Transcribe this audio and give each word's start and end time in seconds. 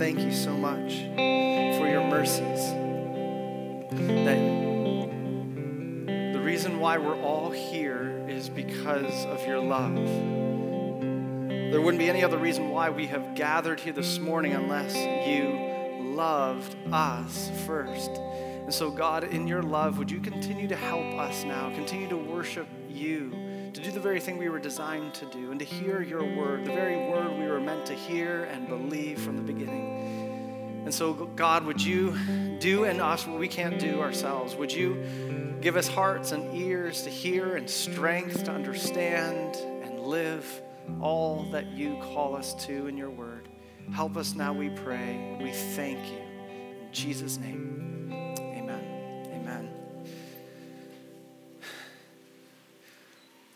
thank 0.00 0.18
you 0.20 0.32
so 0.32 0.56
much 0.56 0.94
for 1.76 1.86
your 1.86 2.02
mercies. 2.08 2.72
That 4.24 4.38
the 6.32 6.40
reason 6.40 6.80
why 6.80 6.96
we're 6.96 7.20
all 7.20 7.50
here 7.50 8.24
is 8.26 8.48
because 8.48 9.26
of 9.26 9.46
your 9.46 9.58
love. 9.58 9.94
There 11.50 11.82
wouldn't 11.82 11.98
be 11.98 12.08
any 12.08 12.24
other 12.24 12.38
reason 12.38 12.70
why 12.70 12.88
we 12.88 13.08
have 13.08 13.34
gathered 13.34 13.78
here 13.78 13.92
this 13.92 14.18
morning 14.18 14.54
unless 14.54 14.96
you 15.28 16.14
loved 16.14 16.74
us 16.90 17.50
first. 17.66 18.10
And 18.12 18.72
so, 18.72 18.90
God, 18.90 19.24
in 19.24 19.46
your 19.46 19.62
love, 19.62 19.98
would 19.98 20.10
you 20.10 20.20
continue 20.20 20.66
to 20.68 20.76
help 20.76 21.04
us 21.18 21.44
now, 21.44 21.68
continue 21.74 22.08
to 22.08 22.16
worship 22.16 22.68
you, 22.88 23.49
to 23.74 23.80
do 23.80 23.90
the 23.90 24.00
very 24.00 24.20
thing 24.20 24.38
we 24.38 24.48
were 24.48 24.58
designed 24.58 25.14
to 25.14 25.26
do, 25.26 25.50
and 25.50 25.58
to 25.58 25.64
hear 25.64 26.02
your 26.02 26.24
word, 26.24 26.64
the 26.64 26.72
very 26.72 26.96
word 27.10 27.38
we 27.38 27.46
were 27.46 27.60
meant 27.60 27.86
to 27.86 27.94
hear 27.94 28.44
and 28.44 28.68
believe 28.68 29.20
from 29.20 29.36
the 29.36 29.42
beginning. 29.42 30.82
And 30.84 30.94
so, 30.94 31.12
God, 31.12 31.64
would 31.64 31.82
you 31.82 32.16
do 32.58 32.84
in 32.84 33.00
us 33.00 33.26
what 33.26 33.38
we 33.38 33.48
can't 33.48 33.78
do 33.78 34.00
ourselves? 34.00 34.54
Would 34.56 34.72
you 34.72 35.58
give 35.60 35.76
us 35.76 35.86
hearts 35.86 36.32
and 36.32 36.54
ears 36.56 37.02
to 37.02 37.10
hear 37.10 37.56
and 37.56 37.68
strength 37.68 38.44
to 38.44 38.50
understand 38.50 39.56
and 39.56 40.00
live 40.00 40.62
all 41.00 41.44
that 41.52 41.66
you 41.66 41.98
call 42.14 42.34
us 42.34 42.54
to 42.66 42.86
in 42.86 42.96
your 42.96 43.10
word? 43.10 43.48
Help 43.92 44.16
us 44.16 44.34
now, 44.34 44.52
we 44.52 44.70
pray. 44.70 45.36
We 45.40 45.52
thank 45.52 45.98
you. 46.10 46.18
In 46.18 46.88
Jesus' 46.92 47.38
name. 47.38 47.89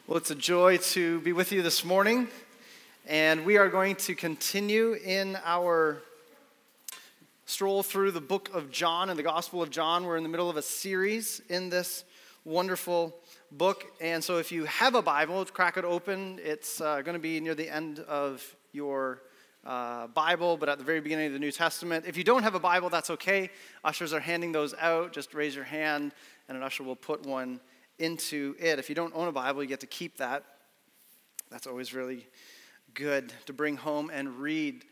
Well, 0.07 0.19
it's 0.19 0.31
a 0.31 0.35
joy 0.35 0.77
to 0.77 1.21
be 1.21 1.33
with 1.33 1.51
you 1.51 1.63
this 1.63 1.83
morning, 1.83 2.29
and 3.07 3.47
we 3.47 3.57
are 3.57 3.71
going 3.71 3.97
to 3.97 4.15
continue 4.15 4.93
in 5.03 5.39
our 5.47 6.03
stroll 7.47 7.83
through 7.83 8.11
the 8.11 8.21
book 8.21 8.51
of 8.53 8.71
John 8.71 9.09
and 9.09 9.19
the 9.19 9.23
Gospel 9.23 9.63
of 9.63 9.71
John. 9.71 10.05
We're 10.05 10.19
in 10.19 10.23
the 10.23 10.29
middle 10.29 10.51
of 10.51 10.59
a 10.59 10.63
series 10.63 11.41
in 11.49 11.71
this 11.71 12.05
wonderful 12.45 13.17
book, 13.51 13.87
and 13.99 14.23
so 14.23 14.37
if 14.37 14.53
you 14.53 14.67
have 14.67 14.95
a 14.95 15.01
Bible, 15.01 15.43
crack 15.47 15.79
it 15.79 15.87
open. 15.87 16.39
It's 16.45 16.83
uh, 16.83 17.01
going 17.01 17.15
to 17.15 17.19
be 17.19 17.41
near 17.41 17.55
the 17.55 17.71
end 17.71 18.01
of 18.01 18.45
your 18.73 19.23
uh, 19.65 20.09
Bible, 20.09 20.59
but 20.59 20.69
at 20.69 20.77
the 20.77 20.85
very 20.85 21.01
beginning 21.01 21.29
of 21.29 21.33
the 21.33 21.39
New 21.39 21.51
Testament. 21.51 22.05
If 22.07 22.19
you 22.19 22.25
don't 22.25 22.43
have 22.43 22.55
a 22.55 22.61
Bible, 22.61 22.91
that's 22.91 23.09
okay. 23.09 23.49
Ushers 23.85 24.13
are 24.13 24.21
handing 24.21 24.53
those 24.53 24.75
out. 24.75 25.15
Just 25.15 25.33
raise 25.33 25.55
your 25.55 25.65
hand, 25.65 26.13
and 26.47 26.59
an 26.59 26.63
usher 26.63 26.83
will 26.83 26.95
put 26.95 27.25
one 27.25 27.59
into 27.99 28.55
it. 28.59 28.79
If 28.79 28.89
you 28.89 28.95
don't 28.95 29.15
own 29.15 29.29
a 29.29 29.33
Bible, 29.33 29.63
you 29.63 29.69
get 29.69 29.81
to 29.81 29.87
keep 29.87 30.19
that. 30.19 30.45
That's 31.51 31.67
always 31.67 31.95
really 31.95 32.27
good 32.95 33.33
to 33.47 33.53
bring 33.53 33.77
home 33.77 34.11
and 34.13 34.39
read. 34.39 34.85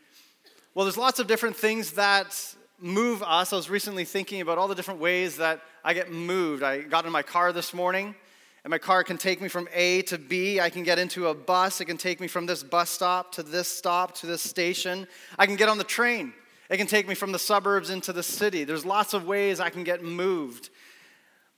Well, 0.73 0.85
there's 0.85 0.97
lots 0.97 1.19
of 1.19 1.27
different 1.27 1.55
things 1.55 1.91
that 1.93 2.55
move 2.79 3.23
us. 3.23 3.53
I 3.53 3.55
was 3.55 3.69
recently 3.69 4.05
thinking 4.05 4.41
about 4.41 4.57
all 4.57 4.67
the 4.67 4.75
different 4.75 4.99
ways 4.99 5.37
that 5.37 5.61
I 5.83 5.93
get 5.93 6.11
moved. 6.11 6.63
I 6.63 6.81
got 6.81 7.05
in 7.05 7.11
my 7.11 7.21
car 7.21 7.53
this 7.53 7.73
morning, 7.73 8.15
and 8.63 8.71
my 8.71 8.77
car 8.77 9.03
can 9.03 9.17
take 9.17 9.41
me 9.41 9.47
from 9.47 9.67
A 9.73 10.01
to 10.03 10.17
B. 10.17 10.59
I 10.59 10.69
can 10.69 10.83
get 10.83 10.99
into 10.99 11.27
a 11.27 11.33
bus. 11.33 11.79
It 11.81 11.85
can 11.85 11.97
take 11.97 12.19
me 12.19 12.27
from 12.27 12.45
this 12.45 12.63
bus 12.63 12.89
stop 12.89 13.31
to 13.33 13.43
this 13.43 13.67
stop 13.67 14.15
to 14.15 14.27
this 14.27 14.41
station. 14.41 15.07
I 15.37 15.45
can 15.45 15.55
get 15.55 15.69
on 15.69 15.77
the 15.77 15.83
train. 15.83 16.33
It 16.69 16.77
can 16.77 16.87
take 16.87 17.07
me 17.07 17.15
from 17.15 17.31
the 17.31 17.39
suburbs 17.39 17.89
into 17.89 18.13
the 18.13 18.23
city. 18.23 18.63
There's 18.63 18.85
lots 18.85 19.13
of 19.13 19.25
ways 19.25 19.59
I 19.59 19.69
can 19.69 19.83
get 19.83 20.03
moved. 20.03 20.69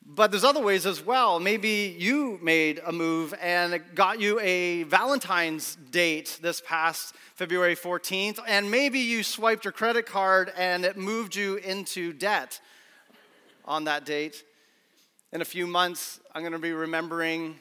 But 0.08 0.30
there's 0.30 0.44
other 0.44 0.62
ways 0.62 0.86
as 0.86 1.04
well. 1.04 1.40
Maybe 1.40 1.96
you 1.98 2.38
made 2.44 2.80
a 2.86 2.92
move 2.92 3.34
and 3.42 3.82
got 3.96 4.20
you 4.20 4.40
a 4.40 4.84
Valentine's 4.84 5.78
date 5.90 6.38
this 6.44 6.62
past 6.62 7.16
February 7.34 7.76
14th, 7.76 8.38
and 8.48 8.70
maybe 8.70 9.00
you 9.00 9.24
swiped 9.24 9.66
your 9.66 9.72
credit 9.72 10.06
card 10.06 10.54
and 10.56 10.86
it 10.86 10.96
moved 10.96 11.36
you 11.36 11.56
into 11.56 12.14
debt 12.14 12.62
on 13.66 13.86
that 13.86 14.06
date. 14.06 14.44
In 15.34 15.42
a 15.42 15.46
few 15.46 15.66
months, 15.66 16.20
I'm 16.36 16.44
going 16.44 16.54
to 16.54 16.60
be 16.60 16.74
remembering 16.74 17.56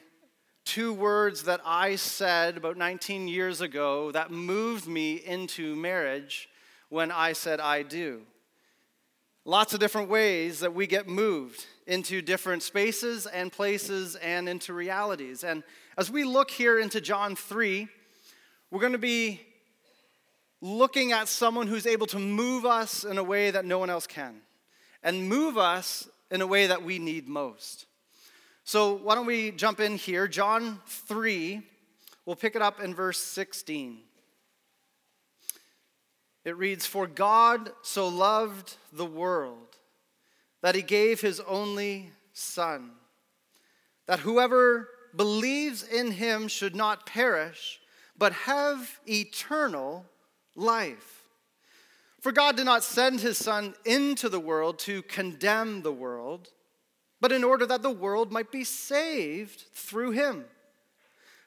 two 0.65 0.93
words 0.93 1.43
that 1.43 1.61
I 1.65 1.95
said 1.95 2.57
about 2.57 2.77
19 2.77 3.27
years 3.27 3.59
ago 3.61 4.11
that 4.11 4.29
moved 4.29 4.87
me 4.87 5.15
into 5.15 5.75
marriage 5.75 6.47
when 6.89 7.09
I 7.09 7.33
said 7.33 7.59
I 7.59 7.81
do. 7.81 8.21
Lots 9.45 9.73
of 9.73 9.79
different 9.79 10.09
ways 10.09 10.59
that 10.59 10.75
we 10.75 10.85
get 10.85 11.07
moved 11.07 11.65
into 11.87 12.21
different 12.21 12.63
spaces 12.63 13.25
and 13.27 13.51
places 13.51 14.15
and 14.15 14.49
into 14.49 14.73
realities. 14.73 15.43
And 15.43 15.63
as 15.97 16.09
we 16.09 16.23
look 16.23 16.49
here 16.49 16.79
into 16.79 16.99
John 16.99 17.35
3, 17.35 17.87
we're 18.71 18.79
going 18.79 18.93
to 18.93 18.97
be 18.97 19.41
looking 20.61 21.11
at 21.11 21.27
someone 21.27 21.67
who's 21.67 21.85
able 21.85 22.07
to 22.07 22.19
move 22.19 22.65
us 22.65 23.03
in 23.03 23.17
a 23.17 23.23
way 23.23 23.51
that 23.51 23.65
no 23.65 23.77
one 23.77 23.89
else 23.89 24.07
can, 24.07 24.35
and 25.03 25.29
move 25.29 25.57
us 25.57 26.09
in 26.31 26.41
a 26.41 26.47
way 26.47 26.67
that 26.67 26.83
we 26.83 26.97
need 26.97 27.27
most. 27.27 27.85
So, 28.63 28.95
why 28.95 29.13
don't 29.13 29.27
we 29.27 29.51
jump 29.51 29.79
in 29.79 29.95
here? 29.95 30.27
John 30.27 30.79
3, 30.87 31.61
we'll 32.25 32.35
pick 32.35 32.55
it 32.55 32.63
up 32.63 32.81
in 32.81 32.95
verse 32.95 33.19
16. 33.19 33.99
It 36.45 36.57
reads, 36.57 36.85
For 36.85 37.05
God 37.05 37.71
so 37.83 38.07
loved 38.07 38.77
the 38.91 39.05
world 39.05 39.77
that 40.61 40.75
he 40.75 40.81
gave 40.81 41.21
his 41.21 41.39
only 41.41 42.11
Son, 42.33 42.91
that 44.07 44.19
whoever 44.19 44.89
believes 45.15 45.83
in 45.83 46.11
him 46.11 46.47
should 46.47 46.75
not 46.75 47.05
perish, 47.05 47.79
but 48.17 48.33
have 48.33 48.99
eternal 49.07 50.05
life. 50.55 51.23
For 52.19 52.31
God 52.31 52.57
did 52.57 52.65
not 52.65 52.83
send 52.83 53.21
his 53.21 53.37
Son 53.37 53.73
into 53.85 54.27
the 54.27 54.39
world 54.39 54.79
to 54.79 55.03
condemn 55.03 55.81
the 55.81 55.93
world, 55.93 56.49
but 57.21 57.31
in 57.31 57.43
order 57.43 57.65
that 57.65 57.81
the 57.81 57.91
world 57.91 58.31
might 58.31 58.51
be 58.51 58.63
saved 58.63 59.65
through 59.73 60.11
him. 60.11 60.45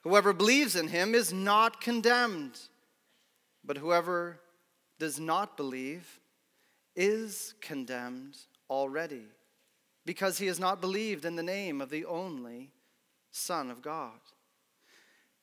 Whoever 0.05 0.33
believes 0.33 0.77
in 0.77 0.89
him 0.89 1.15
is 1.15 1.33
not 1.33 1.81
condemned, 1.81 2.59
but 3.65 3.77
whoever 3.77 4.41
does 4.99 5.21
not 5.21 5.57
believe 5.57 6.21
is 6.97 7.55
condemned 7.61 8.37
already 8.71 9.25
because 10.05 10.39
he 10.39 10.47
has 10.47 10.59
not 10.59 10.81
believed 10.81 11.25
in 11.25 11.37
the 11.37 11.43
name 11.43 11.81
of 11.81 11.91
the 11.91 12.05
only 12.05 12.71
Son 13.31 13.71
of 13.71 13.83
God. 13.83 14.19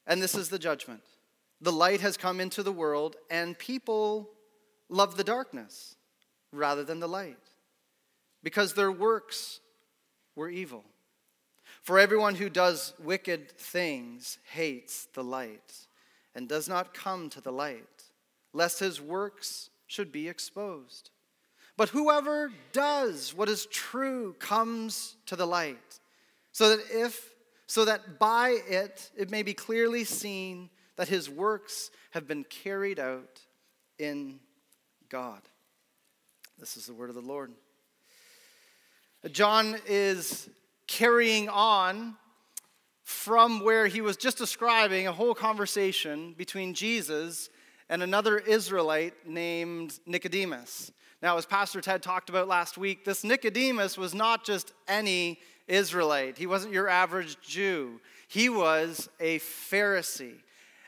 And 0.08 0.22
this 0.22 0.36
is 0.36 0.50
the 0.50 0.60
judgment. 0.60 1.04
The 1.62 1.72
light 1.72 2.02
has 2.02 2.18
come 2.18 2.40
into 2.40 2.64
the 2.64 2.72
world, 2.72 3.16
and 3.30 3.58
people 3.58 4.30
love 4.90 5.18
the 5.18 5.24
darkness 5.24 5.96
rather 6.52 6.84
than 6.84 7.00
the 7.00 7.08
light 7.08 7.38
because 8.44 8.74
their 8.74 8.92
works 8.92 9.60
were 10.36 10.50
evil. 10.50 10.84
For 11.82 12.00
everyone 12.00 12.36
who 12.36 12.50
does 12.50 12.94
wicked 13.00 13.52
things 13.52 14.38
hates 14.52 15.08
the 15.14 15.24
light 15.24 15.88
and 16.34 16.50
does 16.50 16.68
not 16.68 16.94
come 16.94 17.30
to 17.30 17.42
the 17.42 17.52
light, 17.52 18.04
lest 18.54 18.80
his 18.80 19.02
works 19.02 19.70
should 19.88 20.12
be 20.12 20.28
exposed. 20.28 21.12
But 21.78 21.90
whoever 21.90 22.52
does 22.72 23.34
what 23.34 23.50
is 23.50 23.66
true 23.66 24.34
comes 24.40 25.18
to 25.26 25.36
the 25.36 25.46
light, 25.46 26.00
so 26.52 26.70
that 26.70 26.86
if 26.90 27.34
so 27.68 27.86
that 27.86 28.20
by 28.20 28.60
it 28.68 29.12
it 29.18 29.30
may 29.30 29.44
be 29.44 29.54
clearly 29.54 30.04
seen 30.04 30.70
that 30.96 31.10
his 31.10 31.30
works 31.30 31.92
have 32.12 32.28
been 32.28 32.46
carried 32.46 33.00
out 33.00 33.42
in 34.00 34.40
God. 35.10 35.42
This 36.58 36.78
is 36.78 36.86
the 36.86 36.94
word 36.94 37.10
of 37.10 37.16
the 37.16 37.22
Lord. 37.22 37.52
John 39.32 39.76
is 39.88 40.50
carrying 40.88 41.50
on 41.50 42.16
from 43.04 43.60
where 43.60 43.88
he 43.88 44.02
was 44.02 44.18
just 44.18 44.38
describing 44.38 45.08
a 45.08 45.12
whole 45.12 45.34
conversation 45.34 46.34
between 46.38 46.74
Jesus 46.74 47.50
and 47.90 48.02
another 48.02 48.38
Israelite 48.38 49.28
named 49.28 50.00
Nicodemus. 50.06 50.92
Now, 51.22 51.38
as 51.38 51.46
Pastor 51.46 51.82
Ted 51.82 52.04
talked 52.04 52.30
about 52.30 52.48
last 52.48 52.78
week, 52.78 53.06
this 53.06 53.24
Nicodemus 53.24 53.98
was 53.98 54.14
not 54.14 54.46
just 54.46 54.74
any 54.88 55.40
Israelite. 55.68 56.38
He 56.38 56.48
wasn't 56.48 56.74
your 56.74 56.88
average 56.88 57.38
Jew. 57.42 58.00
He 58.28 58.50
was 58.50 59.10
a 59.20 59.40
Pharisee. 59.40 60.36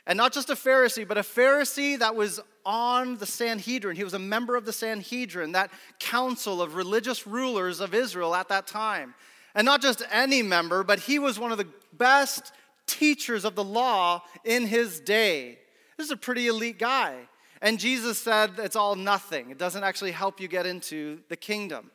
And 0.06 0.16
not 0.16 0.32
just 0.32 0.48
a 0.48 0.54
Pharisee, 0.54 1.06
but 1.06 1.18
a 1.18 1.22
Pharisee 1.22 1.98
that 1.98 2.14
was 2.14 2.40
on 2.64 3.16
the 3.16 3.26
Sanhedrin. 3.26 3.96
He 3.96 4.04
was 4.04 4.14
a 4.14 4.18
member 4.18 4.56
of 4.56 4.64
the 4.64 4.72
Sanhedrin, 4.72 5.52
that 5.52 5.70
council 5.98 6.62
of 6.62 6.74
religious 6.74 7.26
rulers 7.26 7.80
of 7.80 7.94
Israel 7.94 8.34
at 8.34 8.48
that 8.48 8.66
time. 8.66 9.14
And 9.54 9.64
not 9.64 9.82
just 9.82 10.02
any 10.10 10.42
member, 10.42 10.84
but 10.84 11.00
he 11.00 11.18
was 11.18 11.38
one 11.38 11.52
of 11.52 11.58
the 11.58 11.68
best 11.92 12.52
teachers 12.86 13.44
of 13.44 13.54
the 13.54 13.64
law 13.64 14.22
in 14.44 14.66
his 14.66 15.00
day. 15.00 15.58
This 15.98 16.06
is 16.06 16.12
a 16.12 16.16
pretty 16.16 16.46
elite 16.46 16.78
guy. 16.78 17.16
And 17.60 17.78
Jesus 17.78 18.18
said 18.18 18.52
it's 18.58 18.76
all 18.76 18.94
nothing. 18.94 19.50
It 19.50 19.58
doesn't 19.58 19.82
actually 19.82 20.12
help 20.12 20.40
you 20.40 20.46
get 20.46 20.64
into 20.64 21.18
the 21.28 21.36
kingdom. 21.36 21.90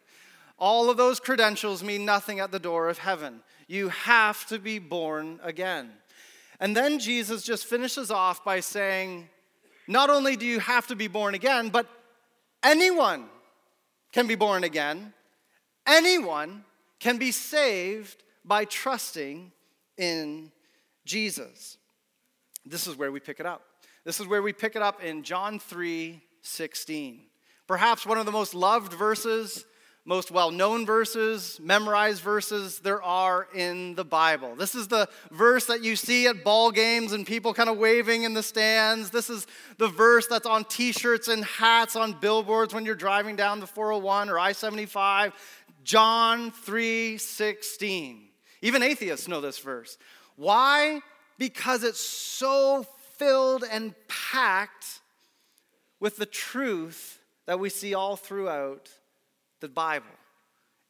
All 0.59 0.89
of 0.89 0.97
those 0.97 1.21
credentials 1.21 1.81
mean 1.81 2.05
nothing 2.05 2.41
at 2.41 2.51
the 2.51 2.59
door 2.59 2.89
of 2.89 2.97
heaven. 2.97 3.39
You 3.67 3.89
have 3.89 4.45
to 4.47 4.59
be 4.59 4.77
born 4.77 5.39
again. 5.41 5.89
And 6.59 6.75
then 6.75 6.99
Jesus 6.99 7.43
just 7.43 7.65
finishes 7.65 8.11
off 8.11 8.43
by 8.43 8.59
saying, 8.59 9.29
not 9.87 10.09
only 10.09 10.35
do 10.35 10.45
you 10.45 10.59
have 10.59 10.85
to 10.87 10.95
be 10.95 11.07
born 11.07 11.33
again, 11.33 11.69
but 11.69 11.87
anyone 12.61 13.25
can 14.11 14.27
be 14.27 14.35
born 14.35 14.63
again, 14.63 15.13
anyone 15.87 16.65
can 16.99 17.17
be 17.17 17.31
saved 17.31 18.21
by 18.45 18.65
trusting 18.65 19.51
in 19.97 20.51
Jesus. 21.05 21.77
This 22.65 22.85
is 22.85 22.97
where 22.97 23.11
we 23.11 23.19
pick 23.19 23.39
it 23.39 23.45
up. 23.45 23.63
This 24.05 24.19
is 24.19 24.27
where 24.27 24.41
we 24.41 24.53
pick 24.53 24.75
it 24.75 24.81
up 24.81 25.03
in 25.03 25.23
John 25.23 25.59
3 25.59 26.21
16. 26.41 27.21
Perhaps 27.67 28.05
one 28.05 28.17
of 28.17 28.25
the 28.25 28.31
most 28.31 28.53
loved 28.53 28.93
verses 28.93 29.65
most 30.05 30.31
well 30.31 30.51
known 30.51 30.85
verses, 30.85 31.59
memorized 31.61 32.21
verses 32.21 32.79
there 32.79 33.01
are 33.01 33.47
in 33.55 33.95
the 33.95 34.03
Bible. 34.03 34.55
This 34.55 34.75
is 34.75 34.89
the 34.89 35.07
verse 35.31 35.67
that 35.67 35.81
you 35.81 35.95
see 35.95 36.27
at 36.27 36.43
ball 36.43 36.71
games 36.71 37.13
and 37.13 37.25
people 37.25 37.53
kind 37.53 37.69
of 37.69 37.77
waving 37.77 38.23
in 38.23 38.33
the 38.33 38.43
stands. 38.43 39.11
This 39.11 39.29
is 39.29 39.47
the 39.77 39.87
verse 39.87 40.27
that's 40.27 40.45
on 40.45 40.65
t 40.65 40.91
shirts 40.91 41.29
and 41.29 41.45
hats 41.45 41.95
on 41.95 42.13
billboards 42.19 42.73
when 42.73 42.85
you're 42.85 42.95
driving 42.95 43.35
down 43.35 43.61
the 43.61 43.67
401 43.67 44.29
or 44.29 44.39
I 44.39 44.51
75. 44.51 45.33
John 45.83 46.51
3 46.51 47.17
16. 47.17 48.27
Even 48.61 48.83
atheists 48.83 49.27
know 49.27 49.39
this 49.39 49.59
verse. 49.59 49.97
Why? 50.35 51.01
Because 51.37 51.83
it's 51.83 51.99
so 51.99 52.85
filled 53.17 53.63
and 53.69 53.93
packed 54.07 54.99
with 55.99 56.17
the 56.17 56.25
truth 56.25 57.19
that 57.45 57.59
we 57.59 57.69
see 57.69 57.93
all 57.93 58.15
throughout 58.15 58.89
the 59.59 59.67
Bible 59.67 60.05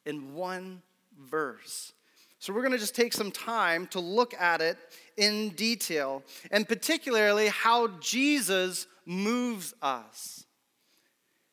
in 0.06 0.34
one 0.34 0.81
verse. 1.20 1.94
So 2.40 2.52
we're 2.52 2.62
going 2.62 2.74
to 2.74 2.78
just 2.78 2.96
take 2.96 3.14
some 3.14 3.31
time 3.31 3.88
to 3.88 4.00
look 4.00 4.34
at 4.34 4.62
it 4.62 4.78
in 5.16 5.50
detail, 5.52 6.24
and 6.52 6.68
particularly 6.68 7.48
how 7.48 7.88
Jesus 8.00 8.88
moves 9.06 9.74
us. 9.81 10.44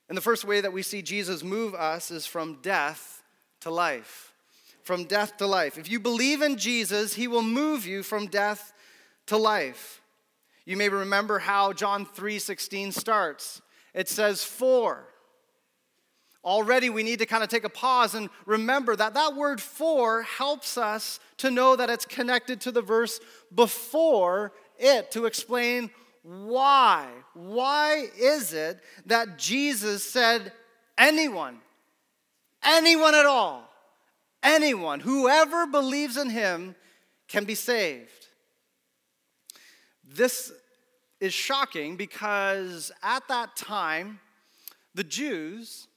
And 0.09 0.17
the 0.17 0.23
first 0.23 0.45
way 0.45 0.61
that 0.61 0.73
we 0.73 0.83
see 0.83 1.03
Jesus 1.03 1.45
move 1.45 1.75
us 1.75 2.11
is 2.11 2.27
from 2.27 2.59
death 2.63 3.23
to 3.61 3.71
life. 3.71 4.33
From 4.83 5.05
death 5.05 5.37
to 5.37 5.47
life. 5.47 5.79
If 5.79 5.89
you 5.89 6.01
believe 6.01 6.43
in 6.43 6.57
Jesus, 6.57 7.15
he 7.15 7.29
will 7.29 7.43
move 7.43 7.87
you 7.87 8.03
from 8.03 8.27
death 8.27 8.73
to 9.27 9.37
life. 9.37 10.00
You 10.71 10.77
may 10.77 10.89
remember 10.89 11.41
how 11.41 11.73
John 11.73 12.07
3:16 12.07 12.93
starts. 12.93 13.61
It 13.93 14.09
says, 14.09 14.45
"For 14.45 15.09
Already, 16.45 16.89
we 16.89 17.03
need 17.03 17.19
to 17.19 17.27
kind 17.27 17.43
of 17.43 17.51
take 17.51 17.65
a 17.65 17.69
pause 17.69 18.15
and 18.15 18.31
remember 18.47 18.95
that 18.95 19.15
that 19.15 19.35
word 19.35 19.61
for 19.61 20.23
helps 20.23 20.79
us 20.79 21.19
to 21.39 21.51
know 21.51 21.75
that 21.75 21.91
it's 21.91 22.05
connected 22.07 22.61
to 22.63 22.71
the 22.71 22.81
verse 22.81 23.19
before 23.53 24.53
it 24.79 25.11
to 25.11 25.27
explain 25.27 25.91
why. 26.23 27.09
Why 27.35 28.09
is 28.17 28.53
it 28.53 28.81
that 29.07 29.39
Jesus 29.39 30.09
said, 30.09 30.53
anyone, 30.97 31.61
anyone 32.63 33.17
at 33.17 33.27
all, 33.27 33.69
anyone, 34.43 35.01
whoever 35.01 35.67
believes 35.67 36.17
in 36.17 36.31
him 36.31 36.77
can 37.29 37.45
be 37.45 37.57
saved? 37.57 38.29
This 40.03 40.53
is 41.21 41.35
shocking 41.35 41.97
because 41.97 42.91
at 43.03 43.27
that 43.29 43.57
time, 43.57 44.21
the 44.95 45.05
Jews, 45.05 45.89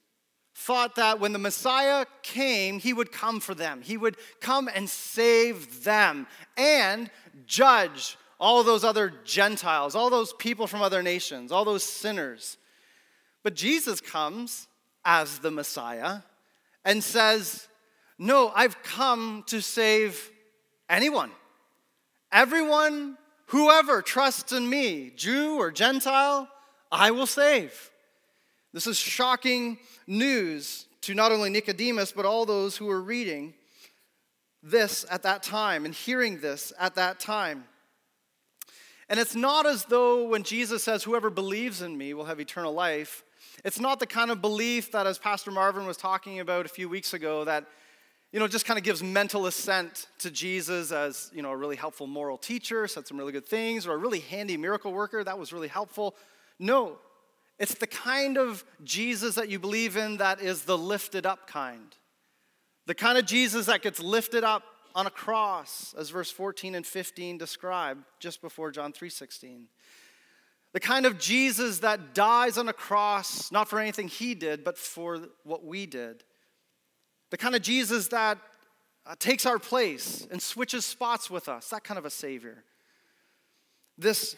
thought 0.54 0.94
that 0.94 1.18
when 1.18 1.32
the 1.32 1.38
Messiah 1.38 2.06
came, 2.22 2.78
he 2.78 2.92
would 2.92 3.10
come 3.10 3.40
for 3.40 3.54
them. 3.54 3.82
He 3.82 3.96
would 3.96 4.16
come 4.40 4.68
and 4.72 4.88
save 4.88 5.82
them 5.82 6.26
and 6.56 7.10
judge 7.46 8.16
all 8.38 8.62
those 8.62 8.84
other 8.84 9.12
Gentiles, 9.24 9.94
all 9.94 10.10
those 10.10 10.32
people 10.34 10.66
from 10.66 10.82
other 10.82 11.02
nations, 11.02 11.50
all 11.50 11.64
those 11.64 11.82
sinners. 11.82 12.56
But 13.42 13.54
Jesus 13.54 14.00
comes 14.00 14.68
as 15.04 15.38
the 15.40 15.50
Messiah 15.50 16.20
and 16.84 17.02
says, 17.02 17.68
No, 18.18 18.52
I've 18.54 18.82
come 18.82 19.44
to 19.48 19.60
save 19.60 20.30
anyone. 20.88 21.30
Everyone, 22.32 23.16
whoever 23.46 24.02
trusts 24.02 24.52
in 24.52 24.68
me, 24.68 25.12
Jew 25.14 25.56
or 25.56 25.70
Gentile, 25.70 26.48
I 26.90 27.10
will 27.10 27.26
save. 27.26 27.90
This 28.72 28.86
is 28.86 28.98
shocking 28.98 29.78
news 30.06 30.86
to 31.02 31.14
not 31.14 31.32
only 31.32 31.50
Nicodemus, 31.50 32.12
but 32.12 32.24
all 32.24 32.46
those 32.46 32.76
who 32.76 32.86
were 32.86 33.02
reading 33.02 33.54
this 34.62 35.04
at 35.10 35.22
that 35.22 35.42
time 35.42 35.84
and 35.84 35.94
hearing 35.94 36.40
this 36.40 36.72
at 36.78 36.94
that 36.94 37.20
time. 37.20 37.64
And 39.08 39.20
it's 39.20 39.34
not 39.34 39.66
as 39.66 39.84
though 39.84 40.28
when 40.28 40.42
Jesus 40.42 40.82
says, 40.82 41.04
Whoever 41.04 41.30
believes 41.30 41.82
in 41.82 41.96
me 41.96 42.14
will 42.14 42.24
have 42.24 42.40
eternal 42.40 42.72
life, 42.72 43.22
it's 43.64 43.78
not 43.78 44.00
the 44.00 44.06
kind 44.06 44.30
of 44.30 44.40
belief 44.40 44.92
that, 44.92 45.06
as 45.06 45.18
Pastor 45.18 45.50
Marvin 45.50 45.86
was 45.86 45.96
talking 45.96 46.40
about 46.40 46.66
a 46.66 46.70
few 46.70 46.88
weeks 46.88 47.14
ago, 47.14 47.44
that 47.44 47.66
you 48.34 48.40
know, 48.40 48.48
just 48.48 48.66
kind 48.66 48.76
of 48.76 48.82
gives 48.82 49.00
mental 49.00 49.46
assent 49.46 50.08
to 50.18 50.28
Jesus 50.28 50.90
as, 50.90 51.30
you 51.32 51.40
know, 51.40 51.52
a 51.52 51.56
really 51.56 51.76
helpful 51.76 52.08
moral 52.08 52.36
teacher, 52.36 52.88
said 52.88 53.06
some 53.06 53.16
really 53.16 53.30
good 53.30 53.46
things, 53.46 53.86
or 53.86 53.92
a 53.92 53.96
really 53.96 54.18
handy 54.18 54.56
miracle 54.56 54.92
worker, 54.92 55.22
that 55.22 55.38
was 55.38 55.52
really 55.52 55.68
helpful. 55.68 56.16
No, 56.58 56.96
it's 57.60 57.74
the 57.74 57.86
kind 57.86 58.36
of 58.36 58.64
Jesus 58.82 59.36
that 59.36 59.50
you 59.50 59.60
believe 59.60 59.96
in 59.96 60.16
that 60.16 60.40
is 60.40 60.64
the 60.64 60.76
lifted 60.76 61.26
up 61.26 61.46
kind. 61.46 61.94
The 62.86 62.94
kind 62.96 63.18
of 63.18 63.24
Jesus 63.24 63.66
that 63.66 63.82
gets 63.82 64.00
lifted 64.00 64.42
up 64.42 64.64
on 64.96 65.06
a 65.06 65.10
cross, 65.10 65.94
as 65.96 66.10
verse 66.10 66.32
14 66.32 66.74
and 66.74 66.84
15 66.84 67.38
describe 67.38 67.98
just 68.18 68.42
before 68.42 68.72
John 68.72 68.92
3:16. 68.92 69.68
The 70.72 70.80
kind 70.80 71.06
of 71.06 71.20
Jesus 71.20 71.78
that 71.78 72.16
dies 72.16 72.58
on 72.58 72.68
a 72.68 72.72
cross 72.72 73.52
not 73.52 73.68
for 73.68 73.78
anything 73.78 74.08
he 74.08 74.34
did, 74.34 74.64
but 74.64 74.76
for 74.76 75.28
what 75.44 75.64
we 75.64 75.86
did. 75.86 76.24
The 77.34 77.38
kind 77.38 77.56
of 77.56 77.62
Jesus 77.62 78.06
that 78.08 78.38
uh, 79.04 79.16
takes 79.18 79.44
our 79.44 79.58
place 79.58 80.24
and 80.30 80.40
switches 80.40 80.86
spots 80.86 81.28
with 81.28 81.48
us, 81.48 81.68
that 81.70 81.82
kind 81.82 81.98
of 81.98 82.04
a 82.04 82.10
savior. 82.10 82.62
This 83.98 84.36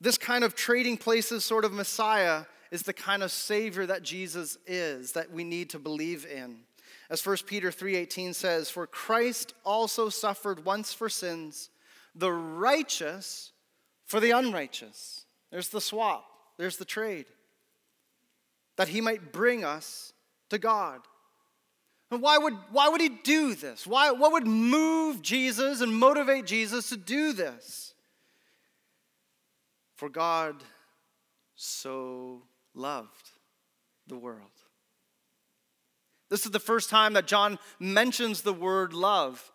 this 0.00 0.16
kind 0.16 0.42
of 0.42 0.54
trading 0.54 0.96
places 0.96 1.44
sort 1.44 1.66
of 1.66 1.72
Messiah 1.74 2.44
is 2.70 2.80
the 2.84 2.94
kind 2.94 3.22
of 3.22 3.30
savior 3.30 3.84
that 3.84 4.02
Jesus 4.02 4.56
is 4.66 5.12
that 5.12 5.32
we 5.32 5.44
need 5.44 5.68
to 5.68 5.78
believe 5.78 6.24
in. 6.24 6.60
As 7.10 7.20
1 7.20 7.44
Peter 7.44 7.70
3:18 7.70 8.32
says, 8.32 8.70
"For 8.70 8.86
Christ 8.86 9.52
also 9.62 10.08
suffered 10.08 10.64
once 10.64 10.94
for 10.94 11.10
sins, 11.10 11.68
the 12.14 12.32
righteous 12.32 13.52
for 14.06 14.18
the 14.18 14.30
unrighteous." 14.30 15.26
There's 15.50 15.68
the 15.68 15.82
swap. 15.82 16.54
There's 16.56 16.78
the 16.78 16.86
trade. 16.86 17.26
That 18.76 18.88
he 18.88 19.02
might 19.02 19.30
bring 19.30 19.62
us 19.62 20.14
to 20.48 20.56
God. 20.56 21.06
And 22.12 22.20
why 22.20 22.36
would, 22.36 22.52
why 22.70 22.90
would 22.90 23.00
he 23.00 23.08
do 23.08 23.54
this? 23.54 23.86
Why, 23.86 24.10
what 24.10 24.32
would 24.32 24.46
move 24.46 25.22
Jesus 25.22 25.80
and 25.80 25.96
motivate 25.96 26.44
Jesus 26.44 26.90
to 26.90 26.98
do 26.98 27.32
this? 27.32 27.94
For 29.96 30.10
God 30.10 30.56
so 31.54 32.42
loved 32.74 33.30
the 34.06 34.18
world. 34.18 34.50
This 36.28 36.44
is 36.44 36.52
the 36.52 36.60
first 36.60 36.90
time 36.90 37.14
that 37.14 37.26
John 37.26 37.58
mentions 37.80 38.42
the 38.42 38.52
word 38.52 38.92
love. 38.92 39.50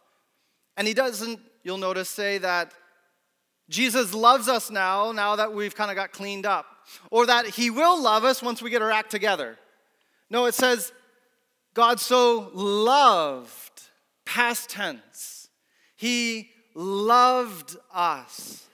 And 0.77 0.87
he 0.87 0.95
doesn't, 0.95 1.39
you'll 1.63 1.77
notice, 1.77 2.09
say 2.09 2.39
that 2.39 2.73
Jesus 3.69 4.15
loves 4.15 4.47
us 4.47 4.71
now, 4.71 5.11
now 5.11 5.35
that 5.35 5.53
we've 5.53 5.75
kind 5.75 5.91
of 5.91 5.95
got 5.95 6.11
cleaned 6.11 6.47
up, 6.47 6.65
or 7.11 7.27
that 7.27 7.45
he 7.45 7.69
will 7.69 8.01
love 8.01 8.23
us 8.23 8.41
once 8.41 8.63
we 8.63 8.71
get 8.71 8.81
our 8.81 8.91
act 8.91 9.11
together. 9.11 9.59
No, 10.31 10.45
it 10.45 10.55
says, 10.55 10.91
God 11.77 11.99
so 11.99 12.51
loved, 12.53 13.83
past 14.25 14.69
tense. 14.69 15.47
He 15.95 16.49
loved 16.75 17.77
us 17.93 18.67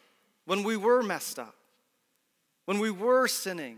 when 0.46 0.64
we 0.64 0.76
were 0.76 1.04
messed 1.04 1.38
up 1.38 1.56
when 2.66 2.80
we 2.80 2.92
were 2.92 3.28
sinning, 3.28 3.78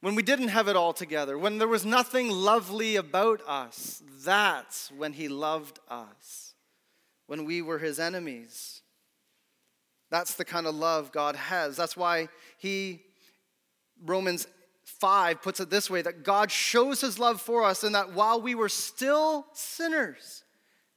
when 0.00 0.14
we 0.14 0.22
didn't 0.22 0.48
have 0.48 0.68
it 0.68 0.76
all 0.76 0.92
together, 0.92 1.38
when 1.38 1.58
there 1.58 1.68
was 1.68 1.86
nothing 1.86 2.28
lovely 2.28 2.96
about 2.96 3.40
us, 3.46 4.02
that's 4.24 4.90
when 4.90 5.12
He 5.12 5.28
loved 5.28 5.78
us, 5.88 6.54
when 7.26 7.44
we 7.44 7.62
were 7.62 7.78
His 7.78 8.00
enemies. 8.00 8.82
That's 10.10 10.34
the 10.34 10.44
kind 10.44 10.66
of 10.66 10.74
love 10.74 11.12
God 11.12 11.36
has. 11.36 11.76
That's 11.76 11.96
why 11.96 12.28
He, 12.58 13.02
Romans 14.04 14.46
5 15.02 15.42
puts 15.42 15.58
it 15.58 15.68
this 15.68 15.90
way 15.90 16.00
that 16.00 16.22
God 16.22 16.52
shows 16.52 17.00
His 17.00 17.18
love 17.18 17.40
for 17.40 17.64
us, 17.64 17.82
and 17.82 17.92
that 17.96 18.12
while 18.12 18.40
we 18.40 18.54
were 18.54 18.68
still 18.68 19.46
sinners, 19.52 20.44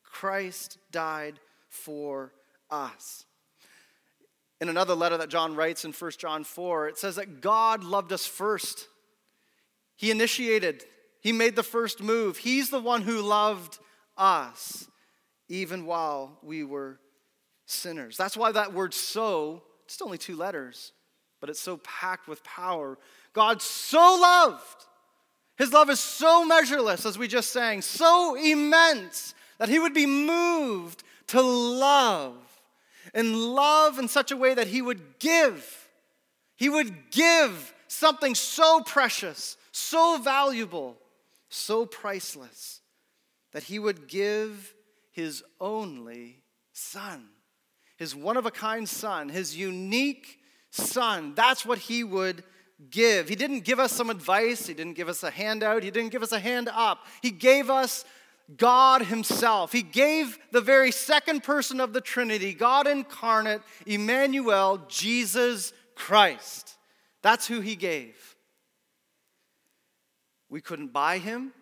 Christ 0.03 0.77
died 0.91 1.39
for 1.69 2.31
us. 2.69 3.25
In 4.61 4.69
another 4.69 4.93
letter 4.93 5.17
that 5.17 5.29
John 5.29 5.55
writes 5.55 5.85
in 5.85 5.91
1 5.91 6.11
John 6.19 6.43
4, 6.43 6.87
it 6.89 6.99
says 6.99 7.15
that 7.15 7.41
God 7.41 7.83
loved 7.83 8.13
us 8.13 8.27
first. 8.27 8.87
He 9.95 10.11
initiated, 10.11 10.85
He 11.19 11.31
made 11.31 11.55
the 11.55 11.63
first 11.63 12.03
move. 12.03 12.37
He's 12.37 12.69
the 12.69 12.79
one 12.79 13.01
who 13.01 13.23
loved 13.23 13.79
us, 14.15 14.87
even 15.49 15.87
while 15.87 16.37
we 16.43 16.63
were 16.63 16.99
sinners. 17.65 18.17
That's 18.17 18.37
why 18.37 18.51
that 18.51 18.71
word 18.71 18.93
so, 18.93 19.63
just 19.87 20.03
only 20.03 20.19
two 20.19 20.35
letters, 20.35 20.91
but 21.39 21.49
it's 21.49 21.59
so 21.59 21.77
packed 21.77 22.27
with 22.27 22.43
power. 22.43 22.97
God 23.33 23.61
so 23.61 24.17
loved. 24.21 24.85
His 25.57 25.71
love 25.71 25.89
is 25.89 25.99
so 25.99 26.45
measureless, 26.45 27.05
as 27.05 27.17
we 27.17 27.27
just 27.27 27.51
sang, 27.51 27.81
so 27.81 28.35
immense 28.35 29.33
that 29.57 29.69
he 29.69 29.79
would 29.79 29.93
be 29.93 30.05
moved 30.05 31.03
to 31.27 31.41
love 31.41 32.35
and 33.13 33.35
love 33.35 33.97
in 33.99 34.07
such 34.07 34.31
a 34.31 34.37
way 34.37 34.53
that 34.53 34.67
he 34.67 34.81
would 34.81 35.19
give. 35.19 35.89
He 36.55 36.69
would 36.69 37.11
give 37.11 37.73
something 37.87 38.35
so 38.35 38.81
precious, 38.81 39.57
so 39.71 40.17
valuable, 40.17 40.97
so 41.49 41.85
priceless 41.85 42.81
that 43.53 43.63
he 43.63 43.79
would 43.79 44.07
give 44.07 44.73
his 45.11 45.43
only 45.61 46.41
son, 46.73 47.29
his 47.95 48.13
one 48.13 48.35
of 48.35 48.45
a 48.45 48.51
kind 48.51 48.87
son, 48.87 49.29
his 49.29 49.55
unique 49.55 50.39
son. 50.75 51.33
That's 51.35 51.65
what 51.65 51.79
he 51.79 52.03
would 52.03 52.43
give. 52.89 53.29
He 53.29 53.35
didn't 53.35 53.61
give 53.61 53.79
us 53.79 53.91
some 53.91 54.09
advice, 54.09 54.67
he 54.67 54.73
didn't 54.73 54.95
give 54.95 55.09
us 55.09 55.23
a 55.23 55.31
handout, 55.31 55.83
he 55.83 55.91
didn't 55.91 56.11
give 56.11 56.23
us 56.23 56.31
a 56.31 56.39
hand 56.39 56.69
up. 56.71 57.05
He 57.21 57.31
gave 57.31 57.69
us 57.69 58.05
God 58.57 59.03
Himself. 59.03 59.71
He 59.71 59.81
gave 59.81 60.37
the 60.51 60.61
very 60.61 60.91
second 60.91 61.43
person 61.43 61.79
of 61.79 61.93
the 61.93 62.01
Trinity, 62.01 62.53
God 62.53 62.87
incarnate, 62.87 63.61
Emmanuel, 63.85 64.85
Jesus 64.87 65.73
Christ. 65.95 66.77
That's 67.21 67.47
who 67.47 67.59
He 67.61 67.75
gave. 67.75 68.35
We 70.49 70.61
couldn't 70.61 70.93
buy 70.93 71.17
Him, 71.17 71.53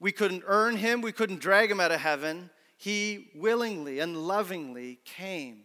we 0.00 0.12
couldn't 0.12 0.44
earn 0.46 0.76
Him, 0.76 1.02
we 1.02 1.12
couldn't 1.12 1.40
drag 1.40 1.70
Him 1.70 1.80
out 1.80 1.92
of 1.92 2.00
heaven. 2.00 2.50
He 2.76 3.30
willingly 3.36 4.00
and 4.00 4.16
lovingly 4.16 4.98
came. 5.04 5.64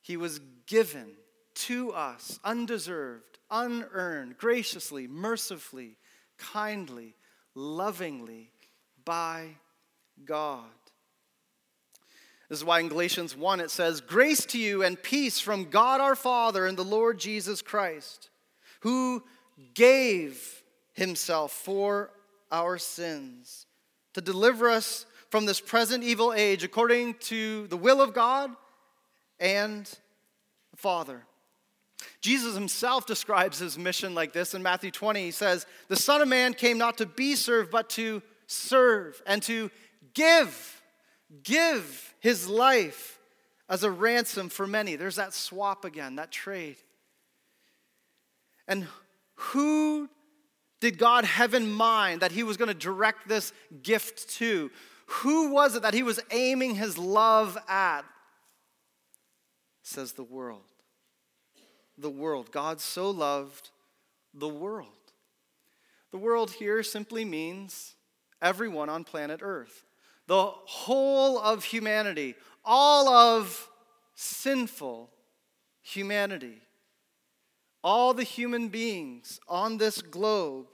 He 0.00 0.16
was 0.16 0.40
given 0.66 1.12
to 1.54 1.92
us, 1.92 2.38
undeserved, 2.44 3.38
unearned, 3.50 4.38
graciously, 4.38 5.06
mercifully, 5.06 5.96
kindly, 6.38 7.14
lovingly 7.54 8.50
by 9.04 9.48
God. 10.24 10.64
This 12.48 12.58
is 12.58 12.64
why 12.64 12.80
in 12.80 12.88
Galatians 12.88 13.36
1 13.36 13.60
it 13.60 13.70
says, 13.70 14.00
Grace 14.00 14.44
to 14.46 14.58
you 14.58 14.82
and 14.82 15.02
peace 15.02 15.38
from 15.38 15.70
God 15.70 16.00
our 16.00 16.14
Father 16.14 16.66
and 16.66 16.76
the 16.76 16.84
Lord 16.84 17.18
Jesus 17.18 17.62
Christ, 17.62 18.28
who 18.80 19.22
gave 19.74 20.62
himself 20.92 21.52
for 21.52 22.10
our 22.50 22.76
sins 22.76 23.66
to 24.12 24.20
deliver 24.20 24.68
us 24.68 25.06
from 25.30 25.46
this 25.46 25.60
present 25.60 26.04
evil 26.04 26.34
age 26.34 26.62
according 26.62 27.14
to 27.14 27.66
the 27.68 27.76
will 27.76 28.02
of 28.02 28.12
God 28.12 28.50
and 29.40 29.86
the 30.70 30.76
Father. 30.76 31.24
Jesus 32.20 32.54
himself 32.54 33.06
describes 33.06 33.58
his 33.58 33.78
mission 33.78 34.14
like 34.14 34.32
this 34.32 34.54
in 34.54 34.62
Matthew 34.62 34.90
20. 34.90 35.22
He 35.22 35.30
says, 35.30 35.66
The 35.88 35.96
Son 35.96 36.20
of 36.22 36.28
Man 36.28 36.54
came 36.54 36.78
not 36.78 36.98
to 36.98 37.06
be 37.06 37.34
served, 37.34 37.70
but 37.70 37.88
to 37.90 38.22
serve, 38.46 39.22
and 39.26 39.42
to 39.44 39.70
give, 40.14 40.82
give 41.42 42.14
his 42.20 42.48
life 42.48 43.18
as 43.68 43.84
a 43.84 43.90
ransom 43.90 44.48
for 44.48 44.66
many. 44.66 44.96
There's 44.96 45.16
that 45.16 45.32
swap 45.32 45.84
again, 45.84 46.16
that 46.16 46.30
trade. 46.30 46.76
And 48.68 48.86
who 49.34 50.08
did 50.80 50.98
God 50.98 51.24
have 51.24 51.54
in 51.54 51.70
mind 51.70 52.22
that 52.22 52.32
he 52.32 52.42
was 52.42 52.56
going 52.56 52.68
to 52.68 52.74
direct 52.74 53.28
this 53.28 53.52
gift 53.82 54.28
to? 54.36 54.70
Who 55.06 55.52
was 55.52 55.76
it 55.76 55.82
that 55.82 55.94
he 55.94 56.02
was 56.02 56.20
aiming 56.30 56.74
his 56.74 56.98
love 56.98 57.56
at? 57.68 58.02
Says 59.82 60.12
the 60.12 60.24
world. 60.24 60.71
The 62.02 62.10
world. 62.10 62.50
God 62.50 62.80
so 62.80 63.10
loved 63.10 63.70
the 64.34 64.48
world. 64.48 64.88
The 66.10 66.18
world 66.18 66.50
here 66.50 66.82
simply 66.82 67.24
means 67.24 67.94
everyone 68.42 68.88
on 68.88 69.04
planet 69.04 69.40
Earth. 69.40 69.84
The 70.26 70.46
whole 70.46 71.38
of 71.38 71.64
humanity, 71.64 72.34
all 72.64 73.08
of 73.08 73.68
sinful 74.16 75.10
humanity, 75.80 76.60
all 77.84 78.14
the 78.14 78.24
human 78.24 78.68
beings 78.68 79.38
on 79.48 79.78
this 79.78 80.02
globe 80.02 80.66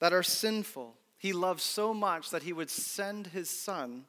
that 0.00 0.14
are 0.14 0.22
sinful, 0.22 0.94
he 1.18 1.34
loved 1.34 1.60
so 1.60 1.92
much 1.92 2.30
that 2.30 2.44
he 2.44 2.54
would 2.54 2.70
send 2.70 3.26
his 3.28 3.50
son 3.50 4.06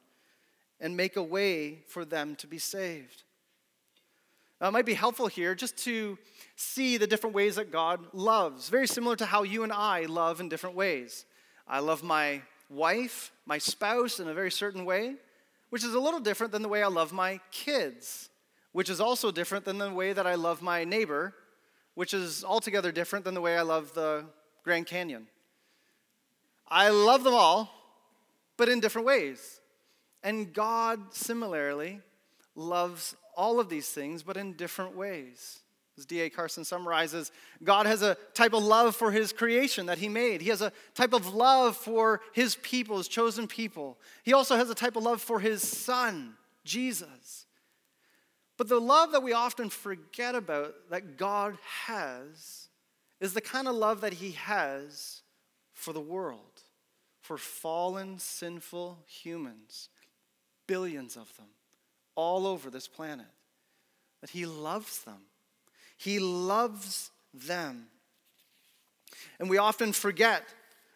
and 0.80 0.96
make 0.96 1.16
a 1.16 1.22
way 1.22 1.82
for 1.88 2.06
them 2.06 2.36
to 2.36 2.46
be 2.46 2.58
saved. 2.58 3.24
It 4.60 4.72
might 4.72 4.86
be 4.86 4.94
helpful 4.94 5.26
here 5.26 5.54
just 5.54 5.76
to 5.84 6.18
see 6.54 6.98
the 6.98 7.06
different 7.06 7.34
ways 7.34 7.56
that 7.56 7.72
God 7.72 8.00
loves, 8.12 8.68
very 8.68 8.86
similar 8.86 9.16
to 9.16 9.24
how 9.24 9.42
you 9.42 9.62
and 9.62 9.72
I 9.72 10.04
love 10.04 10.40
in 10.40 10.50
different 10.50 10.76
ways. 10.76 11.24
I 11.66 11.78
love 11.78 12.02
my 12.02 12.42
wife, 12.68 13.32
my 13.46 13.56
spouse, 13.56 14.20
in 14.20 14.28
a 14.28 14.34
very 14.34 14.50
certain 14.50 14.84
way, 14.84 15.14
which 15.70 15.82
is 15.82 15.94
a 15.94 16.00
little 16.00 16.20
different 16.20 16.52
than 16.52 16.62
the 16.62 16.68
way 16.68 16.82
I 16.82 16.88
love 16.88 17.12
my 17.12 17.40
kids, 17.50 18.28
which 18.72 18.90
is 18.90 19.00
also 19.00 19.30
different 19.30 19.64
than 19.64 19.78
the 19.78 19.90
way 19.90 20.12
that 20.12 20.26
I 20.26 20.34
love 20.34 20.60
my 20.60 20.84
neighbor, 20.84 21.34
which 21.94 22.12
is 22.12 22.44
altogether 22.44 22.92
different 22.92 23.24
than 23.24 23.34
the 23.34 23.40
way 23.40 23.56
I 23.56 23.62
love 23.62 23.94
the 23.94 24.26
Grand 24.62 24.86
Canyon. 24.86 25.26
I 26.68 26.90
love 26.90 27.24
them 27.24 27.34
all, 27.34 27.72
but 28.58 28.68
in 28.68 28.78
different 28.78 29.06
ways. 29.06 29.60
And 30.22 30.52
God 30.52 31.14
similarly 31.14 32.02
loves 32.54 33.16
all 33.36 33.60
of 33.60 33.68
these 33.68 33.88
things, 33.88 34.22
but 34.22 34.36
in 34.36 34.54
different 34.54 34.96
ways. 34.96 35.60
As 35.98 36.06
D.A. 36.06 36.30
Carson 36.30 36.64
summarizes, 36.64 37.30
God 37.62 37.86
has 37.86 38.02
a 38.02 38.16
type 38.32 38.54
of 38.54 38.62
love 38.62 38.96
for 38.96 39.10
his 39.10 39.32
creation 39.32 39.86
that 39.86 39.98
he 39.98 40.08
made. 40.08 40.40
He 40.40 40.48
has 40.48 40.62
a 40.62 40.72
type 40.94 41.12
of 41.12 41.34
love 41.34 41.76
for 41.76 42.20
his 42.32 42.56
people, 42.56 42.96
his 42.96 43.08
chosen 43.08 43.46
people. 43.46 43.98
He 44.22 44.32
also 44.32 44.56
has 44.56 44.70
a 44.70 44.74
type 44.74 44.96
of 44.96 45.02
love 45.02 45.20
for 45.20 45.40
his 45.40 45.62
son, 45.62 46.34
Jesus. 46.64 47.46
But 48.56 48.68
the 48.68 48.80
love 48.80 49.12
that 49.12 49.22
we 49.22 49.32
often 49.32 49.68
forget 49.68 50.34
about 50.34 50.74
that 50.90 51.16
God 51.16 51.58
has 51.86 52.68
is 53.20 53.34
the 53.34 53.40
kind 53.40 53.68
of 53.68 53.74
love 53.74 54.00
that 54.00 54.14
he 54.14 54.32
has 54.32 55.22
for 55.74 55.92
the 55.92 56.00
world, 56.00 56.62
for 57.20 57.36
fallen, 57.36 58.18
sinful 58.18 58.98
humans, 59.06 59.88
billions 60.66 61.16
of 61.16 61.34
them, 61.36 61.46
all 62.14 62.46
over 62.46 62.70
this 62.70 62.88
planet. 62.88 63.26
That 64.20 64.30
he 64.30 64.46
loves 64.46 65.04
them 65.04 65.22
he 66.00 66.18
loves 66.18 67.10
them. 67.34 67.88
And 69.38 69.50
we 69.50 69.58
often 69.58 69.92
forget 69.92 70.42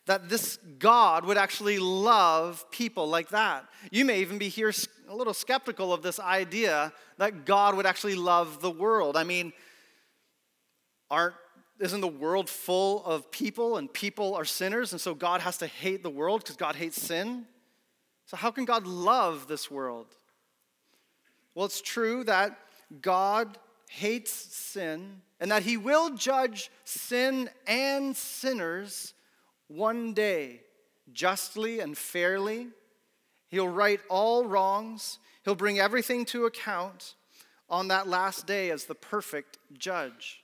that 0.06 0.30
this 0.30 0.56
God 0.78 1.26
would 1.26 1.37
actually 1.37 1.78
love 1.78 2.64
people 2.71 3.06
like 3.06 3.28
that. 3.28 3.66
You 3.90 4.06
may 4.06 4.21
even 4.23 4.38
be 4.38 4.49
here 4.49 4.73
a 5.06 5.14
little 5.14 5.35
skeptical 5.35 5.92
of 5.92 6.00
this 6.00 6.18
idea 6.18 6.90
that 7.18 7.44
God 7.44 7.76
would 7.76 7.85
actually 7.85 8.14
love 8.14 8.62
the 8.62 8.71
world. 8.71 9.14
I 9.18 9.25
mean, 9.25 9.52
aren't 11.11 11.35
isn't 11.80 12.00
the 12.00 12.09
world 12.09 12.49
full 12.49 13.04
of 13.04 13.30
people 13.30 13.76
and 13.76 13.92
people 13.92 14.35
are 14.35 14.44
sinners 14.47 14.92
and 14.92 15.00
so 15.00 15.12
God 15.12 15.42
has 15.42 15.59
to 15.59 15.66
hate 15.66 16.02
the 16.02 16.09
world 16.09 16.42
because 16.42 16.56
God 16.56 16.76
hates 16.76 17.02
sin? 17.02 17.44
So 18.25 18.38
how 18.38 18.50
can 18.50 18.64
God 18.64 18.87
love 18.87 19.49
this 19.49 19.71
world? 19.71 20.06
Well, 21.54 21.66
it's 21.66 21.80
true 21.80 22.25
that 22.25 22.58
God 23.00 23.58
hates 23.88 24.32
sin 24.32 25.20
and 25.40 25.50
that 25.50 25.62
he 25.62 25.76
will 25.76 26.14
judge 26.14 26.70
sin 26.84 27.49
and 27.66 28.16
sinners 28.16 29.14
one 29.68 30.14
day, 30.14 30.62
justly 31.12 31.80
and 31.80 31.96
fairly. 31.96 32.68
He'll 33.49 33.68
right 33.68 34.00
all 34.08 34.44
wrongs, 34.44 35.18
he'll 35.44 35.54
bring 35.54 35.78
everything 35.78 36.25
to 36.26 36.46
account 36.46 37.14
on 37.68 37.88
that 37.88 38.08
last 38.08 38.46
day 38.46 38.70
as 38.70 38.84
the 38.84 38.94
perfect 38.94 39.58
judge. 39.78 40.40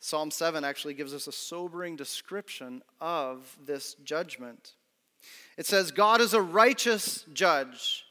Psalm 0.00 0.30
7 0.30 0.64
actually 0.64 0.94
gives 0.94 1.14
us 1.14 1.26
a 1.26 1.32
sobering 1.32 1.96
description 1.96 2.82
of 3.00 3.56
this 3.64 3.94
judgment. 4.04 4.74
It 5.56 5.66
says, 5.66 5.90
God 5.90 6.20
is 6.20 6.34
a 6.34 6.42
righteous 6.42 7.24
judge. 7.32 8.04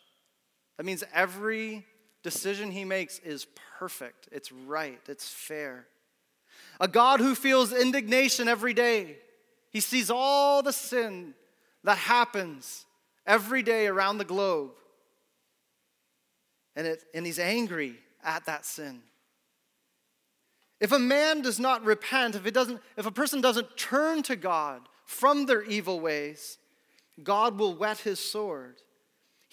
That 0.78 0.86
means 0.86 1.04
every 1.14 1.86
decision 2.24 2.72
he 2.72 2.86
makes 2.86 3.20
is 3.20 3.46
perfect, 3.78 4.30
it's 4.32 4.52
right, 4.52 5.00
it's 5.08 5.28
fair. 5.28 5.88
A 6.80 6.88
God 6.88 7.20
who 7.20 7.36
feels 7.36 7.74
indignation 7.74 8.48
every 8.48 8.74
day. 8.74 9.18
He 9.72 9.80
sees 9.80 10.10
all 10.10 10.64
the 10.64 10.74
sin 10.74 11.34
that 11.84 11.98
happens 11.98 12.86
every 13.26 13.64
day 13.64 13.88
around 13.88 14.18
the 14.18 14.26
globe. 14.26 14.72
And, 16.76 16.88
it, 16.88 17.04
and 17.14 17.26
he's 17.26 17.40
angry 17.40 17.96
at 18.24 18.46
that 18.46 18.66
sin. 18.66 19.02
If 20.80 20.92
a 20.92 21.00
man 21.00 21.42
does 21.42 21.60
not 21.60 21.86
repent, 21.86 22.36
if, 22.36 22.46
it 22.46 22.54
doesn't, 22.54 22.82
if 22.98 23.06
a 23.06 23.12
person 23.12 23.42
doesn't 23.42 23.78
turn 23.78 24.24
to 24.24 24.36
God 24.36 24.82
from 25.06 25.46
their 25.46 25.64
evil 25.64 26.00
ways, 26.00 26.58
God 27.24 27.58
will 27.58 27.76
whet 27.76 28.00
his 28.00 28.20
sword 28.20 28.76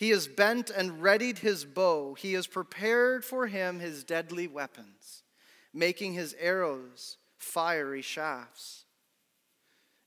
he 0.01 0.09
has 0.09 0.27
bent 0.27 0.71
and 0.71 1.03
readied 1.03 1.41
his 1.41 1.67
bow. 1.67 2.15
He 2.15 2.33
has 2.33 2.47
prepared 2.47 3.23
for 3.23 3.49
him 3.49 3.81
his 3.81 4.03
deadly 4.03 4.49
weapons. 4.49 5.25
making 5.75 6.15
his 6.15 6.35
arrows 6.41 7.19
fiery 7.37 8.01
shafts. 8.01 8.87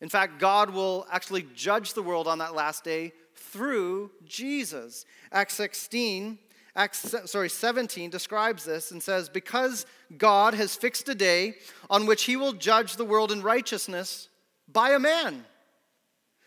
In 0.01 0.09
fact, 0.09 0.39
God 0.39 0.71
will 0.71 1.05
actually 1.11 1.45
judge 1.53 1.93
the 1.93 2.01
world 2.01 2.27
on 2.27 2.39
that 2.39 2.55
last 2.55 2.83
day 2.83 3.13
through 3.35 4.09
Jesus. 4.25 5.05
Acts 5.31 5.53
16, 5.53 6.39
Acts, 6.75 7.15
sorry, 7.25 7.49
17 7.49 8.09
describes 8.09 8.65
this 8.65 8.89
and 8.89 9.01
says, 9.01 9.29
Because 9.29 9.85
God 10.17 10.55
has 10.55 10.75
fixed 10.75 11.07
a 11.07 11.15
day 11.15 11.57
on 11.87 12.07
which 12.07 12.23
he 12.23 12.35
will 12.35 12.53
judge 12.53 12.95
the 12.95 13.05
world 13.05 13.31
in 13.31 13.43
righteousness 13.43 14.27
by 14.67 14.89
a 14.89 14.99
man 14.99 15.45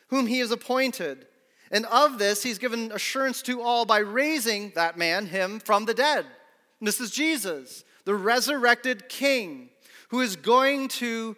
whom 0.09 0.27
he 0.27 0.41
has 0.41 0.51
appointed. 0.51 1.29
And 1.71 1.85
of 1.87 2.19
this 2.19 2.43
he's 2.43 2.59
given 2.59 2.93
assurance 2.93 3.43
to 3.43 3.63
all 3.63 3.85
by 3.85 3.99
raising 3.99 4.73
that 4.75 4.97
man, 4.97 5.27
him, 5.27 5.61
from 5.61 5.85
the 5.85 5.95
dead. 5.95 6.25
And 6.81 6.87
this 6.87 7.01
is 7.01 7.11
Jesus, 7.11 7.85
the 8.05 8.15
resurrected 8.15 9.09
king, 9.09 9.71
who 10.11 10.21
is 10.21 10.37
going 10.37 10.89
to 10.89 11.37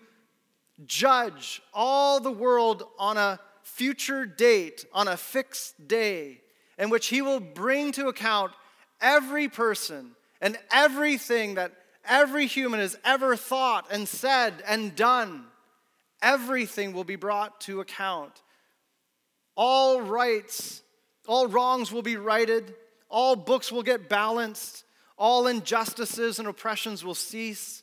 judge 0.84 1.62
all 1.72 2.20
the 2.20 2.30
world 2.30 2.84
on 2.98 3.16
a 3.16 3.40
future 3.62 4.26
date, 4.26 4.84
on 4.92 5.08
a 5.08 5.16
fixed 5.16 5.88
day, 5.88 6.40
in 6.78 6.90
which 6.90 7.08
he 7.08 7.22
will 7.22 7.40
bring 7.40 7.92
to 7.92 8.08
account 8.08 8.52
every 9.00 9.48
person 9.48 10.12
and 10.40 10.58
everything 10.70 11.54
that 11.54 11.72
every 12.04 12.46
human 12.46 12.80
has 12.80 12.96
ever 13.04 13.36
thought 13.36 13.86
and 13.90 14.08
said 14.08 14.54
and 14.66 14.94
done. 14.96 15.44
Everything 16.22 16.92
will 16.92 17.04
be 17.04 17.16
brought 17.16 17.60
to 17.62 17.80
account. 17.80 18.42
All 19.60 20.00
rights, 20.00 20.84
all 21.26 21.48
wrongs 21.48 21.90
will 21.90 22.02
be 22.02 22.16
righted, 22.16 22.76
all 23.08 23.34
books 23.34 23.72
will 23.72 23.82
get 23.82 24.08
balanced, 24.08 24.84
all 25.18 25.48
injustices 25.48 26.38
and 26.38 26.46
oppressions 26.46 27.04
will 27.04 27.16
cease. 27.16 27.82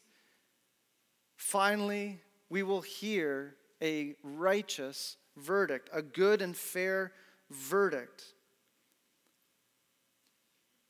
Finally, 1.35 2.21
we 2.49 2.63
will 2.63 2.79
hear 2.79 3.55
a 3.81 4.15
righteous 4.23 5.17
verdict, 5.35 5.89
a 5.91 6.01
good 6.01 6.41
and 6.41 6.55
fair 6.55 7.11
verdict. 7.51 8.23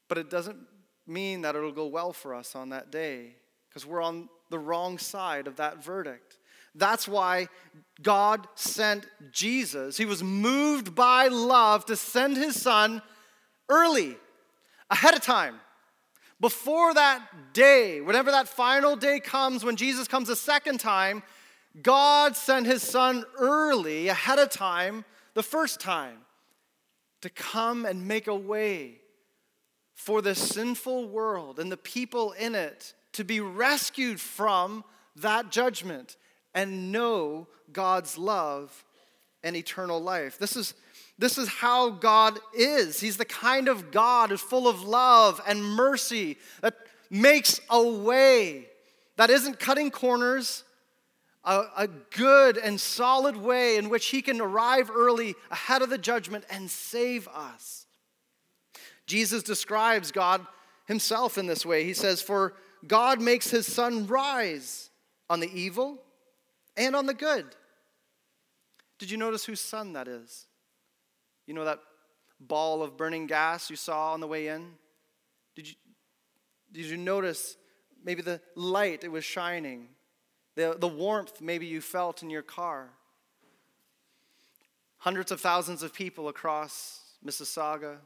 But 0.08 0.20
it 0.20 0.30
doesn't 0.30 0.60
mean 1.08 1.42
that 1.42 1.56
it'll 1.56 1.72
go 1.72 1.88
well 1.88 2.14
for 2.14 2.36
us 2.36 2.56
on 2.56 2.70
that 2.70 2.92
day 2.92 3.38
because 3.68 3.88
we're 3.88 4.04
on 4.04 4.30
the 4.52 4.60
wrong 4.60 5.00
side 5.00 5.48
of 5.48 5.56
that 5.56 5.84
verdict. 5.84 6.38
That's 6.76 7.08
why 7.08 7.48
God 8.02 8.48
sent 8.56 9.08
Jesus. 9.32 9.98
He 9.98 10.06
was 10.06 10.22
moved 10.22 10.94
by 10.94 11.28
love 11.28 11.86
to 11.86 11.96
send 11.96 12.36
his 12.38 12.62
son 12.62 13.02
early, 13.70 14.18
ahead 14.90 15.16
of 15.16 15.22
time. 15.22 15.56
Before 16.42 16.94
that 16.94 17.54
day, 17.54 18.02
whenever 18.02 18.30
that 18.32 18.50
final 18.50 18.98
day 18.98 19.22
comes, 19.22 19.64
when 19.64 19.78
Jesus 19.78 20.08
comes 20.08 20.28
a 20.28 20.36
second 20.36 20.80
time, 20.80 21.24
God 21.82 22.36
sent 22.36 22.66
his 22.66 22.84
son 22.84 23.24
early, 23.38 24.10
ahead 24.10 24.40
of 24.40 24.50
time, 24.50 25.06
the 25.34 25.44
first 25.44 25.80
time, 25.80 26.18
to 27.22 27.30
come 27.30 27.86
and 27.86 28.08
make 28.08 28.28
a 28.28 28.36
way 28.36 29.00
for 29.94 30.22
the 30.22 30.36
sinful 30.36 31.08
world 31.08 31.58
and 31.58 31.72
the 31.72 31.78
people 31.78 32.34
in 32.34 32.54
it 32.54 32.94
to 33.14 33.24
be 33.24 33.40
rescued 33.40 34.20
from 34.20 34.84
that 35.16 35.50
judgment 35.50 36.18
and 36.56 36.92
know 36.92 37.48
God's 37.72 38.18
love 38.18 38.84
and 39.44 39.56
eternal 39.56 40.02
life. 40.02 40.40
This 40.40 40.56
is, 40.56 40.74
this 41.20 41.38
is 41.38 41.48
how 41.48 41.92
God 41.92 42.40
is. 42.58 43.00
He's 43.00 43.18
the 43.18 43.26
kind 43.26 43.68
of 43.68 43.92
God 43.92 44.32
who's 44.32 44.42
full 44.42 44.68
of 44.68 44.82
love 44.82 45.40
and 45.46 45.64
mercy 45.64 46.38
that 46.62 46.76
makes 47.12 47.60
a 47.70 47.84
way 47.84 48.68
that 49.18 49.30
isn't 49.30 49.60
cutting 49.60 49.92
corners, 49.92 50.64
a, 51.44 51.66
a 51.78 51.88
good 51.88 52.58
and 52.58 52.80
solid 52.80 53.38
way 53.38 53.78
in 53.78 53.90
which 53.90 54.08
He 54.08 54.22
can 54.22 54.42
arrive 54.42 54.90
early 54.90 55.36
ahead 55.52 55.82
of 55.82 55.90
the 55.90 55.98
judgment 55.98 56.46
and 56.50 56.70
save 56.70 57.28
us. 57.28 57.86
Jesus 59.06 59.44
describes 59.44 60.12
God 60.12 60.46
Himself 60.88 61.38
in 61.38 61.46
this 61.46 61.66
way. 61.66 61.84
He 61.84 61.94
says, 61.94 62.22
For 62.22 62.54
God 62.88 63.22
makes 63.22 63.52
His 63.52 63.72
sun 63.72 64.08
rise 64.08 64.90
on 65.30 65.40
the 65.40 65.52
evil 65.54 66.02
and 66.78 66.96
on 66.96 67.06
the 67.06 67.14
good. 67.14 67.46
Did 69.00 69.12
you 69.12 69.18
notice 69.18 69.46
whose 69.46 69.62
sun 69.62 69.94
that 69.94 70.08
is? 70.08 70.46
You 71.48 71.54
know 71.54 71.66
that 71.66 71.80
ball 72.40 72.82
of 72.82 72.98
burning 72.98 73.28
gas 73.28 73.70
you 73.70 73.76
saw 73.76 74.14
on 74.14 74.20
the 74.20 74.28
way 74.28 74.48
in? 74.48 74.74
Did 75.56 75.68
you, 75.68 75.76
did 76.72 76.86
you 76.86 76.98
notice 76.98 77.58
maybe 78.04 78.22
the 78.22 78.42
light 78.56 79.04
it 79.04 79.12
was 79.12 79.24
shining? 79.24 79.90
the, 80.56 80.76
the 80.80 80.88
warmth 80.88 81.42
maybe 81.42 81.66
you 81.66 81.82
felt 81.82 82.24
in 82.24 82.30
your 82.30 82.42
car. 82.42 82.90
Hundreds 84.98 85.32
of 85.32 85.40
thousands 85.40 85.84
of 85.84 85.94
people 85.94 86.30
across 86.30 87.02
Mississauga, 87.24 87.98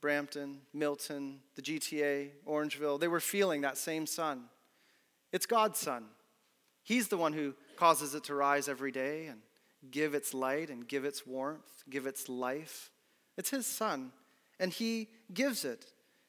Brampton, 0.00 0.58
Milton, 0.72 1.40
the 1.54 1.62
GTA, 1.62 2.30
Orangeville, 2.46 2.98
they 2.98 3.08
were 3.08 3.20
feeling 3.20 3.60
that 3.60 3.76
same 3.76 4.06
sun. 4.06 4.44
It's 5.32 5.46
God's 5.46 5.78
sun. 5.78 6.04
He's 6.82 7.08
the 7.08 7.18
one 7.18 7.34
who 7.34 7.54
causes 7.78 8.14
it 8.14 8.24
to 8.24 8.34
rise 8.34 8.68
every 8.68 8.90
day 8.90 9.26
and 9.26 9.40
give 9.90 10.14
its 10.14 10.34
light 10.34 10.68
and 10.68 10.88
give 10.88 11.04
its 11.04 11.26
warmth, 11.26 11.84
give 11.88 12.06
its 12.06 12.28
life. 12.28 12.90
It's 13.36 13.50
His 13.50 13.66
sun, 13.66 14.10
and 14.58 14.72
He 14.72 15.08
gives 15.32 15.64
it. 15.64 15.86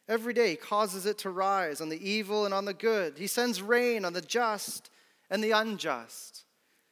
Every 0.07 0.33
day, 0.33 0.51
He 0.51 0.55
causes 0.55 1.05
it 1.05 1.17
to 1.19 1.29
rise 1.29 1.81
on 1.81 1.89
the 1.89 2.09
evil 2.09 2.45
and 2.45 2.53
on 2.53 2.65
the 2.65 2.73
good. 2.73 3.17
He 3.17 3.27
sends 3.27 3.62
rain 3.62 4.05
on 4.05 4.13
the 4.13 4.21
just 4.21 4.91
and 5.29 5.43
the 5.43 5.51
unjust. 5.51 6.45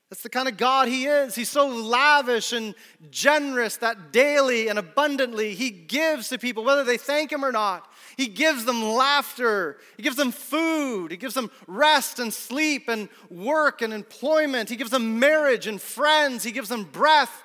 That's 0.09 0.23
the 0.23 0.29
kind 0.29 0.47
of 0.47 0.57
God 0.57 0.87
He 0.87 1.05
is. 1.05 1.35
He's 1.35 1.49
so 1.49 1.67
lavish 1.67 2.51
and 2.51 2.73
generous 3.11 3.77
that 3.77 4.11
daily 4.11 4.69
and 4.69 4.79
abundantly 4.79 5.53
He 5.53 5.69
gives 5.69 6.29
to 6.29 6.39
people, 6.39 6.63
whether 6.63 6.83
they 6.83 6.97
thank 6.97 7.31
Him 7.31 7.45
or 7.45 7.51
not. 7.51 7.86
He 8.17 8.27
gives 8.27 8.65
them 8.65 8.83
laughter. 8.83 9.77
He 9.95 10.01
gives 10.01 10.15
them 10.15 10.31
food. 10.31 11.11
He 11.11 11.17
gives 11.17 11.35
them 11.35 11.51
rest 11.67 12.17
and 12.17 12.33
sleep 12.33 12.87
and 12.87 13.09
work 13.29 13.83
and 13.83 13.93
employment. 13.93 14.69
He 14.69 14.75
gives 14.75 14.89
them 14.89 15.19
marriage 15.19 15.67
and 15.67 15.79
friends. 15.79 16.43
He 16.43 16.51
gives 16.51 16.67
them 16.67 16.83
breath. 16.83 17.43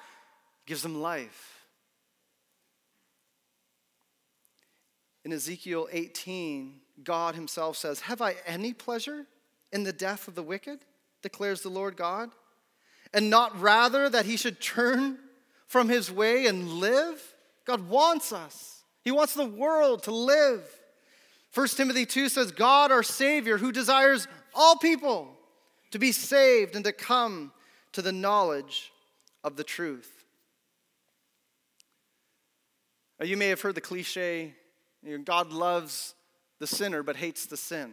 He 0.65 0.71
gives 0.71 0.83
them 0.83 1.03
life. 1.03 1.69
In 5.27 5.33
Ezekiel 5.33 5.89
18, 5.93 6.81
God 7.05 7.35
Himself 7.35 7.77
says, 7.77 8.01
Have 8.01 8.23
I 8.23 8.37
any 8.47 8.73
pleasure 8.73 9.27
in 9.73 9.85
the 9.85 9.93
death 9.93 10.27
of 10.27 10.35
the 10.35 10.43
wicked, 10.43 10.81
declares 11.21 11.61
the 11.61 11.69
Lord 11.69 11.97
God, 11.97 12.31
and 13.13 13.29
not 13.29 13.61
rather 13.61 14.09
that 14.09 14.25
he 14.25 14.39
should 14.39 14.59
turn 14.59 15.19
from 15.67 15.91
his 15.91 16.11
way 16.11 16.47
and 16.47 16.69
live? 16.69 17.35
God 17.67 17.89
wants 17.89 18.33
us, 18.33 18.82
He 19.03 19.11
wants 19.11 19.35
the 19.35 19.47
world 19.47 20.05
to 20.05 20.13
live. 20.13 20.63
1 21.55 21.69
Timothy 21.69 22.07
2 22.07 22.29
says, 22.29 22.53
God, 22.53 22.91
our 22.91 23.03
Savior, 23.03 23.59
who 23.59 23.73
desires 23.73 24.27
all 24.55 24.77
people 24.77 25.29
to 25.91 25.99
be 25.99 26.13
saved 26.13 26.77
and 26.77 26.85
to 26.85 26.93
come 26.93 27.53
to 27.93 28.03
the 28.03 28.13
knowledge 28.13 28.93
of 29.45 29.57
the 29.57 29.65
truth. 29.65 30.25
Now, 33.21 33.27
you 33.27 33.37
may 33.37 33.49
have 33.49 33.61
heard 33.61 33.75
the 33.75 33.81
cliche 33.81 34.55
God 35.25 35.53
loves 35.53 36.15
the 36.59 36.67
sinner 36.67 37.03
but 37.03 37.17
hates 37.17 37.47
the 37.47 37.57
sin. 37.57 37.93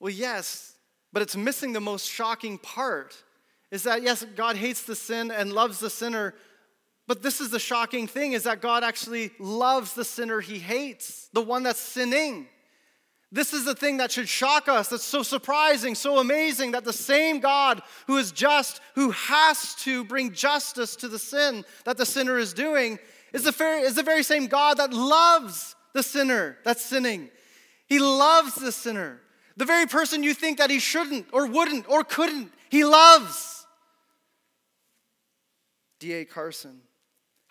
Well, 0.00 0.12
yes, 0.12 0.74
but 1.12 1.22
it's 1.22 1.36
missing 1.36 1.72
the 1.72 1.80
most 1.80 2.10
shocking 2.10 2.58
part 2.58 3.22
is 3.70 3.84
that, 3.84 4.02
yes, 4.02 4.24
God 4.36 4.56
hates 4.56 4.82
the 4.82 4.96
sin 4.96 5.30
and 5.30 5.52
loves 5.52 5.78
the 5.78 5.88
sinner, 5.88 6.34
but 7.12 7.22
this 7.22 7.42
is 7.42 7.50
the 7.50 7.58
shocking 7.58 8.06
thing 8.06 8.32
is 8.32 8.44
that 8.44 8.62
God 8.62 8.82
actually 8.82 9.32
loves 9.38 9.92
the 9.92 10.02
sinner 10.02 10.40
he 10.40 10.58
hates, 10.58 11.28
the 11.34 11.42
one 11.42 11.62
that's 11.62 11.78
sinning. 11.78 12.46
This 13.30 13.52
is 13.52 13.66
the 13.66 13.74
thing 13.74 13.98
that 13.98 14.10
should 14.10 14.30
shock 14.30 14.66
us. 14.66 14.88
That's 14.88 15.04
so 15.04 15.22
surprising, 15.22 15.94
so 15.94 16.20
amazing 16.20 16.70
that 16.70 16.86
the 16.86 16.92
same 16.94 17.40
God 17.40 17.82
who 18.06 18.16
is 18.16 18.32
just, 18.32 18.80
who 18.94 19.10
has 19.10 19.74
to 19.80 20.04
bring 20.04 20.32
justice 20.32 20.96
to 20.96 21.08
the 21.08 21.18
sin 21.18 21.66
that 21.84 21.98
the 21.98 22.06
sinner 22.06 22.38
is 22.38 22.54
doing, 22.54 22.98
is 23.34 23.44
the, 23.44 23.52
very, 23.52 23.82
is 23.82 23.94
the 23.94 24.02
very 24.02 24.22
same 24.22 24.46
God 24.46 24.78
that 24.78 24.94
loves 24.94 25.76
the 25.92 26.02
sinner 26.02 26.56
that's 26.64 26.82
sinning. 26.82 27.28
He 27.88 27.98
loves 27.98 28.54
the 28.54 28.72
sinner. 28.72 29.20
The 29.58 29.66
very 29.66 29.84
person 29.84 30.22
you 30.22 30.32
think 30.32 30.56
that 30.56 30.70
he 30.70 30.78
shouldn't 30.78 31.26
or 31.30 31.46
wouldn't 31.46 31.90
or 31.90 32.04
couldn't, 32.04 32.50
he 32.70 32.86
loves. 32.86 33.66
D.A. 36.00 36.24
Carson 36.24 36.80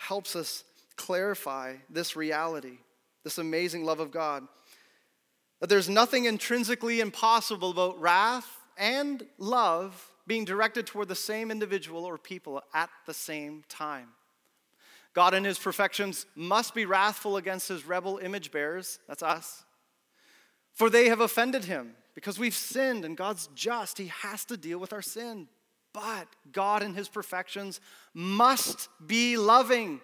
helps 0.07 0.35
us 0.35 0.63
clarify 0.95 1.75
this 1.89 2.15
reality, 2.15 2.77
this 3.23 3.37
amazing 3.37 3.85
love 3.85 3.99
of 3.99 4.11
God. 4.11 4.47
That 5.59 5.69
there's 5.69 5.89
nothing 5.89 6.25
intrinsically 6.25 6.99
impossible 6.99 7.69
about 7.69 8.01
wrath 8.01 8.47
and 8.77 9.23
love 9.37 10.11
being 10.25 10.43
directed 10.43 10.87
toward 10.87 11.07
the 11.07 11.15
same 11.15 11.51
individual 11.51 12.03
or 12.03 12.17
people 12.17 12.61
at 12.73 12.89
the 13.05 13.13
same 13.13 13.63
time. 13.69 14.07
God, 15.13 15.33
in 15.33 15.43
his 15.43 15.59
perfections, 15.59 16.25
must 16.35 16.73
be 16.73 16.85
wrathful 16.85 17.37
against 17.37 17.67
his 17.67 17.85
rebel 17.85 18.17
image 18.17 18.51
bearers, 18.51 18.99
that's 19.07 19.23
us, 19.23 19.65
for 20.73 20.89
they 20.89 21.09
have 21.09 21.19
offended 21.19 21.65
him. 21.65 21.95
because 22.13 22.37
we've 22.37 22.55
sinned 22.55 23.05
and 23.05 23.15
God's 23.15 23.47
just. 23.55 23.97
He 23.97 24.07
has 24.07 24.43
to 24.45 24.57
deal 24.57 24.79
with 24.79 24.93
our 24.93 25.01
sin. 25.01 25.47
But 25.93 26.27
God, 26.51 26.84
in 26.84 26.93
his 26.93 27.10
perfections, 27.10 27.80
must 28.13 28.89
be 29.06 29.38
loving 29.38 30.01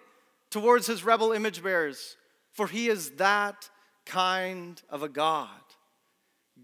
towards 0.50 0.86
his 0.86 1.04
rebel 1.04 1.32
image 1.32 1.62
bearers, 1.62 2.16
for 2.52 2.66
he 2.66 2.88
is 2.88 3.12
that 3.12 3.70
kind 4.04 4.80
of 4.90 5.02
a 5.02 5.08
God. 5.08 5.48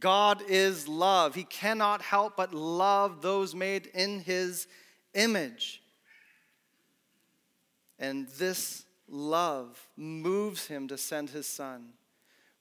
God 0.00 0.42
is 0.48 0.88
love. 0.88 1.34
He 1.34 1.44
cannot 1.44 2.02
help 2.02 2.36
but 2.36 2.52
love 2.52 3.22
those 3.22 3.54
made 3.54 3.86
in 3.86 4.20
his 4.20 4.66
image. 5.14 5.82
And 7.98 8.28
this 8.28 8.84
love 9.08 9.88
moves 9.96 10.66
him 10.66 10.88
to 10.88 10.98
send 10.98 11.30
his 11.30 11.46
son, 11.46 11.92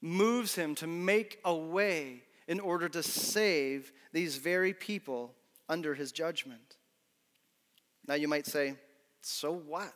moves 0.00 0.54
him 0.54 0.74
to 0.76 0.86
make 0.86 1.40
a 1.44 1.54
way 1.54 2.22
in 2.46 2.60
order 2.60 2.88
to 2.88 3.02
save 3.02 3.92
these 4.12 4.36
very 4.36 4.72
people 4.72 5.34
under 5.68 5.94
his 5.94 6.12
judgment. 6.12 6.76
Now 8.06 8.14
you 8.14 8.28
might 8.28 8.46
say, 8.46 8.74
so 9.22 9.52
what? 9.52 9.92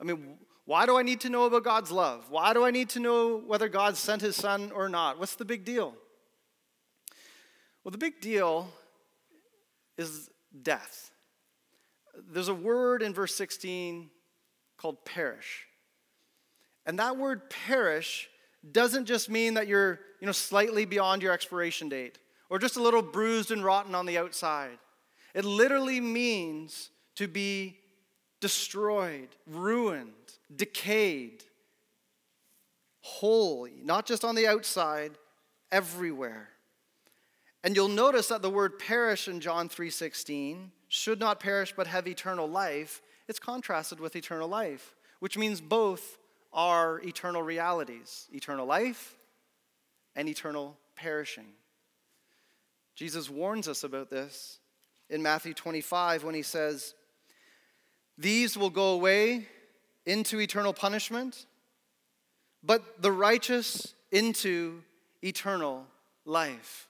I 0.00 0.04
mean, 0.04 0.38
why 0.64 0.86
do 0.86 0.96
I 0.96 1.02
need 1.02 1.20
to 1.20 1.30
know 1.30 1.44
about 1.44 1.64
God's 1.64 1.90
love? 1.90 2.26
Why 2.30 2.52
do 2.52 2.64
I 2.64 2.70
need 2.70 2.88
to 2.90 3.00
know 3.00 3.36
whether 3.36 3.68
God 3.68 3.96
sent 3.96 4.22
his 4.22 4.36
son 4.36 4.72
or 4.74 4.88
not? 4.88 5.18
What's 5.18 5.36
the 5.36 5.44
big 5.44 5.64
deal? 5.64 5.94
Well, 7.84 7.92
the 7.92 7.98
big 7.98 8.20
deal 8.20 8.68
is 9.96 10.28
death. 10.62 11.12
There's 12.32 12.48
a 12.48 12.54
word 12.54 13.02
in 13.02 13.14
verse 13.14 13.34
16 13.34 14.10
called 14.76 15.04
perish. 15.04 15.66
And 16.84 16.98
that 16.98 17.16
word 17.16 17.50
perish 17.50 18.28
doesn't 18.72 19.06
just 19.06 19.28
mean 19.28 19.54
that 19.54 19.68
you're 19.68 20.00
you 20.20 20.26
know, 20.26 20.32
slightly 20.32 20.84
beyond 20.84 21.22
your 21.22 21.32
expiration 21.32 21.88
date 21.88 22.18
or 22.48 22.58
just 22.58 22.76
a 22.76 22.82
little 22.82 23.02
bruised 23.02 23.50
and 23.50 23.64
rotten 23.64 23.94
on 23.94 24.06
the 24.06 24.18
outside. 24.18 24.78
It 25.36 25.44
literally 25.44 26.00
means 26.00 26.88
to 27.16 27.28
be 27.28 27.76
destroyed, 28.40 29.28
ruined, 29.46 30.14
decayed, 30.56 31.44
whole, 33.02 33.68
not 33.82 34.06
just 34.06 34.24
on 34.24 34.34
the 34.34 34.46
outside, 34.46 35.18
everywhere. 35.70 36.48
And 37.62 37.76
you'll 37.76 37.88
notice 37.88 38.28
that 38.28 38.40
the 38.40 38.48
word 38.48 38.78
perish 38.78 39.28
in 39.28 39.40
John 39.40 39.68
3:16 39.68 40.72
should 40.88 41.20
not 41.20 41.38
perish 41.38 41.74
but 41.76 41.86
have 41.86 42.08
eternal 42.08 42.48
life. 42.48 43.02
It's 43.28 43.38
contrasted 43.38 44.00
with 44.00 44.16
eternal 44.16 44.48
life, 44.48 44.96
which 45.18 45.36
means 45.36 45.60
both 45.60 46.16
are 46.50 46.98
eternal 47.00 47.42
realities, 47.42 48.26
eternal 48.32 48.64
life 48.64 49.18
and 50.14 50.30
eternal 50.30 50.78
perishing. 50.94 51.52
Jesus 52.94 53.28
warns 53.28 53.68
us 53.68 53.84
about 53.84 54.08
this 54.08 54.60
in 55.10 55.22
Matthew 55.22 55.54
25 55.54 56.24
when 56.24 56.34
he 56.34 56.42
says, 56.42 56.94
These 58.18 58.56
will 58.56 58.70
go 58.70 58.92
away 58.92 59.46
into 60.04 60.40
eternal 60.40 60.72
punishment, 60.72 61.46
but 62.62 63.02
the 63.02 63.12
righteous 63.12 63.94
into 64.10 64.82
eternal 65.22 65.86
life. 66.24 66.88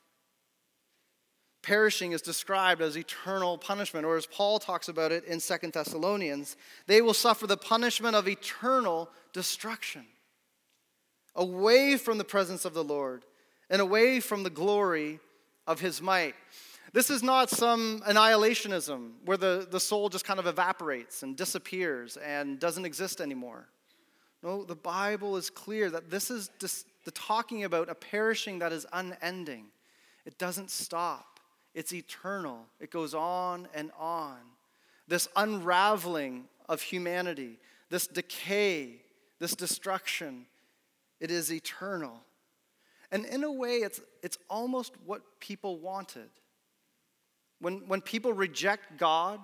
Perishing 1.62 2.12
is 2.12 2.22
described 2.22 2.80
as 2.80 2.96
eternal 2.96 3.58
punishment, 3.58 4.06
or 4.06 4.16
as 4.16 4.26
Paul 4.26 4.60
talks 4.60 4.88
about 4.88 5.10
it 5.10 5.24
in 5.24 5.40
Second 5.40 5.72
Thessalonians, 5.72 6.56
they 6.86 7.02
will 7.02 7.14
suffer 7.14 7.46
the 7.46 7.56
punishment 7.56 8.14
of 8.14 8.28
eternal 8.28 9.10
destruction, 9.32 10.06
away 11.34 11.96
from 11.96 12.18
the 12.18 12.24
presence 12.24 12.64
of 12.64 12.72
the 12.72 12.84
Lord 12.84 13.24
and 13.68 13.82
away 13.82 14.20
from 14.20 14.44
the 14.44 14.50
glory 14.50 15.18
of 15.66 15.80
his 15.80 16.00
might. 16.00 16.34
This 16.96 17.10
is 17.10 17.22
not 17.22 17.50
some 17.50 18.00
annihilationism 18.08 19.10
where 19.26 19.36
the, 19.36 19.68
the 19.70 19.78
soul 19.78 20.08
just 20.08 20.24
kind 20.24 20.40
of 20.40 20.46
evaporates 20.46 21.22
and 21.22 21.36
disappears 21.36 22.16
and 22.16 22.58
doesn't 22.58 22.86
exist 22.86 23.20
anymore. 23.20 23.68
No, 24.42 24.64
the 24.64 24.76
Bible 24.76 25.36
is 25.36 25.50
clear 25.50 25.90
that 25.90 26.08
this 26.10 26.30
is 26.30 26.50
just 26.58 26.86
the 27.04 27.10
talking 27.10 27.64
about 27.64 27.90
a 27.90 27.94
perishing 27.94 28.60
that 28.60 28.72
is 28.72 28.86
unending. 28.94 29.66
It 30.24 30.38
doesn't 30.38 30.70
stop, 30.70 31.38
it's 31.74 31.92
eternal. 31.92 32.60
It 32.80 32.90
goes 32.90 33.12
on 33.12 33.68
and 33.74 33.90
on. 33.98 34.38
This 35.06 35.28
unraveling 35.36 36.44
of 36.66 36.80
humanity, 36.80 37.58
this 37.90 38.06
decay, 38.06 39.02
this 39.38 39.54
destruction, 39.54 40.46
it 41.20 41.30
is 41.30 41.52
eternal. 41.52 42.22
And 43.12 43.26
in 43.26 43.44
a 43.44 43.52
way, 43.52 43.80
it's, 43.80 44.00
it's 44.22 44.38
almost 44.48 44.94
what 45.04 45.20
people 45.40 45.78
wanted. 45.78 46.30
When, 47.60 47.86
when 47.86 48.00
people 48.00 48.32
reject 48.32 48.98
God, 48.98 49.40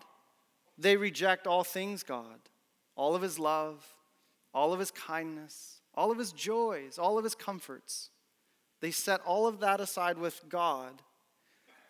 they 0.79 0.97
reject 0.97 1.47
all 1.47 1.65
things 1.65 2.03
God, 2.03 2.41
all 2.97 3.15
of 3.15 3.23
His 3.23 3.39
love, 3.39 3.85
all 4.53 4.73
of 4.73 4.81
His 4.81 4.91
kindness, 4.91 5.81
all 5.95 6.11
of 6.11 6.19
His 6.19 6.33
joys, 6.33 6.99
all 6.99 7.19
of 7.19 7.25
His 7.25 7.35
comforts. 7.35 8.11
They 8.81 8.91
set 8.91 9.21
all 9.25 9.47
of 9.47 9.61
that 9.61 9.81
aside 9.81 10.19
with 10.19 10.43
God, 10.49 11.03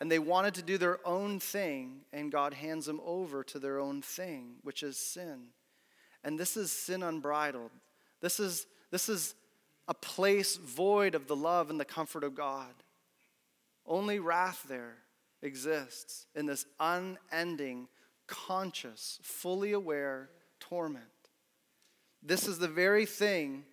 and 0.01 0.11
they 0.11 0.19
wanted 0.19 0.55
to 0.55 0.63
do 0.63 0.79
their 0.79 0.99
own 1.07 1.41
thing, 1.41 2.03
and 2.13 2.31
God 2.31 2.55
hands 2.55 2.87
them 2.87 3.01
over 3.05 3.43
to 3.45 3.59
their 3.59 3.79
own 3.79 4.03
thing, 4.03 4.57
which 4.63 4.83
is 4.83 4.97
sin. 4.97 5.49
And 6.25 6.39
this 6.39 6.57
is 6.57 6.71
sin 6.71 7.03
unbridled. 7.03 7.71
This 8.21 8.39
is, 8.39 8.67
this 8.91 9.09
is 9.09 9.35
a 9.89 9.95
place 9.95 10.57
void 10.57 11.15
of 11.15 11.27
the 11.27 11.37
love 11.37 11.71
and 11.71 11.81
the 11.81 11.85
comfort 11.85 12.23
of 12.25 12.35
God. 12.35 12.73
Only 13.87 14.21
wrath 14.21 14.65
there 14.69 14.99
exists 15.43 16.27
in 16.35 16.47
this 16.47 16.67
unending, 16.79 17.89
conscious, 18.27 19.19
fully 19.23 19.73
aware 19.73 20.31
torment. 20.61 21.05
This 22.23 22.47
is 22.47 22.59
the 22.59 22.69
very 22.69 23.07
thing 23.07 23.65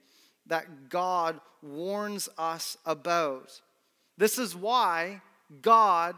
that 0.47 0.89
God 0.89 1.39
warns 1.61 2.27
us 2.37 2.77
about. 2.85 3.61
This 4.17 4.39
is 4.39 4.55
why 4.55 5.21
God 5.61 6.15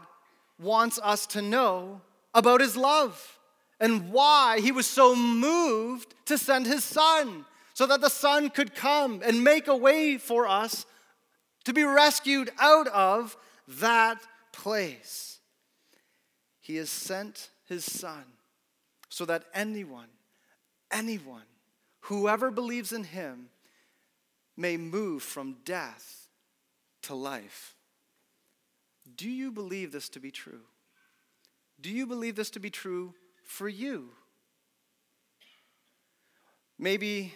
wants 0.58 0.98
us 1.02 1.26
to 1.28 1.42
know 1.42 2.00
about 2.34 2.60
his 2.60 2.76
love 2.76 3.38
and 3.78 4.10
why 4.10 4.60
he 4.60 4.72
was 4.72 4.86
so 4.86 5.14
moved 5.14 6.14
to 6.26 6.38
send 6.38 6.66
his 6.66 6.84
son 6.84 7.44
so 7.74 7.86
that 7.86 8.00
the 8.00 8.10
Son 8.10 8.50
could 8.50 8.74
come 8.74 9.22
and 9.24 9.42
make 9.42 9.66
a 9.66 9.76
way 9.76 10.18
for 10.18 10.46
us 10.46 10.86
to 11.64 11.72
be 11.72 11.84
rescued 11.84 12.50
out 12.58 12.88
of 12.88 13.36
that 13.66 14.18
place. 14.52 15.31
He 16.62 16.76
has 16.76 16.88
sent 16.88 17.50
His 17.68 17.84
Son 17.84 18.24
so 19.10 19.26
that 19.26 19.44
anyone, 19.52 20.08
anyone, 20.90 21.42
whoever 22.02 22.50
believes 22.50 22.92
in 22.92 23.04
Him, 23.04 23.48
may 24.56 24.76
move 24.76 25.22
from 25.22 25.56
death 25.64 26.28
to 27.02 27.14
life. 27.14 27.74
Do 29.16 29.28
you 29.28 29.50
believe 29.50 29.92
this 29.92 30.08
to 30.10 30.20
be 30.20 30.30
true? 30.30 30.60
Do 31.80 31.90
you 31.90 32.06
believe 32.06 32.36
this 32.36 32.50
to 32.50 32.60
be 32.60 32.70
true 32.70 33.12
for 33.44 33.68
you? 33.68 34.10
Maybe 36.78 37.34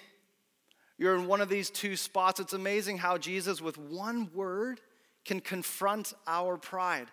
you're 0.99 1.17
in 1.17 1.27
one 1.27 1.41
of 1.41 1.49
these 1.49 1.69
two 1.69 1.97
spots. 1.97 2.39
It's 2.39 2.53
amazing 2.53 2.99
how 2.99 3.19
Jesus, 3.19 3.61
with 3.61 3.77
one 3.77 4.31
word, 4.33 4.81
can 5.25 5.41
confront 5.41 6.15
our 6.27 6.57
pride. 6.57 7.09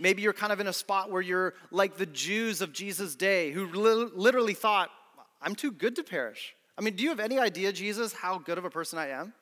Maybe 0.00 0.22
you're 0.22 0.32
kind 0.32 0.52
of 0.52 0.60
in 0.60 0.66
a 0.66 0.72
spot 0.72 1.10
where 1.10 1.20
you're 1.20 1.52
like 1.70 1.98
the 1.98 2.06
Jews 2.06 2.62
of 2.62 2.72
Jesus' 2.72 3.14
day 3.14 3.52
who 3.52 3.66
li- 3.66 4.10
literally 4.14 4.54
thought, 4.54 4.90
I'm 5.42 5.54
too 5.54 5.70
good 5.70 5.94
to 5.96 6.02
perish. 6.02 6.54
I 6.78 6.80
mean, 6.80 6.96
do 6.96 7.02
you 7.02 7.10
have 7.10 7.20
any 7.20 7.38
idea, 7.38 7.70
Jesus, 7.70 8.14
how 8.14 8.38
good 8.38 8.56
of 8.56 8.64
a 8.64 8.70
person 8.70 8.98
I 8.98 9.08
am? 9.08 9.34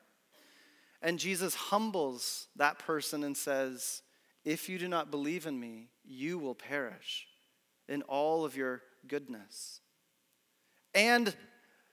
And 1.01 1.17
Jesus 1.17 1.55
humbles 1.55 2.49
that 2.57 2.77
person 2.77 3.23
and 3.23 3.37
says, 3.37 4.01
If 4.43 4.67
you 4.67 4.77
do 4.77 4.89
not 4.89 5.11
believe 5.11 5.47
in 5.47 5.57
me, 5.57 5.87
you 6.03 6.37
will 6.37 6.55
perish 6.55 7.25
in 7.87 8.01
all 8.03 8.43
of 8.43 8.57
your 8.57 8.81
goodness. 9.07 9.79
And 10.93 11.33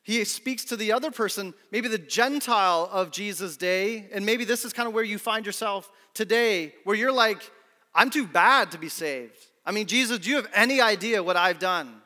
he 0.02 0.24
speaks 0.24 0.64
to 0.66 0.76
the 0.76 0.90
other 0.90 1.12
person, 1.12 1.55
maybe 1.70 1.87
the 1.87 1.98
Gentile 1.98 2.88
of 2.92 3.12
Jesus' 3.12 3.57
day, 3.57 4.09
and 4.12 4.26
maybe 4.26 4.44
this 4.44 4.64
is 4.64 4.72
kind 4.72 4.88
of 4.88 4.94
where 4.94 5.05
you 5.05 5.18
find 5.18 5.46
yourself 5.46 5.90
today, 6.14 6.74
where 6.85 6.96
you're 6.96 7.12
like, 7.12 7.50
I'm 7.96 8.11
too 8.11 8.26
bad 8.26 8.70
to 8.72 8.78
be 8.78 8.90
saved. 8.90 9.38
I 9.64 9.72
mean, 9.72 9.87
Jesus, 9.87 10.18
do 10.18 10.30
you 10.30 10.37
have 10.37 10.50
any 10.54 10.80
idea 10.80 11.22
what 11.22 11.37
I've 11.37 11.59
done? 11.59 12.02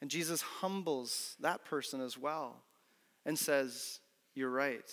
And 0.00 0.10
Jesus 0.10 0.40
humbles 0.40 1.34
that 1.40 1.64
person 1.64 2.00
as 2.00 2.16
well 2.16 2.62
and 3.26 3.36
says, 3.36 3.98
You're 4.34 4.50
right, 4.50 4.88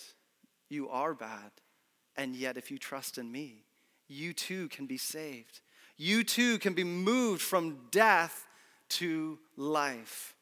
you 0.69 0.89
are 0.89 1.13
bad. 1.13 1.51
And 2.15 2.35
yet, 2.35 2.57
if 2.57 2.71
you 2.71 2.77
trust 2.77 3.17
in 3.17 3.31
me, 3.31 3.63
you 4.07 4.33
too 4.33 4.69
can 4.69 4.85
be 4.85 4.97
saved. 4.97 5.61
You 5.97 6.23
too 6.23 6.57
can 6.57 6.73
be 6.73 6.83
moved 6.83 7.41
from 7.41 7.77
death 7.91 8.45
to 8.89 9.39
life. 9.55 10.35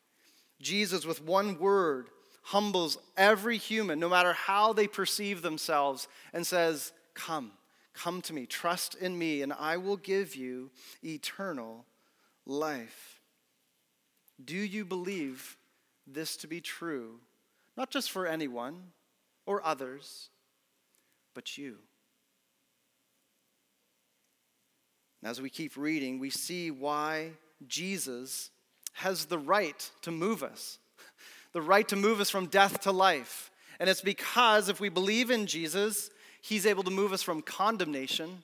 Jesus, 0.61 1.05
with 1.05 1.23
one 1.23 1.59
word, 1.59 2.09
humbles 2.43 2.97
every 3.17 3.57
human, 3.57 3.99
no 3.99 4.09
matter 4.09 4.33
how 4.33 4.73
they 4.73 4.87
perceive 4.87 5.41
themselves, 5.41 6.07
and 6.33 6.45
says, 6.45 6.91
Come, 7.13 7.51
Come 7.93 8.21
to 8.21 8.33
me, 8.33 8.45
trust 8.45 8.95
in 8.95 9.17
me, 9.17 9.41
and 9.41 9.51
I 9.53 9.77
will 9.77 9.97
give 9.97 10.35
you 10.35 10.71
eternal 11.03 11.85
life. 12.45 13.19
Do 14.43 14.55
you 14.55 14.85
believe 14.85 15.57
this 16.07 16.35
to 16.37 16.47
be 16.47 16.61
true, 16.61 17.19
not 17.77 17.89
just 17.89 18.11
for 18.11 18.25
anyone 18.25 18.91
or 19.45 19.65
others, 19.65 20.29
but 21.33 21.57
you? 21.57 21.77
And 25.21 25.29
as 25.29 25.41
we 25.41 25.49
keep 25.49 25.77
reading, 25.77 26.17
we 26.17 26.29
see 26.29 26.71
why 26.71 27.31
Jesus 27.67 28.49
has 28.93 29.25
the 29.25 29.37
right 29.37 29.89
to 30.01 30.11
move 30.11 30.43
us, 30.43 30.79
the 31.53 31.61
right 31.61 31.87
to 31.89 31.95
move 31.95 32.19
us 32.19 32.29
from 32.29 32.47
death 32.47 32.81
to 32.81 32.91
life. 32.91 33.51
And 33.79 33.89
it's 33.89 34.01
because 34.01 34.69
if 34.69 34.79
we 34.79 34.89
believe 34.89 35.29
in 35.31 35.45
Jesus, 35.45 36.09
he's 36.41 36.65
able 36.65 36.83
to 36.83 36.91
move 36.91 37.13
us 37.13 37.21
from 37.21 37.41
condemnation 37.41 38.43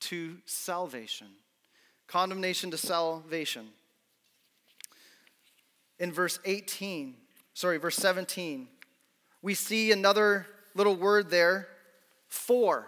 to 0.00 0.36
salvation. 0.46 1.26
Condemnation 2.06 2.70
to 2.70 2.76
salvation. 2.76 3.68
In 5.98 6.12
verse 6.12 6.38
18, 6.44 7.14
sorry, 7.54 7.78
verse 7.78 7.96
17, 7.96 8.68
we 9.42 9.54
see 9.54 9.92
another 9.92 10.46
little 10.74 10.96
word 10.96 11.30
there, 11.30 11.68
for. 12.28 12.86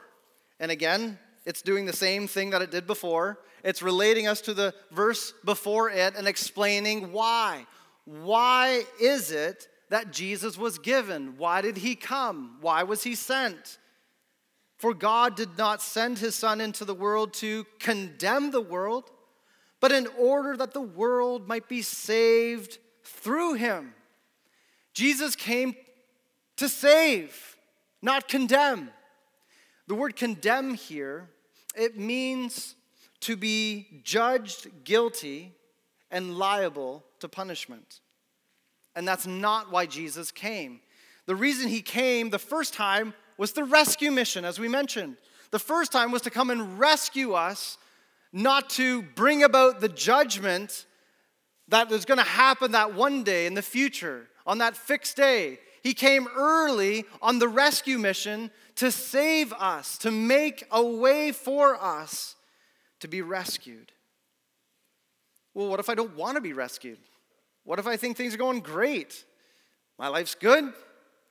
And 0.60 0.70
again, 0.70 1.18
it's 1.44 1.62
doing 1.62 1.86
the 1.86 1.92
same 1.92 2.26
thing 2.26 2.50
that 2.50 2.62
it 2.62 2.70
did 2.70 2.86
before. 2.86 3.38
It's 3.64 3.82
relating 3.82 4.26
us 4.26 4.40
to 4.42 4.54
the 4.54 4.74
verse 4.90 5.34
before 5.44 5.90
it 5.90 6.14
and 6.16 6.26
explaining 6.26 7.12
why. 7.12 7.66
Why 8.04 8.84
is 9.00 9.30
it 9.30 9.68
that 9.90 10.12
Jesus 10.12 10.56
was 10.56 10.78
given? 10.78 11.34
Why 11.36 11.60
did 11.60 11.76
he 11.76 11.94
come? 11.94 12.56
Why 12.60 12.82
was 12.82 13.02
he 13.02 13.14
sent? 13.14 13.78
For 14.82 14.94
God 14.94 15.36
did 15.36 15.56
not 15.56 15.80
send 15.80 16.18
his 16.18 16.34
Son 16.34 16.60
into 16.60 16.84
the 16.84 16.92
world 16.92 17.34
to 17.34 17.64
condemn 17.78 18.50
the 18.50 18.60
world, 18.60 19.12
but 19.78 19.92
in 19.92 20.08
order 20.18 20.56
that 20.56 20.74
the 20.74 20.80
world 20.80 21.46
might 21.46 21.68
be 21.68 21.82
saved 21.82 22.78
through 23.04 23.54
him. 23.54 23.94
Jesus 24.92 25.36
came 25.36 25.76
to 26.56 26.68
save, 26.68 27.56
not 28.02 28.26
condemn. 28.26 28.90
The 29.86 29.94
word 29.94 30.16
condemn 30.16 30.74
here, 30.74 31.30
it 31.76 31.96
means 31.96 32.74
to 33.20 33.36
be 33.36 34.00
judged 34.02 34.66
guilty 34.82 35.52
and 36.10 36.36
liable 36.36 37.04
to 37.20 37.28
punishment. 37.28 38.00
And 38.96 39.06
that's 39.06 39.28
not 39.28 39.70
why 39.70 39.86
Jesus 39.86 40.32
came. 40.32 40.80
The 41.26 41.36
reason 41.36 41.68
he 41.68 41.82
came 41.82 42.30
the 42.30 42.40
first 42.40 42.74
time 42.74 43.14
was 43.42 43.50
the 43.50 43.64
rescue 43.64 44.12
mission, 44.12 44.44
as 44.44 44.60
we 44.60 44.68
mentioned. 44.68 45.16
The 45.50 45.58
first 45.58 45.90
time 45.90 46.12
was 46.12 46.22
to 46.22 46.30
come 46.30 46.48
and 46.48 46.78
rescue 46.78 47.32
us, 47.32 47.76
not 48.32 48.70
to 48.70 49.02
bring 49.02 49.42
about 49.42 49.80
the 49.80 49.88
judgment 49.88 50.86
that 51.66 51.90
is 51.90 52.04
going 52.04 52.18
to 52.18 52.24
happen 52.24 52.70
that 52.70 52.94
one 52.94 53.24
day 53.24 53.46
in 53.46 53.54
the 53.54 53.60
future, 53.60 54.28
on 54.46 54.58
that 54.58 54.76
fixed 54.76 55.16
day. 55.16 55.58
He 55.82 55.92
came 55.92 56.28
early 56.36 57.04
on 57.20 57.40
the 57.40 57.48
rescue 57.48 57.98
mission 57.98 58.52
to 58.76 58.92
save 58.92 59.52
us, 59.54 59.98
to 59.98 60.12
make 60.12 60.64
a 60.70 60.80
way 60.80 61.32
for 61.32 61.76
us 61.82 62.36
to 63.00 63.08
be 63.08 63.22
rescued. 63.22 63.90
Well, 65.52 65.66
what 65.66 65.80
if 65.80 65.88
I 65.88 65.96
don't 65.96 66.14
want 66.14 66.36
to 66.36 66.40
be 66.40 66.52
rescued? 66.52 67.00
What 67.64 67.80
if 67.80 67.88
I 67.88 67.96
think 67.96 68.16
things 68.16 68.34
are 68.34 68.38
going 68.38 68.60
great? 68.60 69.24
My 69.98 70.06
life's 70.06 70.36
good. 70.36 70.72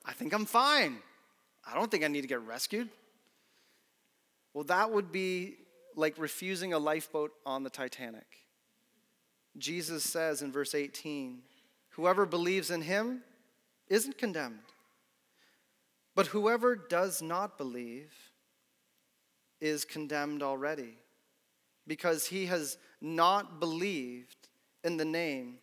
I 0.05 0.11
think 0.11 0.33
I'm 0.33 0.45
fine. 0.45 0.97
I 1.65 1.75
don't 1.75 1.89
think 1.89 2.03
I 2.03 2.07
need 2.07 2.21
to 2.21 2.27
get 2.27 2.41
rescued. 2.41 2.89
Well, 4.53 4.63
that 4.65 4.91
would 4.91 5.11
be 5.11 5.55
like 5.95 6.15
refusing 6.17 6.73
a 6.73 6.79
lifeboat 6.79 7.31
on 7.45 7.63
the 7.63 7.69
Titanic. 7.69 8.25
Jesus 9.57 10.03
says 10.03 10.41
in 10.41 10.51
verse 10.51 10.73
18, 10.73 11.39
Whoever 11.91 12.25
believes 12.25 12.71
in 12.71 12.81
him 12.81 13.21
isn't 13.89 14.17
condemned. 14.17 14.59
But 16.15 16.27
whoever 16.27 16.75
does 16.75 17.21
not 17.21 17.57
believe 17.57 18.13
is 19.59 19.85
condemned 19.85 20.41
already, 20.41 20.97
because 21.87 22.27
he 22.27 22.47
has 22.47 22.77
not 22.99 23.59
believed 23.59 24.47
in 24.83 24.97
the 24.97 25.05
name 25.05 25.57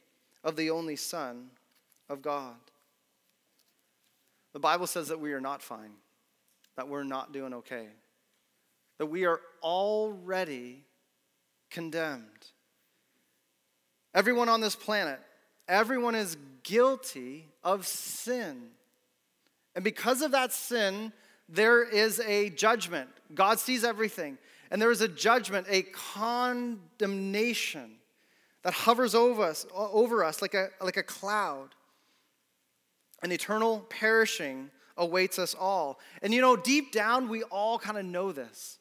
of 0.45 0.57
the 0.57 0.71
only 0.71 0.97
Son 0.97 1.51
of 2.09 2.23
God. 2.23 2.57
The 4.59 4.63
Bible 4.63 4.89
says 4.89 5.07
that 5.07 5.21
we 5.21 5.33
are 5.35 5.41
not 5.41 5.63
fine, 5.63 5.93
that 6.75 6.89
we're 6.89 7.05
not 7.05 7.33
doing 7.33 7.55
okay, 7.55 7.87
that 8.99 9.07
we 9.07 9.25
are 9.25 9.41
already 9.63 10.83
condemned. 11.71 12.49
Everyone 14.17 14.49
on 14.49 14.61
this 14.61 14.75
planet, 14.75 15.21
everyone 15.69 16.17
is 16.17 16.37
guilty 16.65 17.47
of 17.63 17.87
sin. 17.87 18.71
And 19.77 19.85
because 19.85 20.23
of 20.23 20.33
that 20.33 20.53
sin, 20.53 21.13
there 21.49 21.85
is 21.85 22.19
a 22.27 22.51
judgment. 22.51 23.11
God 23.33 23.61
sees 23.61 23.85
everything. 23.85 24.39
And 24.73 24.83
there 24.83 24.91
is 24.91 25.03
a 25.03 25.09
judgment, 25.09 25.69
a 25.71 25.83
condemnation 25.83 27.93
that 28.65 28.73
hovers 28.73 29.15
over 29.15 29.45
us, 29.45 29.67
over 29.73 30.25
us 30.25 30.43
like, 30.43 30.55
a, 30.55 30.71
like 30.83 30.97
a 30.97 31.05
cloud. 31.05 31.77
An 33.23 33.33
eternal 33.33 33.81
perishing 33.89 34.71
awaits 34.97 35.39
us 35.39 35.55
all. 35.55 35.99
And 36.23 36.35
you 36.35 36.41
know, 36.41 36.57
deep 36.57 36.93
down, 36.93 37.29
we 37.29 37.43
all 37.45 37.79
kind 37.79 37.99
of 37.99 38.05
know 38.05 38.33
this. 38.33 38.79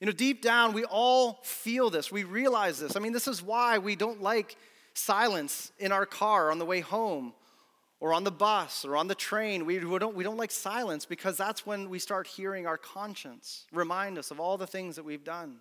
You 0.00 0.06
know, 0.06 0.12
deep 0.12 0.42
down, 0.42 0.72
we 0.72 0.84
all 0.84 1.40
feel 1.42 1.90
this. 1.90 2.12
We 2.12 2.24
realize 2.24 2.78
this. 2.78 2.94
I 2.94 3.00
mean, 3.00 3.12
this 3.12 3.26
is 3.26 3.42
why 3.42 3.78
we 3.78 3.96
don't 3.96 4.22
like 4.22 4.56
silence 4.94 5.72
in 5.78 5.92
our 5.92 6.06
car 6.06 6.50
on 6.50 6.58
the 6.58 6.64
way 6.64 6.80
home 6.80 7.32
or 8.00 8.12
on 8.12 8.22
the 8.22 8.30
bus 8.30 8.84
or 8.84 8.96
on 8.96 9.08
the 9.08 9.14
train. 9.14 9.66
We, 9.66 9.84
we, 9.84 9.98
don't, 9.98 10.14
we 10.14 10.22
don't 10.22 10.36
like 10.36 10.52
silence 10.52 11.04
because 11.04 11.36
that's 11.36 11.66
when 11.66 11.90
we 11.90 11.98
start 11.98 12.26
hearing 12.26 12.66
our 12.66 12.78
conscience 12.78 13.66
remind 13.72 14.18
us 14.18 14.30
of 14.30 14.38
all 14.38 14.56
the 14.56 14.66
things 14.66 14.96
that 14.96 15.04
we've 15.04 15.24
done. 15.24 15.56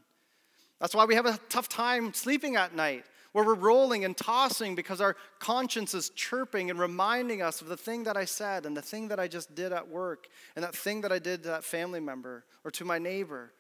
That's 0.79 0.93
why 0.93 1.05
we 1.05 1.15
have 1.15 1.25
a 1.25 1.39
tough 1.49 1.67
time 1.67 2.13
sleeping 2.13 2.55
at 2.55 2.75
night, 2.75 3.05
where 3.37 3.45
we're 3.45 3.53
rolling 3.53 4.03
and 4.03 4.17
tossing 4.17 4.73
because 4.73 4.99
our 4.99 5.15
conscience 5.37 5.93
is 5.93 6.09
chirping 6.09 6.71
and 6.71 6.79
reminding 6.79 7.43
us 7.43 7.61
of 7.61 7.67
the 7.67 7.77
thing 7.77 8.05
that 8.05 8.17
I 8.17 8.25
said 8.25 8.65
and 8.65 8.75
the 8.75 8.81
thing 8.81 9.09
that 9.09 9.19
I 9.19 9.27
just 9.27 9.53
did 9.53 9.71
at 9.71 9.87
work 9.87 10.25
and 10.55 10.65
that 10.65 10.75
thing 10.75 11.01
that 11.01 11.11
I 11.11 11.19
did 11.19 11.43
to 11.43 11.49
that 11.49 11.63
family 11.63 11.99
member 11.99 12.45
or 12.65 12.71
to 12.71 12.83
my 12.83 12.97
neighbor. 12.97 13.53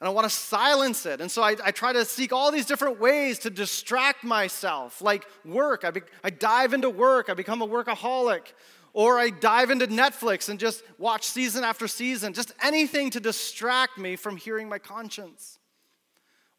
And 0.00 0.06
I 0.06 0.12
want 0.12 0.26
to 0.26 0.30
silence 0.30 1.06
it. 1.06 1.22
And 1.22 1.30
so 1.30 1.42
I, 1.42 1.56
I, 1.64 1.70
try 1.70 1.94
to 1.94 2.04
seek 2.04 2.30
all 2.30 2.52
these 2.52 2.66
different 2.66 3.00
ways 3.00 3.38
to 3.38 3.50
distract 3.50 4.22
myself, 4.22 5.00
like 5.00 5.24
work. 5.46 5.86
I, 5.86 5.90
be, 5.90 6.02
I 6.22 6.28
dive 6.28 6.74
into 6.74 6.90
work, 6.90 7.30
I 7.30 7.34
become 7.34 7.62
a 7.62 7.66
workaholic. 7.66 8.52
Or 8.92 9.18
I 9.18 9.30
dive 9.30 9.70
into 9.70 9.86
Netflix 9.86 10.50
and 10.50 10.60
just 10.60 10.82
watch 10.98 11.24
season 11.24 11.64
after 11.64 11.88
season, 11.88 12.34
just 12.34 12.52
anything 12.62 13.08
to 13.12 13.20
distract 13.20 13.96
me 13.96 14.16
from 14.16 14.36
hearing 14.36 14.68
my 14.68 14.78
conscience. 14.78 15.58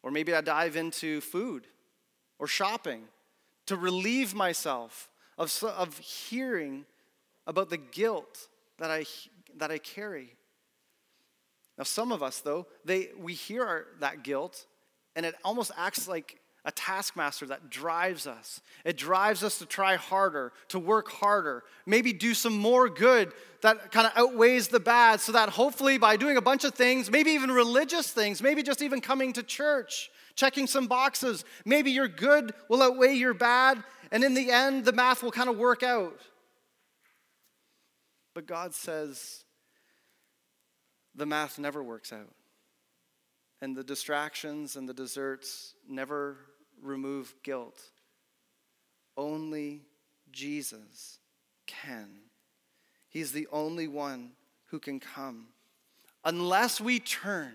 Or 0.02 0.10
maybe 0.10 0.34
I 0.34 0.40
dive 0.40 0.74
into 0.74 1.20
food 1.20 1.68
or 2.40 2.48
shopping 2.48 3.04
to 3.66 3.76
relieve 3.76 4.34
myself 4.34 5.08
of, 5.38 5.62
of 5.62 5.96
hearing 5.98 6.84
about 7.46 7.70
the 7.70 7.76
guilt 7.76 8.48
that 8.78 8.90
I, 8.90 9.04
that 9.58 9.70
I 9.70 9.78
carry. 9.78 10.34
Now, 11.78 11.84
some 11.84 12.10
of 12.10 12.22
us, 12.22 12.40
though, 12.40 12.66
they, 12.84 13.10
we 13.18 13.34
hear 13.34 13.64
our, 13.64 13.86
that 14.00 14.24
guilt, 14.24 14.66
and 15.14 15.24
it 15.24 15.34
almost 15.44 15.70
acts 15.76 16.08
like 16.08 16.40
a 16.64 16.72
taskmaster 16.72 17.46
that 17.46 17.70
drives 17.70 18.26
us. 18.26 18.60
It 18.84 18.96
drives 18.96 19.42
us 19.42 19.58
to 19.58 19.66
try 19.66 19.96
harder, 19.96 20.52
to 20.68 20.78
work 20.78 21.10
harder, 21.10 21.64
maybe 21.86 22.12
do 22.12 22.34
some 22.34 22.56
more 22.56 22.88
good 22.88 23.32
that 23.62 23.92
kind 23.92 24.06
of 24.06 24.12
outweighs 24.14 24.68
the 24.68 24.80
bad, 24.80 25.20
so 25.20 25.32
that 25.32 25.48
hopefully 25.50 25.96
by 25.96 26.16
doing 26.16 26.36
a 26.36 26.42
bunch 26.42 26.64
of 26.64 26.74
things, 26.74 27.10
maybe 27.10 27.30
even 27.30 27.50
religious 27.50 28.10
things, 28.10 28.42
maybe 28.42 28.62
just 28.62 28.82
even 28.82 29.00
coming 29.00 29.32
to 29.34 29.42
church, 29.42 30.10
checking 30.40 30.66
some 30.66 30.86
boxes, 30.86 31.44
maybe 31.66 31.90
your 31.90 32.08
good 32.08 32.54
will 32.70 32.82
outweigh 32.82 33.12
your 33.12 33.34
bad, 33.34 33.84
and 34.10 34.24
in 34.24 34.32
the 34.32 34.50
end, 34.50 34.86
the 34.86 34.92
math 34.92 35.22
will 35.22 35.30
kind 35.30 35.50
of 35.50 35.58
work 35.58 35.82
out. 35.82 36.18
But 38.34 38.46
God 38.46 38.74
says, 38.74 39.44
the 41.14 41.26
math 41.26 41.58
never 41.58 41.82
works 41.82 42.10
out. 42.10 42.32
And 43.60 43.76
the 43.76 43.84
distractions 43.84 44.76
and 44.76 44.88
the 44.88 44.94
desserts 44.94 45.74
never 45.86 46.38
remove 46.82 47.34
guilt. 47.42 47.78
Only 49.18 49.82
Jesus 50.32 51.18
can. 51.66 52.08
He's 53.10 53.32
the 53.32 53.46
only 53.52 53.88
one 53.88 54.30
who 54.70 54.78
can 54.78 55.00
come. 55.00 55.48
Unless 56.24 56.80
we 56.80 56.98
turn, 56.98 57.52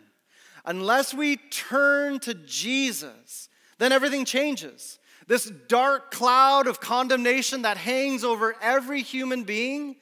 unless 0.65 1.13
we 1.13 1.38
turn 1.38 2.19
to 2.19 2.34
Jesus, 2.34 3.49
then 3.78 3.91
everything 3.91 4.25
changes. 4.25 4.99
This 5.28 5.45
dark 5.67 6.12
cloud 6.12 6.67
of 6.67 6.80
condemnation 6.80 7.63
that 7.63 7.78
hangs 7.78 8.23
over 8.23 8.56
every 8.62 9.01
human 9.01 9.43
being 9.43 9.95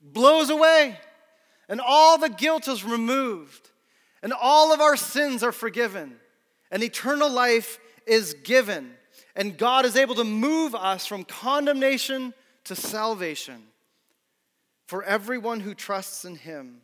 blows 0.00 0.50
away 0.50 0.98
and 1.70 1.80
all 1.80 2.18
the 2.18 2.28
guilt 2.28 2.68
is 2.68 2.84
removed. 2.84 3.70
and 4.22 4.34
all 4.34 4.70
of 4.70 4.82
our 4.82 4.96
sins 4.96 5.42
are 5.42 5.50
forgiven, 5.50 6.14
and 6.70 6.82
eternal 6.82 7.30
life 7.30 7.78
is 8.06 8.34
given, 8.44 8.92
and 9.34 9.56
God 9.56 9.86
is 9.86 9.96
able 9.96 10.14
to 10.16 10.24
move 10.24 10.74
us 10.74 11.06
from 11.06 11.24
condemnation 11.24 12.34
to 12.64 12.76
salvation 12.76 13.62
for 14.86 15.02
everyone 15.04 15.60
who 15.60 15.72
trusts 15.72 16.26
in 16.26 16.36
Him. 16.36 16.82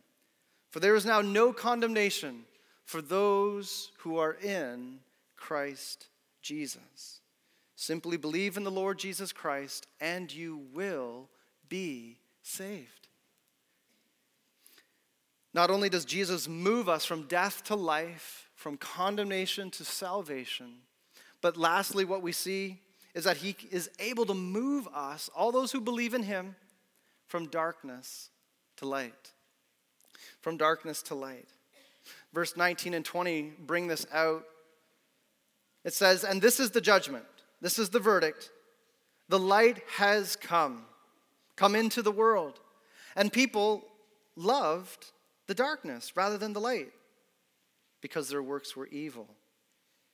For 0.71 0.79
there 0.79 0.95
is 0.95 1.05
now 1.05 1.21
no 1.21 1.53
condemnation 1.53 2.45
for 2.87 3.01
those 3.01 3.91
who 3.99 4.17
are 4.17 4.37
in 4.41 4.99
Christ 5.35 6.07
Jesus. 6.41 7.19
Simply 7.75 8.15
believe 8.15 8.55
in 8.55 8.63
the 8.63 8.71
Lord 8.71 8.97
Jesus 8.97 9.33
Christ, 9.33 9.87
and 9.99 10.33
you 10.33 10.61
will 10.73 11.27
be 11.67 12.17
saved. 12.41 13.09
Not 15.53 15.69
only 15.69 15.89
does 15.89 16.05
Jesus 16.05 16.47
move 16.47 16.87
us 16.87 17.03
from 17.03 17.23
death 17.23 17.61
to 17.65 17.75
life, 17.75 18.49
from 18.55 18.77
condemnation 18.77 19.69
to 19.71 19.83
salvation, 19.83 20.75
but 21.41 21.57
lastly, 21.57 22.05
what 22.05 22.21
we 22.21 22.31
see 22.31 22.79
is 23.13 23.25
that 23.25 23.37
he 23.37 23.53
is 23.69 23.89
able 23.99 24.25
to 24.25 24.33
move 24.33 24.87
us, 24.95 25.29
all 25.35 25.51
those 25.51 25.73
who 25.73 25.81
believe 25.81 26.13
in 26.13 26.23
him, 26.23 26.55
from 27.25 27.47
darkness 27.47 28.29
to 28.77 28.85
light. 28.85 29.33
From 30.39 30.55
darkness 30.55 31.01
to 31.03 31.15
light. 31.15 31.49
Verse 32.33 32.55
19 32.57 32.93
and 32.93 33.05
20 33.05 33.53
bring 33.65 33.87
this 33.87 34.05
out. 34.11 34.43
It 35.83 35.93
says, 35.93 36.23
And 36.23 36.41
this 36.41 36.59
is 36.59 36.71
the 36.71 36.81
judgment, 36.81 37.25
this 37.61 37.79
is 37.79 37.89
the 37.89 37.99
verdict. 37.99 38.51
The 39.29 39.39
light 39.39 39.83
has 39.97 40.37
come, 40.37 40.85
come 41.57 41.75
into 41.75 42.01
the 42.01 42.11
world, 42.11 42.61
and 43.15 43.31
people 43.31 43.83
loved 44.37 45.11
the 45.47 45.53
darkness 45.53 46.13
rather 46.15 46.37
than 46.37 46.53
the 46.53 46.61
light 46.61 46.93
because 48.01 48.29
their 48.29 48.43
works 48.43 48.75
were 48.75 48.87
evil. 48.87 49.27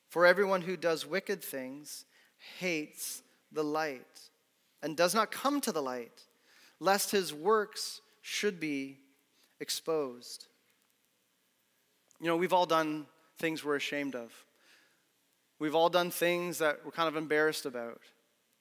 For 0.10 0.26
everyone 0.26 0.62
who 0.62 0.78
does 0.78 1.06
wicked 1.06 1.44
things 1.44 2.06
hates 2.60 3.22
the 3.52 3.64
light 3.64 4.30
and 4.82 4.98
does 4.98 5.16
not 5.16 5.32
come 5.32 5.62
to 5.62 5.72
the 5.72 5.82
light, 5.82 6.24
lest 6.80 7.12
his 7.12 7.34
works 7.34 8.02
should 8.22 8.60
be 8.60 9.00
exposed. 9.60 10.48
You 12.24 12.30
know, 12.30 12.38
we've 12.38 12.54
all 12.54 12.66
done 12.66 13.06
things 13.38 13.66
we're 13.66 13.76
ashamed 13.76 14.16
of. 14.16 14.32
We've 15.60 15.76
all 15.76 15.90
done 15.90 16.10
things 16.10 16.60
that 16.60 16.80
we're 16.86 16.92
kind 16.92 17.10
of 17.10 17.18
embarrassed 17.18 17.66
about. 17.66 18.00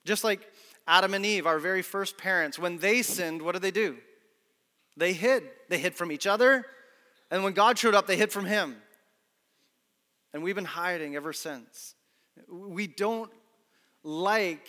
Just 0.05 0.25
like 0.25 0.51
Adam 0.88 1.14
and 1.14 1.25
Eve, 1.25 1.46
our 1.46 1.61
very 1.61 1.81
first 1.81 2.18
parents, 2.18 2.59
when 2.59 2.79
they 2.79 3.03
sinned, 3.03 3.40
what 3.40 3.53
did 3.53 3.62
they 3.62 3.70
do? 3.70 3.98
They 4.96 5.12
hid. 5.12 5.44
They 5.68 5.79
hid 5.79 5.94
from 5.94 6.11
each 6.11 6.27
other. 6.27 6.66
And 7.31 7.44
when 7.44 7.53
God 7.53 7.79
showed 7.79 7.94
up, 7.94 8.09
they 8.09 8.16
hid 8.16 8.33
from 8.33 8.46
him. 8.46 8.75
And 10.35 10.42
we've 10.42 10.57
been 10.57 10.64
hiding 10.64 11.14
ever 11.14 11.33
since. 11.33 11.94
We 12.51 12.88
don't 12.88 13.31
like 14.03 14.66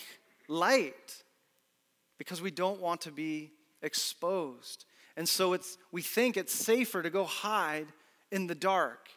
light 0.48 1.24
because 2.20 2.44
we 2.44 2.52
don't 2.52 2.80
want 2.80 3.02
to 3.02 3.12
be 3.12 3.54
exposed. 3.82 4.86
And 5.18 5.28
so 5.28 5.54
it's, 5.54 5.80
we 5.92 6.04
think 6.04 6.38
it's 6.38 6.54
safer 6.54 7.02
to 7.02 7.10
go 7.10 7.24
hide 7.24 7.88
in 8.34 8.48
the 8.48 8.56
dark 8.56 9.10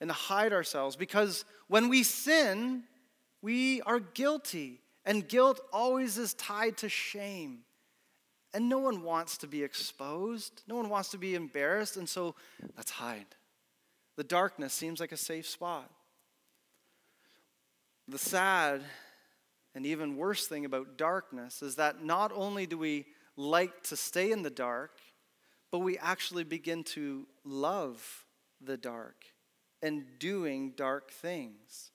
and 0.00 0.10
hide 0.10 0.52
ourselves 0.52 0.96
because 0.96 1.44
when 1.68 1.90
we 1.90 2.02
sin, 2.02 2.82
we 3.42 3.82
are 3.82 4.00
guilty. 4.00 4.80
And 5.04 5.28
guilt 5.28 5.60
always 5.72 6.16
is 6.16 6.32
tied 6.34 6.78
to 6.78 6.88
shame. 6.88 7.58
And 8.54 8.68
no 8.68 8.78
one 8.78 9.02
wants 9.02 9.36
to 9.38 9.46
be 9.46 9.62
exposed. 9.62 10.62
No 10.66 10.76
one 10.76 10.88
wants 10.88 11.10
to 11.10 11.18
be 11.18 11.34
embarrassed. 11.34 11.96
And 11.96 12.08
so 12.08 12.34
let's 12.76 12.90
hide. 12.90 13.26
The 14.16 14.24
darkness 14.24 14.72
seems 14.72 15.00
like 15.00 15.12
a 15.12 15.16
safe 15.16 15.46
spot. 15.46 15.90
The 18.08 18.18
sad 18.18 18.82
and 19.74 19.84
even 19.86 20.16
worse 20.16 20.46
thing 20.46 20.64
about 20.64 20.96
darkness 20.96 21.62
is 21.62 21.76
that 21.76 22.04
not 22.04 22.32
only 22.34 22.66
do 22.66 22.78
we 22.78 23.06
like 23.36 23.82
to 23.84 23.96
stay 23.96 24.30
in 24.32 24.42
the 24.42 24.50
dark, 24.50 24.92
but 25.70 25.78
we 25.78 25.98
actually 25.98 26.44
begin 26.44 26.84
to 26.84 27.26
love 27.44 28.21
the 28.64 28.76
dark 28.76 29.24
and 29.82 30.04
doing 30.18 30.72
dark 30.76 31.10
things. 31.10 31.90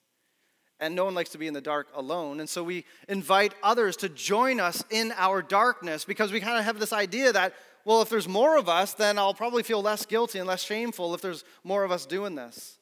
And 0.80 0.94
no 0.94 1.04
one 1.04 1.14
likes 1.14 1.30
to 1.30 1.38
be 1.38 1.48
in 1.48 1.54
the 1.54 1.60
dark 1.60 1.88
alone. 1.94 2.38
And 2.38 2.48
so 2.48 2.62
we 2.62 2.84
invite 3.08 3.52
others 3.62 3.96
to 3.98 4.08
join 4.08 4.60
us 4.60 4.84
in 4.90 5.12
our 5.16 5.42
darkness 5.42 6.04
because 6.04 6.30
we 6.30 6.40
kind 6.40 6.58
of 6.58 6.64
have 6.64 6.78
this 6.78 6.92
idea 6.92 7.32
that, 7.32 7.54
well, 7.84 8.00
if 8.00 8.08
there's 8.08 8.28
more 8.28 8.56
of 8.56 8.68
us, 8.68 8.94
then 8.94 9.18
I'll 9.18 9.34
probably 9.34 9.64
feel 9.64 9.82
less 9.82 10.06
guilty 10.06 10.38
and 10.38 10.46
less 10.46 10.62
shameful 10.62 11.14
if 11.14 11.20
there's 11.20 11.42
more 11.64 11.82
of 11.82 11.90
us 11.90 12.06
doing 12.06 12.36
this. 12.36 12.78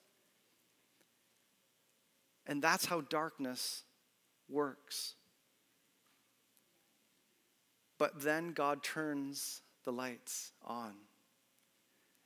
And 2.46 2.62
that's 2.62 2.84
how 2.86 3.00
darkness 3.00 3.84
works. 4.48 5.14
But 7.98 8.20
then 8.20 8.52
God 8.52 8.82
turns 8.82 9.62
the 9.84 9.92
lights 9.92 10.52
on. 10.64 10.92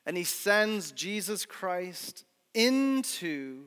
And 0.07 0.17
he 0.17 0.25
sends 0.25 0.93
Jesus 0.93 1.45
Christ 1.47 2.25
into 2.55 3.65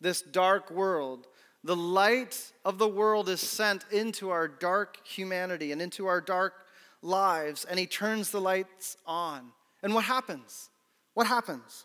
this 0.00 0.20
dark 0.22 0.70
world 0.70 1.26
the 1.66 1.74
light 1.74 2.52
of 2.64 2.78
the 2.78 2.86
world 2.86 3.28
is 3.28 3.40
sent 3.40 3.84
into 3.90 4.30
our 4.30 4.46
dark 4.46 5.04
humanity 5.04 5.72
and 5.72 5.82
into 5.82 6.06
our 6.06 6.20
dark 6.20 6.54
lives, 7.02 7.64
and 7.64 7.76
He 7.76 7.86
turns 7.86 8.30
the 8.30 8.40
lights 8.40 8.96
on. 9.04 9.50
And 9.82 9.92
what 9.92 10.04
happens? 10.04 10.70
What 11.14 11.26
happens? 11.26 11.84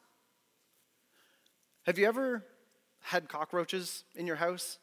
Have 1.87 1.97
you 1.97 2.05
ever 2.05 2.45
had 2.99 3.27
cockroaches 3.27 4.03
in 4.15 4.27
your 4.27 4.35
house? 4.35 4.77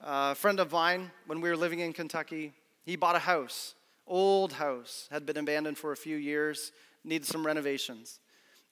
A 0.00 0.34
friend 0.34 0.60
of 0.60 0.72
mine, 0.72 1.10
when 1.26 1.42
we 1.42 1.50
were 1.50 1.56
living 1.56 1.80
in 1.80 1.92
Kentucky, 1.92 2.54
he 2.82 2.96
bought 2.96 3.16
a 3.16 3.20
house, 3.20 3.74
old 4.06 4.54
house, 4.54 5.08
had 5.10 5.26
been 5.26 5.36
abandoned 5.36 5.76
for 5.76 5.92
a 5.92 5.96
few 5.96 6.16
years, 6.16 6.72
needed 7.04 7.26
some 7.26 7.46
renovations. 7.46 8.20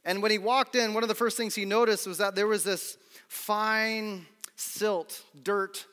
And 0.04 0.22
when 0.22 0.30
he 0.30 0.38
walked 0.38 0.74
in, 0.74 0.94
one 0.94 1.02
of 1.02 1.08
the 1.08 1.14
first 1.14 1.36
things 1.36 1.54
he 1.54 1.64
noticed 1.64 2.06
was 2.06 2.18
that 2.18 2.34
there 2.34 2.46
was 2.46 2.64
this 2.64 2.96
fine 3.28 4.26
silt, 4.56 5.22
dirt, 5.42 5.86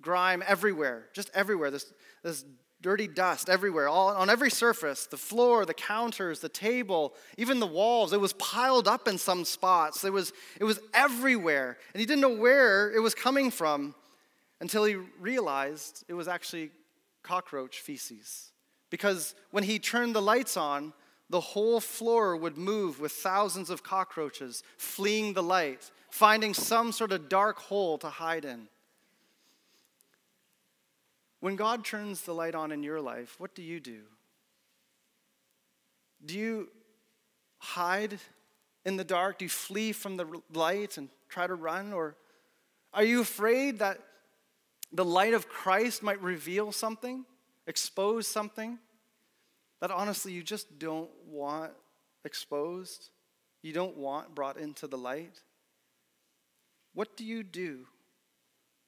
grime 0.00 0.42
everywhere, 0.46 1.06
just 1.12 1.30
everywhere. 1.34 1.70
This, 1.70 1.92
this 2.22 2.44
dirty 2.82 3.06
dust 3.06 3.50
everywhere, 3.50 3.88
all, 3.88 4.08
on 4.08 4.30
every 4.30 4.50
surface 4.50 5.06
the 5.06 5.16
floor, 5.16 5.66
the 5.66 5.74
counters, 5.74 6.40
the 6.40 6.48
table, 6.48 7.14
even 7.36 7.60
the 7.60 7.66
walls. 7.66 8.12
It 8.12 8.20
was 8.20 8.32
piled 8.34 8.88
up 8.88 9.06
in 9.06 9.18
some 9.18 9.44
spots. 9.44 10.04
It 10.04 10.12
was, 10.12 10.32
it 10.58 10.64
was 10.64 10.80
everywhere. 10.94 11.76
And 11.92 12.00
he 12.00 12.06
didn't 12.06 12.22
know 12.22 12.36
where 12.36 12.90
it 12.92 13.00
was 13.00 13.14
coming 13.14 13.50
from 13.50 13.94
until 14.60 14.84
he 14.84 14.96
realized 15.18 16.04
it 16.08 16.14
was 16.14 16.28
actually 16.28 16.70
cockroach 17.22 17.80
feces. 17.80 18.52
Because 18.90 19.34
when 19.50 19.64
he 19.64 19.78
turned 19.78 20.14
the 20.14 20.22
lights 20.22 20.56
on, 20.56 20.92
the 21.30 21.40
whole 21.40 21.80
floor 21.80 22.36
would 22.36 22.58
move 22.58 23.00
with 23.00 23.12
thousands 23.12 23.70
of 23.70 23.82
cockroaches 23.82 24.62
fleeing 24.76 25.32
the 25.32 25.42
light 25.42 25.90
finding 26.10 26.52
some 26.52 26.92
sort 26.92 27.12
of 27.12 27.28
dark 27.28 27.58
hole 27.58 27.96
to 27.98 28.08
hide 28.08 28.44
in. 28.44 28.68
When 31.38 31.56
God 31.56 31.84
turns 31.84 32.22
the 32.22 32.34
light 32.34 32.54
on 32.54 32.72
in 32.72 32.82
your 32.82 33.00
life, 33.00 33.36
what 33.38 33.54
do 33.54 33.62
you 33.62 33.80
do? 33.80 34.00
Do 36.26 36.36
you 36.36 36.68
hide 37.58 38.18
in 38.84 38.96
the 38.96 39.04
dark? 39.04 39.38
Do 39.38 39.46
you 39.46 39.48
flee 39.48 39.92
from 39.92 40.16
the 40.16 40.26
light 40.52 40.98
and 40.98 41.08
try 41.28 41.46
to 41.46 41.54
run? 41.54 41.92
Or 41.94 42.16
are 42.92 43.04
you 43.04 43.20
afraid 43.20 43.78
that 43.78 43.98
the 44.92 45.04
light 45.04 45.32
of 45.32 45.48
Christ 45.48 46.02
might 46.02 46.20
reveal 46.20 46.72
something, 46.72 47.24
expose 47.66 48.26
something 48.26 48.78
that 49.80 49.90
honestly 49.90 50.32
you 50.32 50.42
just 50.42 50.78
don't 50.78 51.10
want 51.26 51.72
exposed? 52.24 53.10
You 53.62 53.72
don't 53.72 53.96
want 53.96 54.34
brought 54.34 54.56
into 54.56 54.86
the 54.86 54.98
light? 54.98 55.40
What 56.94 57.16
do 57.16 57.24
you 57.24 57.42
do 57.42 57.86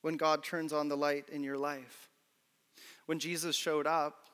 when 0.03 0.16
God 0.16 0.43
turns 0.43 0.72
on 0.72 0.88
the 0.88 0.97
light 0.97 1.28
in 1.30 1.43
your 1.43 1.59
life? 1.59 2.09
When 3.07 3.18
Jesus 3.18 3.57
showed 3.57 3.86
up 3.86 4.26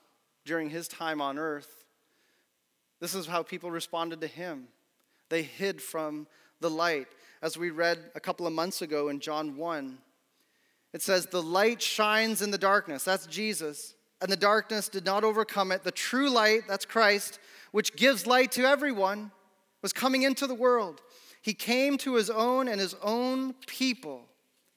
during 0.44 0.70
his 0.70 0.88
time 0.88 1.20
on 1.20 1.38
earth, 1.38 1.84
this 3.00 3.14
is 3.14 3.26
how 3.26 3.42
people 3.42 3.70
responded 3.70 4.20
to 4.20 4.26
him. 4.26 4.68
They 5.28 5.42
hid 5.42 5.80
from 5.82 6.26
the 6.60 6.70
light. 6.70 7.06
As 7.42 7.56
we 7.56 7.70
read 7.70 7.98
a 8.14 8.20
couple 8.20 8.46
of 8.46 8.52
months 8.52 8.82
ago 8.82 9.08
in 9.08 9.20
John 9.20 9.56
1, 9.56 9.98
it 10.92 11.02
says, 11.02 11.26
The 11.26 11.42
light 11.42 11.80
shines 11.80 12.42
in 12.42 12.50
the 12.50 12.58
darkness. 12.58 13.04
That's 13.04 13.26
Jesus. 13.26 13.94
And 14.20 14.30
the 14.30 14.36
darkness 14.36 14.88
did 14.88 15.04
not 15.04 15.24
overcome 15.24 15.70
it. 15.70 15.84
The 15.84 15.92
true 15.92 16.28
light, 16.28 16.62
that's 16.66 16.84
Christ, 16.84 17.38
which 17.70 17.94
gives 17.96 18.26
light 18.26 18.52
to 18.52 18.64
everyone, 18.64 19.30
was 19.82 19.92
coming 19.92 20.22
into 20.22 20.46
the 20.46 20.54
world. 20.54 21.00
He 21.40 21.54
came 21.54 21.98
to 21.98 22.16
his 22.16 22.28
own, 22.28 22.66
and 22.66 22.80
his 22.80 22.96
own 23.02 23.54
people 23.66 24.22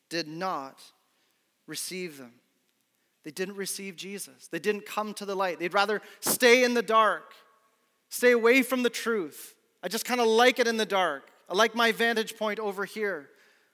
did 0.09 0.27
not 0.27 0.81
receive 1.67 2.17
them. 2.17 2.33
They 3.23 3.31
didn't 3.31 3.55
receive 3.55 3.95
Jesus. 3.95 4.47
They 4.47 4.59
didn't 4.59 4.85
come 4.85 5.13
to 5.15 5.25
the 5.25 5.35
light. 5.35 5.59
They'd 5.59 5.73
rather 5.73 6.01
stay 6.19 6.63
in 6.63 6.73
the 6.73 6.81
dark, 6.81 7.33
stay 8.09 8.31
away 8.31 8.61
from 8.61 8.83
the 8.83 8.89
truth. 8.89 9.55
I 9.83 9.87
just 9.87 10.05
kind 10.05 10.21
of 10.21 10.27
like 10.27 10.59
it 10.59 10.67
in 10.67 10.77
the 10.77 10.85
dark. 10.85 11.29
I 11.49 11.55
like 11.55 11.75
my 11.75 11.91
vantage 11.91 12.37
point 12.37 12.59
over 12.59 12.85
here. 12.85 13.29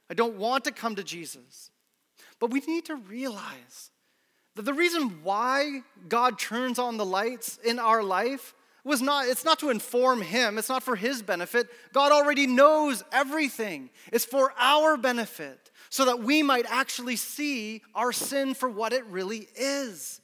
I 0.09 0.13
don't 0.13 0.37
want 0.37 0.63
to 0.63 0.71
come 0.71 0.95
to 0.95 1.03
Jesus. 1.03 1.71
But 2.39 2.51
we 2.51 2.61
need 2.61 2.85
to 2.85 2.95
realize 2.95 3.91
that 4.57 4.65
the 4.65 4.73
reason 4.73 5.23
why 5.23 5.81
God 6.09 6.37
turns 6.37 6.79
on 6.79 6.97
the 6.97 7.05
lights 7.05 7.59
in 7.63 7.79
our 7.79 8.03
life 8.03 8.53
was 8.83 9.01
not 9.01 9.27
it's 9.27 9.45
not 9.45 9.59
to 9.59 9.69
inform 9.69 10.21
him, 10.21 10.57
it's 10.57 10.69
not 10.69 10.81
for 10.81 10.95
his 10.95 11.21
benefit. 11.21 11.67
God 11.93 12.11
already 12.11 12.47
knows 12.47 13.03
everything. 13.11 13.89
It's 14.11 14.25
for 14.25 14.53
our 14.57 14.97
benefit 14.97 15.71
so 15.89 16.05
that 16.05 16.21
we 16.21 16.41
might 16.41 16.65
actually 16.69 17.17
see 17.17 17.81
our 17.93 18.11
sin 18.11 18.53
for 18.53 18.69
what 18.69 18.93
it 18.93 19.05
really 19.05 19.47
is. 19.55 20.21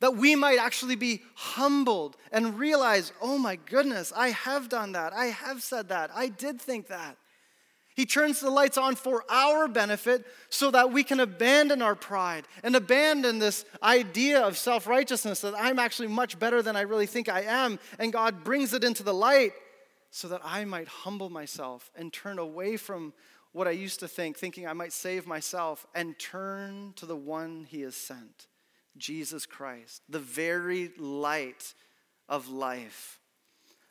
That 0.00 0.16
we 0.16 0.34
might 0.34 0.58
actually 0.58 0.96
be 0.96 1.22
humbled 1.34 2.16
and 2.30 2.58
realize, 2.58 3.12
oh 3.22 3.38
my 3.38 3.56
goodness, 3.56 4.12
I 4.14 4.30
have 4.30 4.68
done 4.68 4.92
that. 4.92 5.12
I 5.12 5.26
have 5.26 5.62
said 5.62 5.88
that. 5.88 6.10
I 6.14 6.28
did 6.28 6.60
think 6.60 6.88
that. 6.88 7.16
He 7.94 8.06
turns 8.06 8.40
the 8.40 8.50
lights 8.50 8.78
on 8.78 8.94
for 8.96 9.24
our 9.28 9.68
benefit 9.68 10.24
so 10.48 10.70
that 10.70 10.92
we 10.92 11.04
can 11.04 11.20
abandon 11.20 11.82
our 11.82 11.94
pride 11.94 12.48
and 12.62 12.74
abandon 12.74 13.38
this 13.38 13.64
idea 13.82 14.40
of 14.40 14.56
self 14.56 14.86
righteousness 14.86 15.40
that 15.42 15.54
I'm 15.58 15.78
actually 15.78 16.08
much 16.08 16.38
better 16.38 16.62
than 16.62 16.76
I 16.76 16.82
really 16.82 17.06
think 17.06 17.28
I 17.28 17.42
am. 17.42 17.78
And 17.98 18.12
God 18.12 18.44
brings 18.44 18.72
it 18.72 18.84
into 18.84 19.02
the 19.02 19.14
light 19.14 19.52
so 20.10 20.28
that 20.28 20.40
I 20.44 20.64
might 20.64 20.88
humble 20.88 21.30
myself 21.30 21.90
and 21.94 22.12
turn 22.12 22.38
away 22.38 22.76
from 22.76 23.12
what 23.52 23.68
I 23.68 23.72
used 23.72 24.00
to 24.00 24.08
think, 24.08 24.38
thinking 24.38 24.66
I 24.66 24.72
might 24.72 24.92
save 24.92 25.26
myself, 25.26 25.86
and 25.94 26.18
turn 26.18 26.94
to 26.96 27.06
the 27.06 27.16
one 27.16 27.66
He 27.68 27.82
has 27.82 27.94
sent, 27.94 28.46
Jesus 28.96 29.44
Christ, 29.44 30.02
the 30.08 30.18
very 30.18 30.90
light 30.98 31.74
of 32.28 32.48
life. 32.48 33.20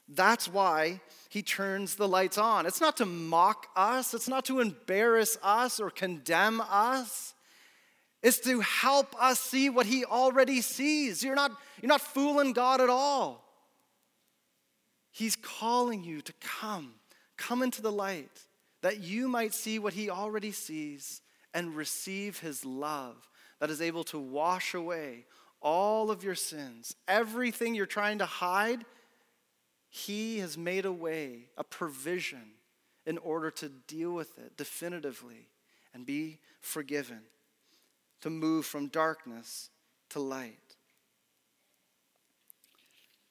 That's 0.07 0.47
why 0.47 1.01
he 1.29 1.41
turns 1.41 1.95
the 1.95 2.07
lights 2.07 2.37
on. 2.37 2.65
It's 2.65 2.81
not 2.81 2.97
to 2.97 3.05
mock 3.05 3.67
us, 3.75 4.13
it's 4.13 4.27
not 4.27 4.45
to 4.45 4.59
embarrass 4.59 5.37
us 5.41 5.79
or 5.79 5.89
condemn 5.89 6.61
us. 6.61 7.33
It's 8.21 8.39
to 8.41 8.59
help 8.59 9.15
us 9.19 9.39
see 9.39 9.69
what 9.69 9.87
he 9.87 10.05
already 10.05 10.61
sees. 10.61 11.23
You're 11.23 11.35
not, 11.35 11.51
you're 11.81 11.87
not 11.87 12.01
fooling 12.01 12.53
God 12.53 12.79
at 12.79 12.89
all. 12.89 13.43
He's 15.11 15.35
calling 15.35 16.03
you 16.03 16.21
to 16.21 16.33
come, 16.39 16.93
come 17.37 17.63
into 17.63 17.81
the 17.81 17.91
light, 17.91 18.45
that 18.81 18.99
you 18.99 19.27
might 19.27 19.53
see 19.53 19.79
what 19.79 19.93
he 19.93 20.09
already 20.09 20.51
sees 20.51 21.21
and 21.53 21.75
receive 21.75 22.39
his 22.39 22.63
love 22.63 23.29
that 23.59 23.69
is 23.69 23.81
able 23.81 24.03
to 24.05 24.19
wash 24.19 24.73
away 24.73 25.25
all 25.61 26.09
of 26.11 26.23
your 26.23 26.35
sins. 26.35 26.95
Everything 27.07 27.75
you're 27.75 27.85
trying 27.85 28.19
to 28.19 28.25
hide 28.25 28.85
he 29.93 30.39
has 30.39 30.57
made 30.57 30.85
a 30.85 30.91
way, 30.91 31.49
a 31.57 31.65
provision, 31.65 32.53
in 33.05 33.17
order 33.17 33.51
to 33.51 33.67
deal 33.67 34.13
with 34.13 34.37
it 34.39 34.55
definitively 34.55 35.49
and 35.93 36.05
be 36.05 36.39
forgiven, 36.61 37.19
to 38.21 38.29
move 38.29 38.65
from 38.65 38.87
darkness 38.87 39.69
to 40.09 40.19
light. 40.19 40.75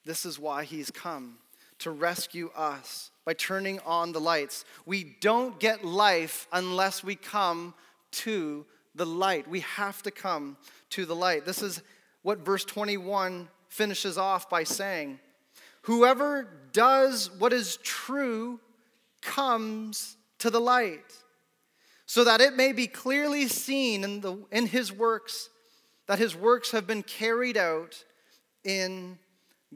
This 0.04 0.26
is 0.26 0.38
why 0.38 0.64
He's 0.64 0.90
come 0.90 1.38
to 1.78 1.90
rescue 1.90 2.50
us 2.54 3.10
by 3.24 3.32
turning 3.32 3.80
on 3.86 4.12
the 4.12 4.20
lights. 4.20 4.66
We 4.84 5.16
don't 5.22 5.58
get 5.58 5.82
life 5.82 6.46
unless 6.52 7.02
we 7.02 7.14
come 7.14 7.72
to 8.12 8.66
the 8.94 9.06
light. 9.06 9.48
We 9.48 9.60
have 9.60 10.02
to 10.02 10.10
come 10.10 10.58
to 10.90 11.06
the 11.06 11.16
light. 11.16 11.46
This 11.46 11.62
is 11.62 11.80
what 12.20 12.40
verse 12.40 12.66
21 12.66 13.48
finishes 13.68 14.18
off 14.18 14.50
by 14.50 14.64
saying. 14.64 15.20
Whoever 15.82 16.48
does 16.72 17.30
what 17.38 17.52
is 17.52 17.76
true 17.82 18.60
comes 19.22 20.16
to 20.38 20.50
the 20.50 20.60
light, 20.60 21.12
so 22.06 22.24
that 22.24 22.40
it 22.40 22.54
may 22.54 22.72
be 22.72 22.86
clearly 22.86 23.46
seen 23.46 24.04
in, 24.04 24.20
the, 24.20 24.36
in 24.50 24.66
his 24.66 24.92
works 24.92 25.50
that 26.10 26.18
his 26.18 26.34
works 26.34 26.72
have 26.72 26.88
been 26.88 27.04
carried 27.04 27.56
out 27.56 28.04
in 28.64 29.16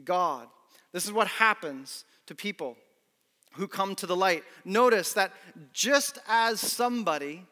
God. 0.03 0.49
This 0.91 1.05
is 1.05 1.13
what 1.13 1.27
happens 1.27 2.03
to 2.25 2.35
people 2.35 2.75
who 3.53 3.69
come 3.69 3.95
to 3.95 4.05
the 4.05 4.17
light. 4.17 4.43
Notice 4.65 5.13
that 5.13 5.31
just 5.71 6.19
as 6.27 6.59
somebody 6.59 7.45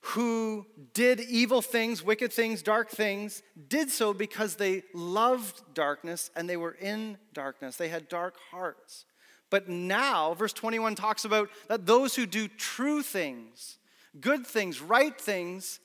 who 0.00 0.66
did 0.94 1.20
evil 1.20 1.60
things, 1.60 2.02
wicked 2.02 2.32
things, 2.32 2.62
dark 2.62 2.88
things, 2.88 3.42
did 3.68 3.90
so 3.90 4.14
because 4.14 4.56
they 4.56 4.82
loved 4.94 5.62
darkness 5.74 6.30
and 6.34 6.48
they 6.48 6.56
were 6.56 6.76
in 6.80 7.18
darkness. 7.34 7.76
They 7.76 7.88
had 7.88 8.08
dark 8.08 8.36
hearts. 8.50 9.04
But 9.50 9.68
now, 9.68 10.34
verse 10.34 10.52
21 10.52 10.94
talks 10.94 11.24
about 11.24 11.50
that 11.68 11.84
those 11.84 12.14
who 12.16 12.24
do 12.24 12.48
true 12.48 13.02
things, 13.02 13.78
good 14.20 14.46
things, 14.46 14.80
right 14.80 15.18
things, 15.20 15.80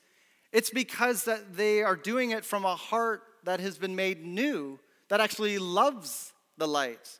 it's 0.52 0.70
because 0.70 1.24
that 1.24 1.56
they 1.56 1.82
are 1.82 1.96
doing 1.96 2.30
it 2.30 2.44
from 2.44 2.64
a 2.64 2.76
heart 2.76 3.22
that 3.44 3.60
has 3.60 3.76
been 3.76 3.94
made 3.94 4.24
new, 4.24 4.78
that 5.08 5.20
actually 5.20 5.58
loves 5.58 6.32
the 6.56 6.66
light, 6.66 7.18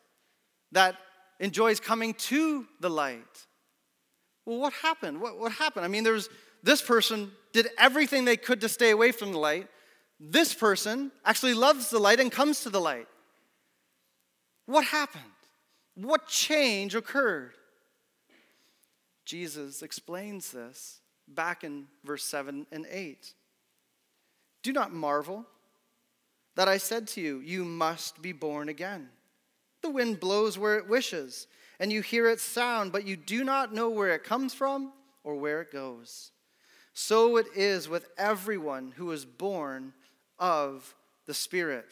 that 0.72 0.96
enjoys 1.40 1.78
coming 1.78 2.14
to 2.14 2.66
the 2.80 2.88
light. 2.88 3.46
Well, 4.46 4.60
what 4.60 4.72
happened? 4.72 5.20
What, 5.20 5.38
what 5.38 5.52
happened? 5.52 5.84
I 5.84 5.88
mean, 5.88 6.04
there's 6.04 6.28
this 6.66 6.82
person 6.82 7.30
did 7.52 7.68
everything 7.78 8.24
they 8.24 8.36
could 8.36 8.60
to 8.60 8.68
stay 8.68 8.90
away 8.90 9.12
from 9.12 9.30
the 9.30 9.38
light. 9.38 9.68
This 10.18 10.52
person 10.52 11.12
actually 11.24 11.54
loves 11.54 11.90
the 11.90 12.00
light 12.00 12.18
and 12.18 12.30
comes 12.30 12.62
to 12.62 12.70
the 12.70 12.80
light. 12.80 13.06
What 14.66 14.84
happened? 14.84 15.22
What 15.94 16.26
change 16.26 16.96
occurred? 16.96 17.52
Jesus 19.24 19.80
explains 19.80 20.50
this 20.50 20.98
back 21.28 21.62
in 21.62 21.86
verse 22.04 22.24
7 22.24 22.66
and 22.72 22.84
8. 22.90 23.32
Do 24.64 24.72
not 24.72 24.92
marvel 24.92 25.46
that 26.56 26.66
I 26.66 26.78
said 26.78 27.06
to 27.08 27.20
you, 27.20 27.38
You 27.38 27.64
must 27.64 28.20
be 28.20 28.32
born 28.32 28.68
again. 28.68 29.10
The 29.82 29.90
wind 29.90 30.18
blows 30.18 30.58
where 30.58 30.76
it 30.78 30.88
wishes, 30.88 31.46
and 31.78 31.92
you 31.92 32.02
hear 32.02 32.28
its 32.28 32.42
sound, 32.42 32.90
but 32.90 33.06
you 33.06 33.16
do 33.16 33.44
not 33.44 33.72
know 33.72 33.88
where 33.88 34.12
it 34.16 34.24
comes 34.24 34.52
from 34.52 34.92
or 35.22 35.36
where 35.36 35.60
it 35.60 35.70
goes. 35.70 36.32
So 36.98 37.36
it 37.36 37.48
is 37.54 37.90
with 37.90 38.08
everyone 38.16 38.94
who 38.96 39.10
is 39.10 39.26
born 39.26 39.92
of 40.38 40.94
the 41.26 41.34
Spirit. 41.34 41.84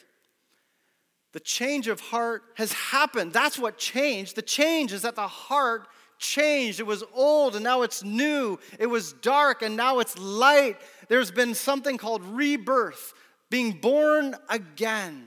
The 1.33 1.41
change 1.41 1.89
of 1.89 2.01
heart 2.01 2.43
has 2.55 2.73
happened. 2.73 3.35
That's 3.35 3.59
what 3.59 3.77
changed. 3.77 4.35
The 4.35 4.41
change 4.41 4.95
is 4.95 5.03
that 5.03 5.15
the 5.15 5.29
heart 5.29 5.89
changed. 6.19 6.81
It 6.81 6.87
was 6.87 7.05
old 7.13 7.55
and 7.55 7.63
now 7.63 7.83
it's 7.83 8.03
new. 8.03 8.59
It 8.79 8.87
was 8.87 9.13
dark 9.13 9.61
and 9.61 9.77
now 9.77 9.99
it's 9.99 10.19
light. 10.19 10.79
There's 11.09 11.31
been 11.31 11.55
something 11.55 11.99
called 11.99 12.25
rebirth, 12.25 13.13
being 13.51 13.73
born 13.73 14.35
again, 14.49 15.27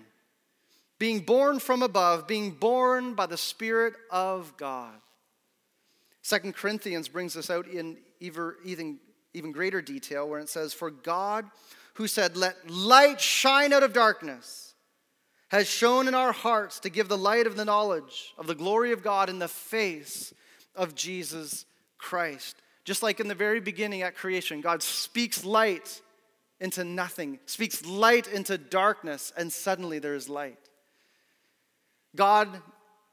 being 0.98 1.20
born 1.20 1.60
from 1.60 1.84
above, 1.84 2.28
being 2.28 2.50
born 2.50 3.14
by 3.14 3.28
the 3.28 3.38
Spirit 3.38 3.94
of 4.10 4.58
God. 4.58 5.00
Second 6.24 6.56
Corinthians 6.56 7.08
brings 7.08 7.36
this 7.36 7.52
out 7.52 7.68
in 7.68 7.98
even 8.20 8.98
even 9.38 9.52
greater 9.52 9.82
detail 9.82 10.28
where 10.28 10.40
it 10.40 10.50
says, 10.50 10.74
For 10.74 10.92
God, 10.92 11.46
who 11.96 12.08
said, 12.08 12.38
Let 12.38 12.70
light 12.70 13.20
shine 13.20 13.74
out 13.74 13.84
of 13.84 13.94
darkness, 13.94 14.76
has 15.50 15.68
shone 15.68 16.08
in 16.08 16.16
our 16.16 16.32
hearts 16.32 16.80
to 16.82 16.90
give 16.90 17.08
the 17.08 17.18
light 17.18 17.48
of 17.48 17.56
the 17.56 17.66
knowledge 17.66 18.34
of 18.38 18.48
the 18.48 18.56
glory 18.56 18.92
of 18.92 19.04
God 19.04 19.30
in 19.30 19.40
the 19.40 19.48
face 19.48 20.34
of 20.76 20.94
Jesus 20.94 21.66
Christ. 21.98 22.62
Just 22.86 23.02
like 23.02 23.20
in 23.20 23.28
the 23.28 23.36
very 23.36 23.60
beginning 23.60 24.04
at 24.04 24.16
creation, 24.16 24.62
God 24.62 24.84
speaks 24.84 25.44
light 25.44 26.02
into 26.60 26.84
nothing, 26.84 27.40
speaks 27.46 27.86
light 27.86 28.28
into 28.28 28.58
darkness, 28.58 29.34
and 29.36 29.52
suddenly 29.52 30.00
there 30.00 30.16
is 30.16 30.30
light. 30.30 30.60
God, 32.16 32.50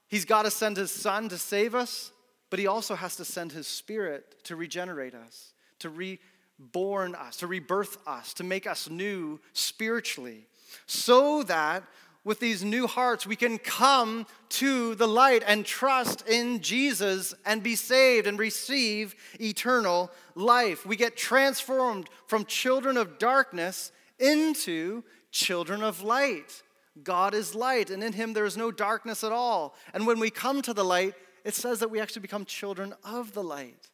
He's 0.08 0.26
got 0.26 0.42
to 0.42 0.50
send 0.50 0.76
His 0.76 0.90
Son 0.90 1.28
to 1.30 1.38
save 1.38 1.74
us, 1.74 2.12
but 2.50 2.58
He 2.58 2.66
also 2.66 2.94
has 2.94 3.16
to 3.16 3.24
send 3.24 3.52
His 3.52 3.66
Spirit 3.66 4.44
to 4.44 4.56
regenerate 4.56 5.14
us 5.14 5.53
to 5.84 5.90
reborn 5.90 7.14
us, 7.14 7.36
to 7.36 7.46
rebirth 7.46 7.98
us, 8.06 8.34
to 8.34 8.42
make 8.42 8.66
us 8.66 8.90
new 8.90 9.38
spiritually, 9.52 10.46
so 10.86 11.42
that 11.44 11.84
with 12.24 12.40
these 12.40 12.64
new 12.64 12.86
hearts 12.86 13.26
we 13.26 13.36
can 13.36 13.58
come 13.58 14.26
to 14.48 14.94
the 14.94 15.06
light 15.06 15.42
and 15.46 15.66
trust 15.66 16.26
in 16.26 16.60
Jesus 16.60 17.34
and 17.44 17.62
be 17.62 17.76
saved 17.76 18.26
and 18.26 18.38
receive 18.38 19.14
eternal 19.38 20.10
life. 20.34 20.86
We 20.86 20.96
get 20.96 21.16
transformed 21.16 22.08
from 22.26 22.46
children 22.46 22.96
of 22.96 23.18
darkness 23.18 23.92
into 24.18 25.04
children 25.30 25.82
of 25.82 26.02
light. 26.02 26.62
God 27.02 27.34
is 27.34 27.54
light, 27.54 27.90
and 27.90 28.02
in 28.02 28.14
him 28.14 28.32
there 28.32 28.46
is 28.46 28.56
no 28.56 28.70
darkness 28.70 29.22
at 29.22 29.32
all. 29.32 29.74
And 29.92 30.06
when 30.06 30.18
we 30.18 30.30
come 30.30 30.62
to 30.62 30.72
the 30.72 30.84
light, 30.84 31.14
it 31.44 31.54
says 31.54 31.80
that 31.80 31.90
we 31.90 32.00
actually 32.00 32.22
become 32.22 32.46
children 32.46 32.94
of 33.04 33.34
the 33.34 33.42
light. 33.42 33.90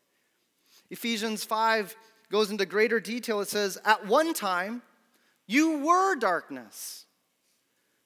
Ephesians 0.91 1.45
5 1.45 1.97
goes 2.30 2.51
into 2.51 2.66
greater 2.66 3.01
detail. 3.01 3.41
It 3.41 3.49
says, 3.49 3.78
At 3.84 4.07
one 4.07 4.34
time, 4.34 4.82
you 5.47 5.78
were 5.78 6.16
darkness, 6.16 7.07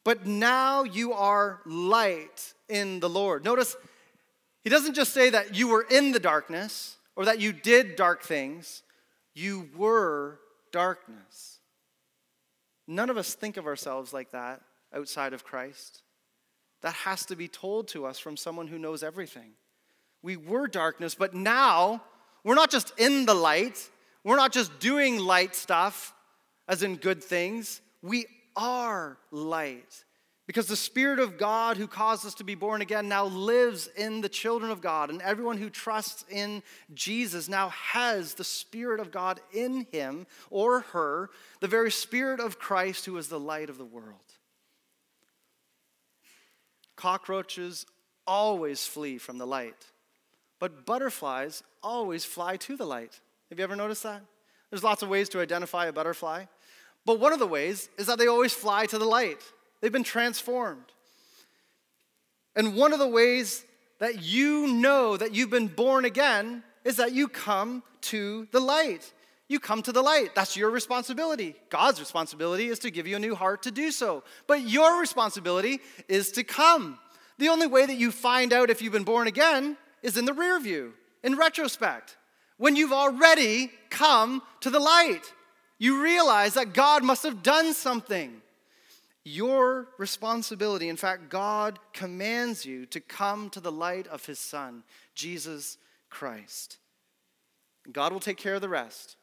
but 0.05 0.26
now 0.26 0.82
you 0.85 1.12
are 1.12 1.61
light 1.66 2.55
in 2.68 3.01
the 3.01 3.09
Lord. 3.09 3.45
Notice 3.45 3.76
He 4.62 4.70
doesn't 4.70 4.95
just 4.95 5.12
say 5.12 5.30
that 5.30 5.55
you 5.55 5.68
were 5.68 5.87
in 5.91 6.12
the 6.12 6.20
darkness 6.20 6.97
or 7.16 7.24
that 7.26 7.41
you 7.41 7.53
did 7.53 7.97
dark 7.97 8.22
things, 8.22 8.82
you 9.35 9.68
were 9.76 10.41
darkness. 10.72 11.59
None 12.87 13.09
of 13.09 13.16
us 13.16 13.35
think 13.35 13.57
of 13.57 13.66
ourselves 13.66 14.12
like 14.12 14.32
that 14.32 14.61
outside 14.95 15.32
of 15.32 15.45
Christ. 15.45 16.03
That 16.82 16.95
has 16.95 17.24
to 17.26 17.37
be 17.37 17.49
told 17.49 17.89
to 17.89 18.05
us 18.05 18.18
from 18.18 18.37
someone 18.37 18.66
who 18.66 18.78
knows 18.78 19.03
everything. 19.03 19.53
We 20.22 20.37
were 20.37 20.66
darkness, 20.66 21.14
but 21.14 21.35
now 21.35 22.03
we're 22.45 22.55
not 22.55 22.70
just 22.70 22.92
in 22.99 23.26
the 23.26 23.34
light, 23.34 23.90
we're 24.22 24.36
not 24.36 24.53
just 24.53 24.78
doing 24.78 25.18
light 25.18 25.55
stuff, 25.55 26.14
as 26.68 26.82
in 26.82 26.97
good 26.97 27.22
things. 27.22 27.80
We 28.03 28.26
are 28.57 29.18
light. 29.30 30.05
Because 30.47 30.66
the 30.66 30.76
Spirit 30.76 31.20
of 31.20 31.38
God 31.38 31.78
who 31.78 31.86
caused 31.86 32.26
us 32.26 32.34
to 32.34 32.45
be 32.45 32.55
born 32.55 32.82
again 32.82 33.09
now 33.09 33.24
lives 33.24 33.88
in 33.97 34.20
the 34.20 34.28
children 34.28 34.70
of 34.70 34.82
God. 34.82 35.09
And 35.09 35.22
everyone 35.22 35.57
who 35.57 35.70
trusts 35.70 36.22
in 36.30 36.62
Jesus 36.92 37.49
now 37.49 37.70
has 37.70 38.34
the 38.34 38.45
Spirit 38.45 39.01
of 39.01 39.11
God 39.11 39.40
in 39.55 39.86
him 39.90 40.26
or 40.51 40.80
her, 40.80 41.30
the 41.61 41.68
very 41.68 41.90
Spirit 41.90 42.40
of 42.40 42.59
Christ 42.59 43.07
who 43.07 43.16
is 43.16 43.28
the 43.28 43.40
light 43.40 43.70
of 43.70 43.78
the 43.78 43.86
world. 43.86 44.20
Cockroaches 46.95 47.86
always 48.26 48.86
flee 48.86 49.16
from 49.16 49.38
the 49.38 49.47
light, 49.47 49.86
but 50.59 50.86
butterflies 50.86 51.62
always 51.82 52.24
fly 52.24 52.57
to 52.59 52.76
the 52.76 52.86
light. 52.86 53.20
Have 53.50 53.59
you 53.59 53.64
ever 53.64 53.76
noticed 53.76 54.02
that? 54.02 54.22
There's 54.70 54.84
lots 54.84 55.02
of 55.02 55.09
ways 55.09 55.28
to 55.30 55.40
identify 55.40 55.86
a 55.86 55.92
butterfly, 55.92 56.46
but 57.07 57.20
one 57.20 57.32
of 57.32 57.38
the 57.38 57.46
ways 57.46 57.88
is 57.98 58.07
that 58.07 58.18
they 58.18 58.26
always 58.26 58.52
fly 58.52 58.86
to 58.86 58.98
the 58.98 59.05
light. 59.05 59.40
They've 59.80 59.92
been 59.92 60.05
transformed. 60.05 60.86
And 62.57 62.76
one 62.76 62.92
of 62.92 62.98
the 62.98 63.09
ways 63.09 63.64
that 63.98 64.22
you 64.22 64.68
know 64.68 65.16
that 65.16 65.34
you've 65.34 65.50
been 65.50 65.68
born 65.68 66.05
again 66.05 66.62
is 66.84 66.96
that 66.96 67.12
you 67.12 67.28
come 67.28 67.82
to 68.02 68.46
the 68.52 68.61
light. 68.61 69.12
You 69.48 69.61
come 69.61 69.82
to 69.82 69.92
the 69.92 70.02
light. 70.02 70.34
That's 70.34 70.57
your 70.57 70.70
responsibility. 70.70 71.55
God's 71.68 72.00
responsibility 72.00 72.68
is 72.68 72.78
to 72.80 72.90
give 72.90 73.07
you 73.07 73.16
a 73.16 73.20
new 73.20 73.34
heart 73.34 73.62
to 73.64 73.70
do 73.70 73.90
so. 73.90 74.24
But 74.46 74.62
your 74.62 75.00
responsibility 75.00 75.80
is 76.09 76.32
to 76.32 76.44
come. 76.44 76.98
The 77.38 77.48
only 77.48 77.66
way 77.66 77.84
that 77.84 77.96
you 77.96 78.11
find 78.11 78.52
out 78.52 78.70
if 78.70 78.80
you've 78.80 78.92
been 78.92 79.05
born 79.05 79.26
again 79.26 79.76
is 80.05 80.16
in 80.18 80.26
the 80.26 80.32
rear 80.34 80.61
view, 80.61 80.92
in 81.24 81.34
retrospect, 81.34 82.16
when 82.59 82.76
you've 82.76 82.92
already 82.92 83.72
come 83.90 84.42
to 84.61 84.70
the 84.70 84.78
light. 84.78 85.22
You 85.78 86.00
realize 86.00 86.55
that 86.55 86.74
God 86.74 87.02
must 87.02 87.24
have 87.24 87.42
done 87.42 87.72
something 87.74 88.42
your 89.24 89.88
responsibility. 89.96 90.90
In 90.90 90.96
fact, 90.96 91.30
God 91.30 91.78
commands 91.94 92.66
you 92.66 92.84
to 92.86 93.00
come 93.00 93.48
to 93.50 93.61
the 93.61 93.72
light 93.72 94.07
of 94.09 94.26
his 94.26 94.38
Son, 94.38 94.84
Jesus 95.14 95.78
Christ. 96.11 96.76
God 97.90 98.12
will 98.12 98.20
take 98.20 98.36
care 98.36 98.55
of 98.55 98.61
the 98.61 98.68
rest. 98.68 99.16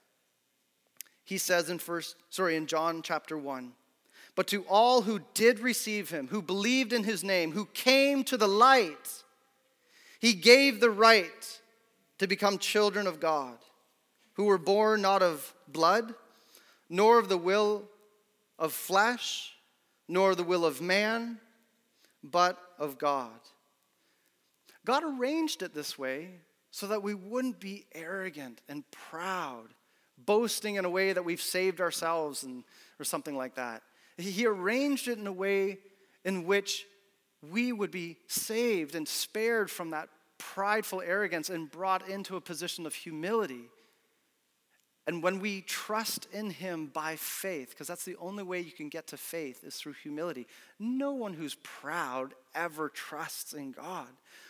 He 1.24 1.38
says 1.38 1.70
in 1.70 1.78
first, 1.78 2.16
sorry, 2.30 2.56
in 2.56 2.66
John 2.66 3.04
chapter 3.04 3.38
1, 3.38 3.74
but 4.36 4.48
to 4.48 4.64
all 4.64 5.04
who 5.04 5.22
did 5.36 5.60
receive 5.60 6.10
him, 6.10 6.28
who 6.28 6.42
believed 6.42 6.94
in 6.94 7.04
his 7.04 7.24
name, 7.24 7.52
who 7.52 7.66
came 7.66 8.24
to 8.24 8.38
the 8.38 8.48
light, 8.48 9.21
he 10.22 10.34
gave 10.34 10.80
the 10.80 10.92
right 10.92 11.60
to 12.20 12.28
become 12.28 12.60
children 12.60 13.08
of 13.08 13.20
God, 13.20 13.58
who 14.34 14.46
were 14.46 14.60
born 14.60 15.02
not 15.02 15.24
of 15.24 15.52
blood, 15.68 16.14
nor 16.88 17.18
of 17.18 17.28
the 17.28 17.40
will 17.40 17.90
of 18.60 18.72
flesh, 18.72 19.54
nor 20.08 20.36
the 20.36 20.44
will 20.44 20.64
of 20.64 20.80
man, 20.80 21.40
but 22.24 22.60
of 22.78 23.00
God. 23.00 23.40
God 24.86 25.04
arranged 25.04 25.64
it 25.64 25.74
this 25.74 25.98
way 25.98 26.30
so 26.70 26.86
that 26.86 27.02
we 27.02 27.16
wouldn't 27.16 27.60
be 27.60 27.88
arrogant 27.96 28.62
and 28.70 28.84
proud, 28.92 29.70
boasting 30.20 30.76
in 30.76 30.86
a 30.86 30.90
way 30.90 31.14
that 31.14 31.26
we've 31.26 31.42
saved 31.42 31.82
ourselves 31.82 32.44
and, 32.44 32.64
or 33.00 33.06
something 33.06 33.36
like 33.36 33.56
that. 33.56 33.82
He 34.18 34.46
arranged 34.46 35.08
it 35.08 35.18
in 35.18 35.26
a 35.26 35.34
way 35.34 35.80
in 36.24 36.46
which 36.46 36.86
we 37.50 37.72
would 37.72 37.92
be 37.92 38.18
saved 38.28 38.96
and 38.96 39.08
spared 39.08 39.72
from 39.72 39.92
that 39.92 40.10
prideful 40.38 41.02
arrogance 41.02 41.50
and 41.50 41.72
brought 41.72 42.08
into 42.08 42.36
a 42.36 42.42
position 42.42 42.86
of 42.86 42.94
humility 42.94 43.70
and 45.08 45.24
when 45.24 45.40
we 45.40 45.62
trust 45.62 46.28
in 46.32 46.52
Him 46.52 46.88
by 46.88 47.16
faith, 47.16 47.72
because 47.72 47.88
that's 47.88 48.06
the 48.06 48.18
only 48.18 48.44
way 48.44 48.60
you 48.60 48.72
can 48.72 48.88
get 48.88 49.08
to 49.08 49.18
faith 49.18 49.64
is 49.64 49.76
through 49.76 49.94
humility, 49.94 50.48
no 50.80 51.12
one 51.12 51.34
who's 51.34 51.56
proud 51.56 52.34
ever 52.54 52.88
trusts 52.90 53.54
in 53.54 53.72
God. 53.72 54.08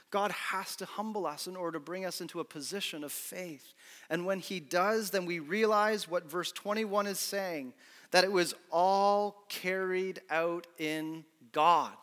God 0.10 0.32
has 0.32 0.76
to 0.76 0.86
humble 0.86 1.26
us 1.26 1.48
in 1.48 1.56
order 1.56 1.80
to 1.80 1.84
bring 1.84 2.06
us 2.06 2.20
into 2.20 2.42
a 2.42 2.44
position 2.44 3.04
of 3.06 3.14
faith. 3.14 3.74
And 4.10 4.26
when 4.26 4.40
He 4.40 4.60
does, 4.60 5.10
then 5.10 5.26
we 5.26 5.40
realize 5.40 6.10
what 6.10 6.30
verse 6.30 6.52
21 6.52 7.08
is 7.08 7.20
saying 7.20 7.74
that 8.12 8.26
it 8.26 8.32
was 8.32 8.54
all 8.70 9.46
carried 9.48 10.20
out 10.30 10.68
in 10.78 11.24
God. 11.54 11.94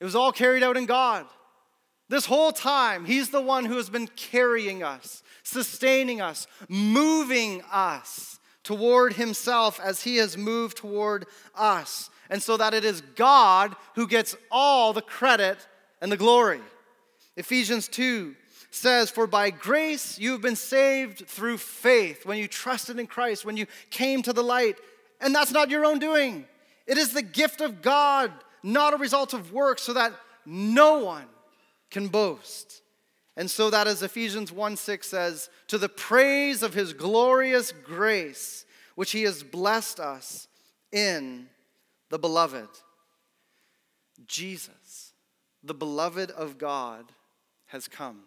It 0.00 0.04
was 0.04 0.16
all 0.16 0.32
carried 0.32 0.62
out 0.62 0.76
in 0.76 0.86
God. 0.86 1.26
This 2.08 2.26
whole 2.26 2.52
time, 2.52 3.04
He's 3.04 3.30
the 3.30 3.40
one 3.40 3.64
who 3.64 3.76
has 3.76 3.88
been 3.88 4.08
carrying 4.08 4.82
us, 4.82 5.22
sustaining 5.42 6.20
us, 6.20 6.46
moving 6.68 7.62
us 7.70 8.40
toward 8.64 9.12
Himself 9.14 9.78
as 9.78 10.02
He 10.02 10.16
has 10.16 10.36
moved 10.36 10.78
toward 10.78 11.26
us. 11.54 12.10
And 12.28 12.42
so 12.42 12.56
that 12.56 12.74
it 12.74 12.84
is 12.84 13.00
God 13.16 13.76
who 13.94 14.06
gets 14.06 14.36
all 14.50 14.92
the 14.92 15.02
credit 15.02 15.58
and 16.00 16.10
the 16.10 16.16
glory. 16.16 16.60
Ephesians 17.36 17.88
2 17.88 18.34
says, 18.70 19.10
For 19.10 19.26
by 19.26 19.50
grace 19.50 20.18
you 20.18 20.32
have 20.32 20.42
been 20.42 20.56
saved 20.56 21.26
through 21.26 21.58
faith, 21.58 22.24
when 22.24 22.38
you 22.38 22.48
trusted 22.48 22.98
in 22.98 23.06
Christ, 23.06 23.44
when 23.44 23.56
you 23.56 23.66
came 23.90 24.22
to 24.22 24.32
the 24.32 24.42
light. 24.42 24.76
And 25.20 25.34
that's 25.34 25.52
not 25.52 25.70
your 25.70 25.84
own 25.84 25.98
doing, 25.98 26.46
it 26.86 26.98
is 26.98 27.12
the 27.12 27.22
gift 27.22 27.60
of 27.60 27.82
God, 27.82 28.32
not 28.62 28.94
a 28.94 28.98
result 28.98 29.34
of 29.34 29.52
work, 29.52 29.78
so 29.78 29.92
that 29.92 30.12
no 30.44 31.04
one 31.04 31.26
can 31.90 32.08
boast. 32.08 32.82
And 33.36 33.50
so 33.50 33.70
that 33.70 33.86
as 33.86 34.02
Ephesians 34.02 34.52
1 34.52 34.76
6 34.76 35.06
says, 35.06 35.50
to 35.68 35.78
the 35.78 35.88
praise 35.88 36.62
of 36.62 36.74
his 36.74 36.92
glorious 36.92 37.72
grace, 37.72 38.64
which 38.96 39.12
he 39.12 39.22
has 39.22 39.42
blessed 39.42 40.00
us 40.00 40.48
in 40.92 41.48
the 42.10 42.18
beloved. 42.18 42.68
Jesus, 44.26 45.12
the 45.62 45.74
beloved 45.74 46.30
of 46.32 46.58
God, 46.58 47.12
has 47.66 47.88
come. 47.88 48.22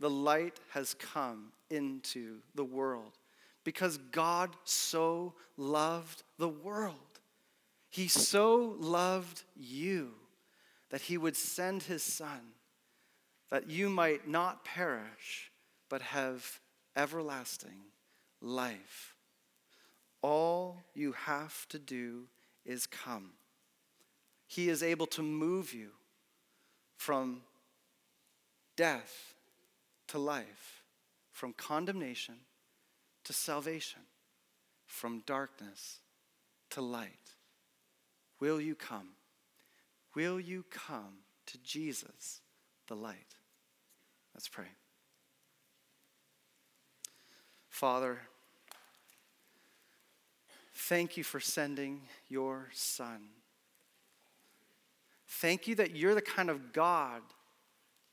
The 0.00 0.10
light 0.10 0.58
has 0.70 0.94
come 0.94 1.52
into 1.68 2.38
the 2.54 2.64
world 2.64 3.12
because 3.64 3.98
God 4.10 4.50
so 4.64 5.34
loved 5.56 6.22
the 6.38 6.48
world. 6.48 7.09
He 7.90 8.06
so 8.06 8.76
loved 8.78 9.42
you 9.56 10.12
that 10.90 11.02
he 11.02 11.18
would 11.18 11.36
send 11.36 11.82
his 11.82 12.02
son 12.02 12.40
that 13.50 13.68
you 13.68 13.90
might 13.90 14.28
not 14.28 14.64
perish 14.64 15.50
but 15.88 16.00
have 16.00 16.60
everlasting 16.96 17.82
life. 18.40 19.16
All 20.22 20.78
you 20.94 21.12
have 21.12 21.66
to 21.68 21.78
do 21.78 22.26
is 22.64 22.86
come. 22.86 23.30
He 24.46 24.68
is 24.68 24.82
able 24.82 25.06
to 25.08 25.22
move 25.22 25.74
you 25.74 25.90
from 26.96 27.42
death 28.76 29.34
to 30.08 30.18
life, 30.18 30.82
from 31.32 31.52
condemnation 31.52 32.36
to 33.24 33.32
salvation, 33.32 34.02
from 34.86 35.22
darkness 35.26 36.00
to 36.70 36.80
light. 36.80 37.29
Will 38.40 38.60
you 38.60 38.74
come? 38.74 39.10
Will 40.14 40.40
you 40.40 40.64
come 40.70 41.18
to 41.46 41.58
Jesus, 41.58 42.40
the 42.88 42.96
light? 42.96 43.36
Let's 44.34 44.48
pray. 44.48 44.66
Father, 47.68 48.18
thank 50.74 51.16
you 51.16 51.24
for 51.24 51.40
sending 51.40 52.02
your 52.28 52.68
Son. 52.72 53.28
Thank 55.28 55.68
you 55.68 55.76
that 55.76 55.94
you're 55.94 56.14
the 56.14 56.20
kind 56.20 56.50
of 56.50 56.72
God 56.72 57.22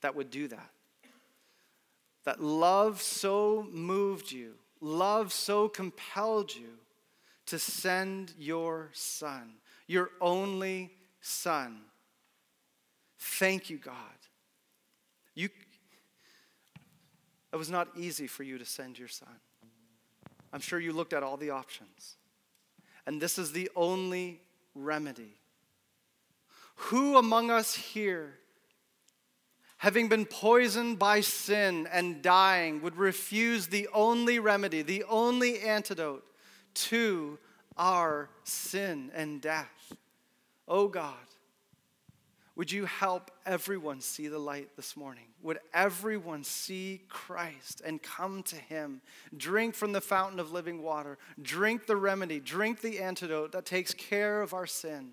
that 0.02 0.16
would 0.16 0.30
do 0.30 0.48
that. 0.50 0.70
That 2.26 2.42
love 2.42 3.02
so 3.02 3.68
moved 3.72 4.32
you, 4.32 4.54
love 4.82 5.34
so 5.34 5.68
compelled 5.68 6.56
you 6.56 6.78
to 7.48 7.58
send 7.58 8.34
your 8.38 8.90
Son, 8.94 9.54
your 9.88 10.12
only 10.22 10.92
Son. 11.22 11.80
Thank 13.20 13.70
you, 13.70 13.78
God. 13.78 13.96
You, 15.34 15.50
it 17.52 17.56
was 17.56 17.70
not 17.70 17.90
easy 17.98 18.28
for 18.28 18.44
you 18.44 18.58
to 18.58 18.66
send 18.66 19.00
your 19.00 19.08
son. 19.08 19.28
I'm 20.54 20.62
sure 20.62 20.80
you 20.80 20.94
looked 20.94 21.14
at 21.14 21.24
all 21.24 21.36
the 21.36 21.50
options. 21.50 22.16
And 23.06 23.22
this 23.22 23.38
is 23.38 23.52
the 23.52 23.70
only 23.76 24.42
remedy. 24.76 25.34
Who 26.76 27.18
among 27.18 27.50
us 27.50 27.76
here 27.76 28.36
having 29.78 30.08
been 30.08 30.26
poisoned 30.26 30.98
by 30.98 31.22
sin 31.22 31.88
and 31.92 32.22
dying, 32.22 32.82
would 32.82 32.98
refuse 32.98 33.68
the 33.68 33.88
only 33.94 34.40
remedy, 34.40 34.82
the 34.82 35.04
only 35.04 35.60
antidote 35.60 36.26
to 36.74 37.38
our 37.78 38.30
sin 38.44 39.12
and 39.14 39.42
death. 39.42 39.94
Oh 40.68 40.88
God, 40.88 41.16
would 42.58 42.72
you 42.72 42.86
help 42.86 43.30
everyone 43.46 44.02
see 44.02 44.28
the 44.28 44.40
light 44.40 44.70
this 44.76 44.98
morning? 44.98 45.26
Would 45.44 45.60
everyone 45.76 46.44
see 46.44 47.02
Christ 47.08 47.84
and 47.86 48.02
come 48.02 48.42
to 48.44 48.56
Him? 48.56 49.02
Drink 49.38 49.76
from 49.76 49.92
the 49.92 50.02
fountain 50.02 50.40
of 50.40 50.52
living 50.52 50.82
water. 50.82 51.20
Drink 51.40 51.86
the 51.86 51.96
remedy. 51.96 52.40
Drink 52.40 52.82
the 52.82 53.00
antidote 53.00 53.52
that 53.52 53.68
takes 53.68 53.94
care 53.94 54.42
of 54.42 54.56
our 54.56 54.66
sin. 54.66 55.12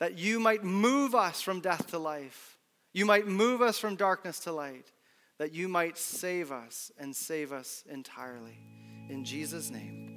That 0.00 0.18
you 0.18 0.38
might 0.38 0.64
move 0.64 1.14
us 1.14 1.40
from 1.40 1.60
death 1.60 1.86
to 1.92 1.98
life. 1.98 2.58
You 2.92 3.06
might 3.06 3.26
move 3.26 3.62
us 3.62 3.78
from 3.78 3.96
darkness 3.96 4.40
to 4.40 4.52
light. 4.52 4.92
That 5.38 5.54
you 5.54 5.68
might 5.68 5.96
save 5.96 6.52
us 6.52 6.92
and 6.98 7.16
save 7.16 7.52
us 7.52 7.84
entirely. 7.88 8.58
In 9.08 9.24
Jesus' 9.24 9.70
name. 9.70 10.15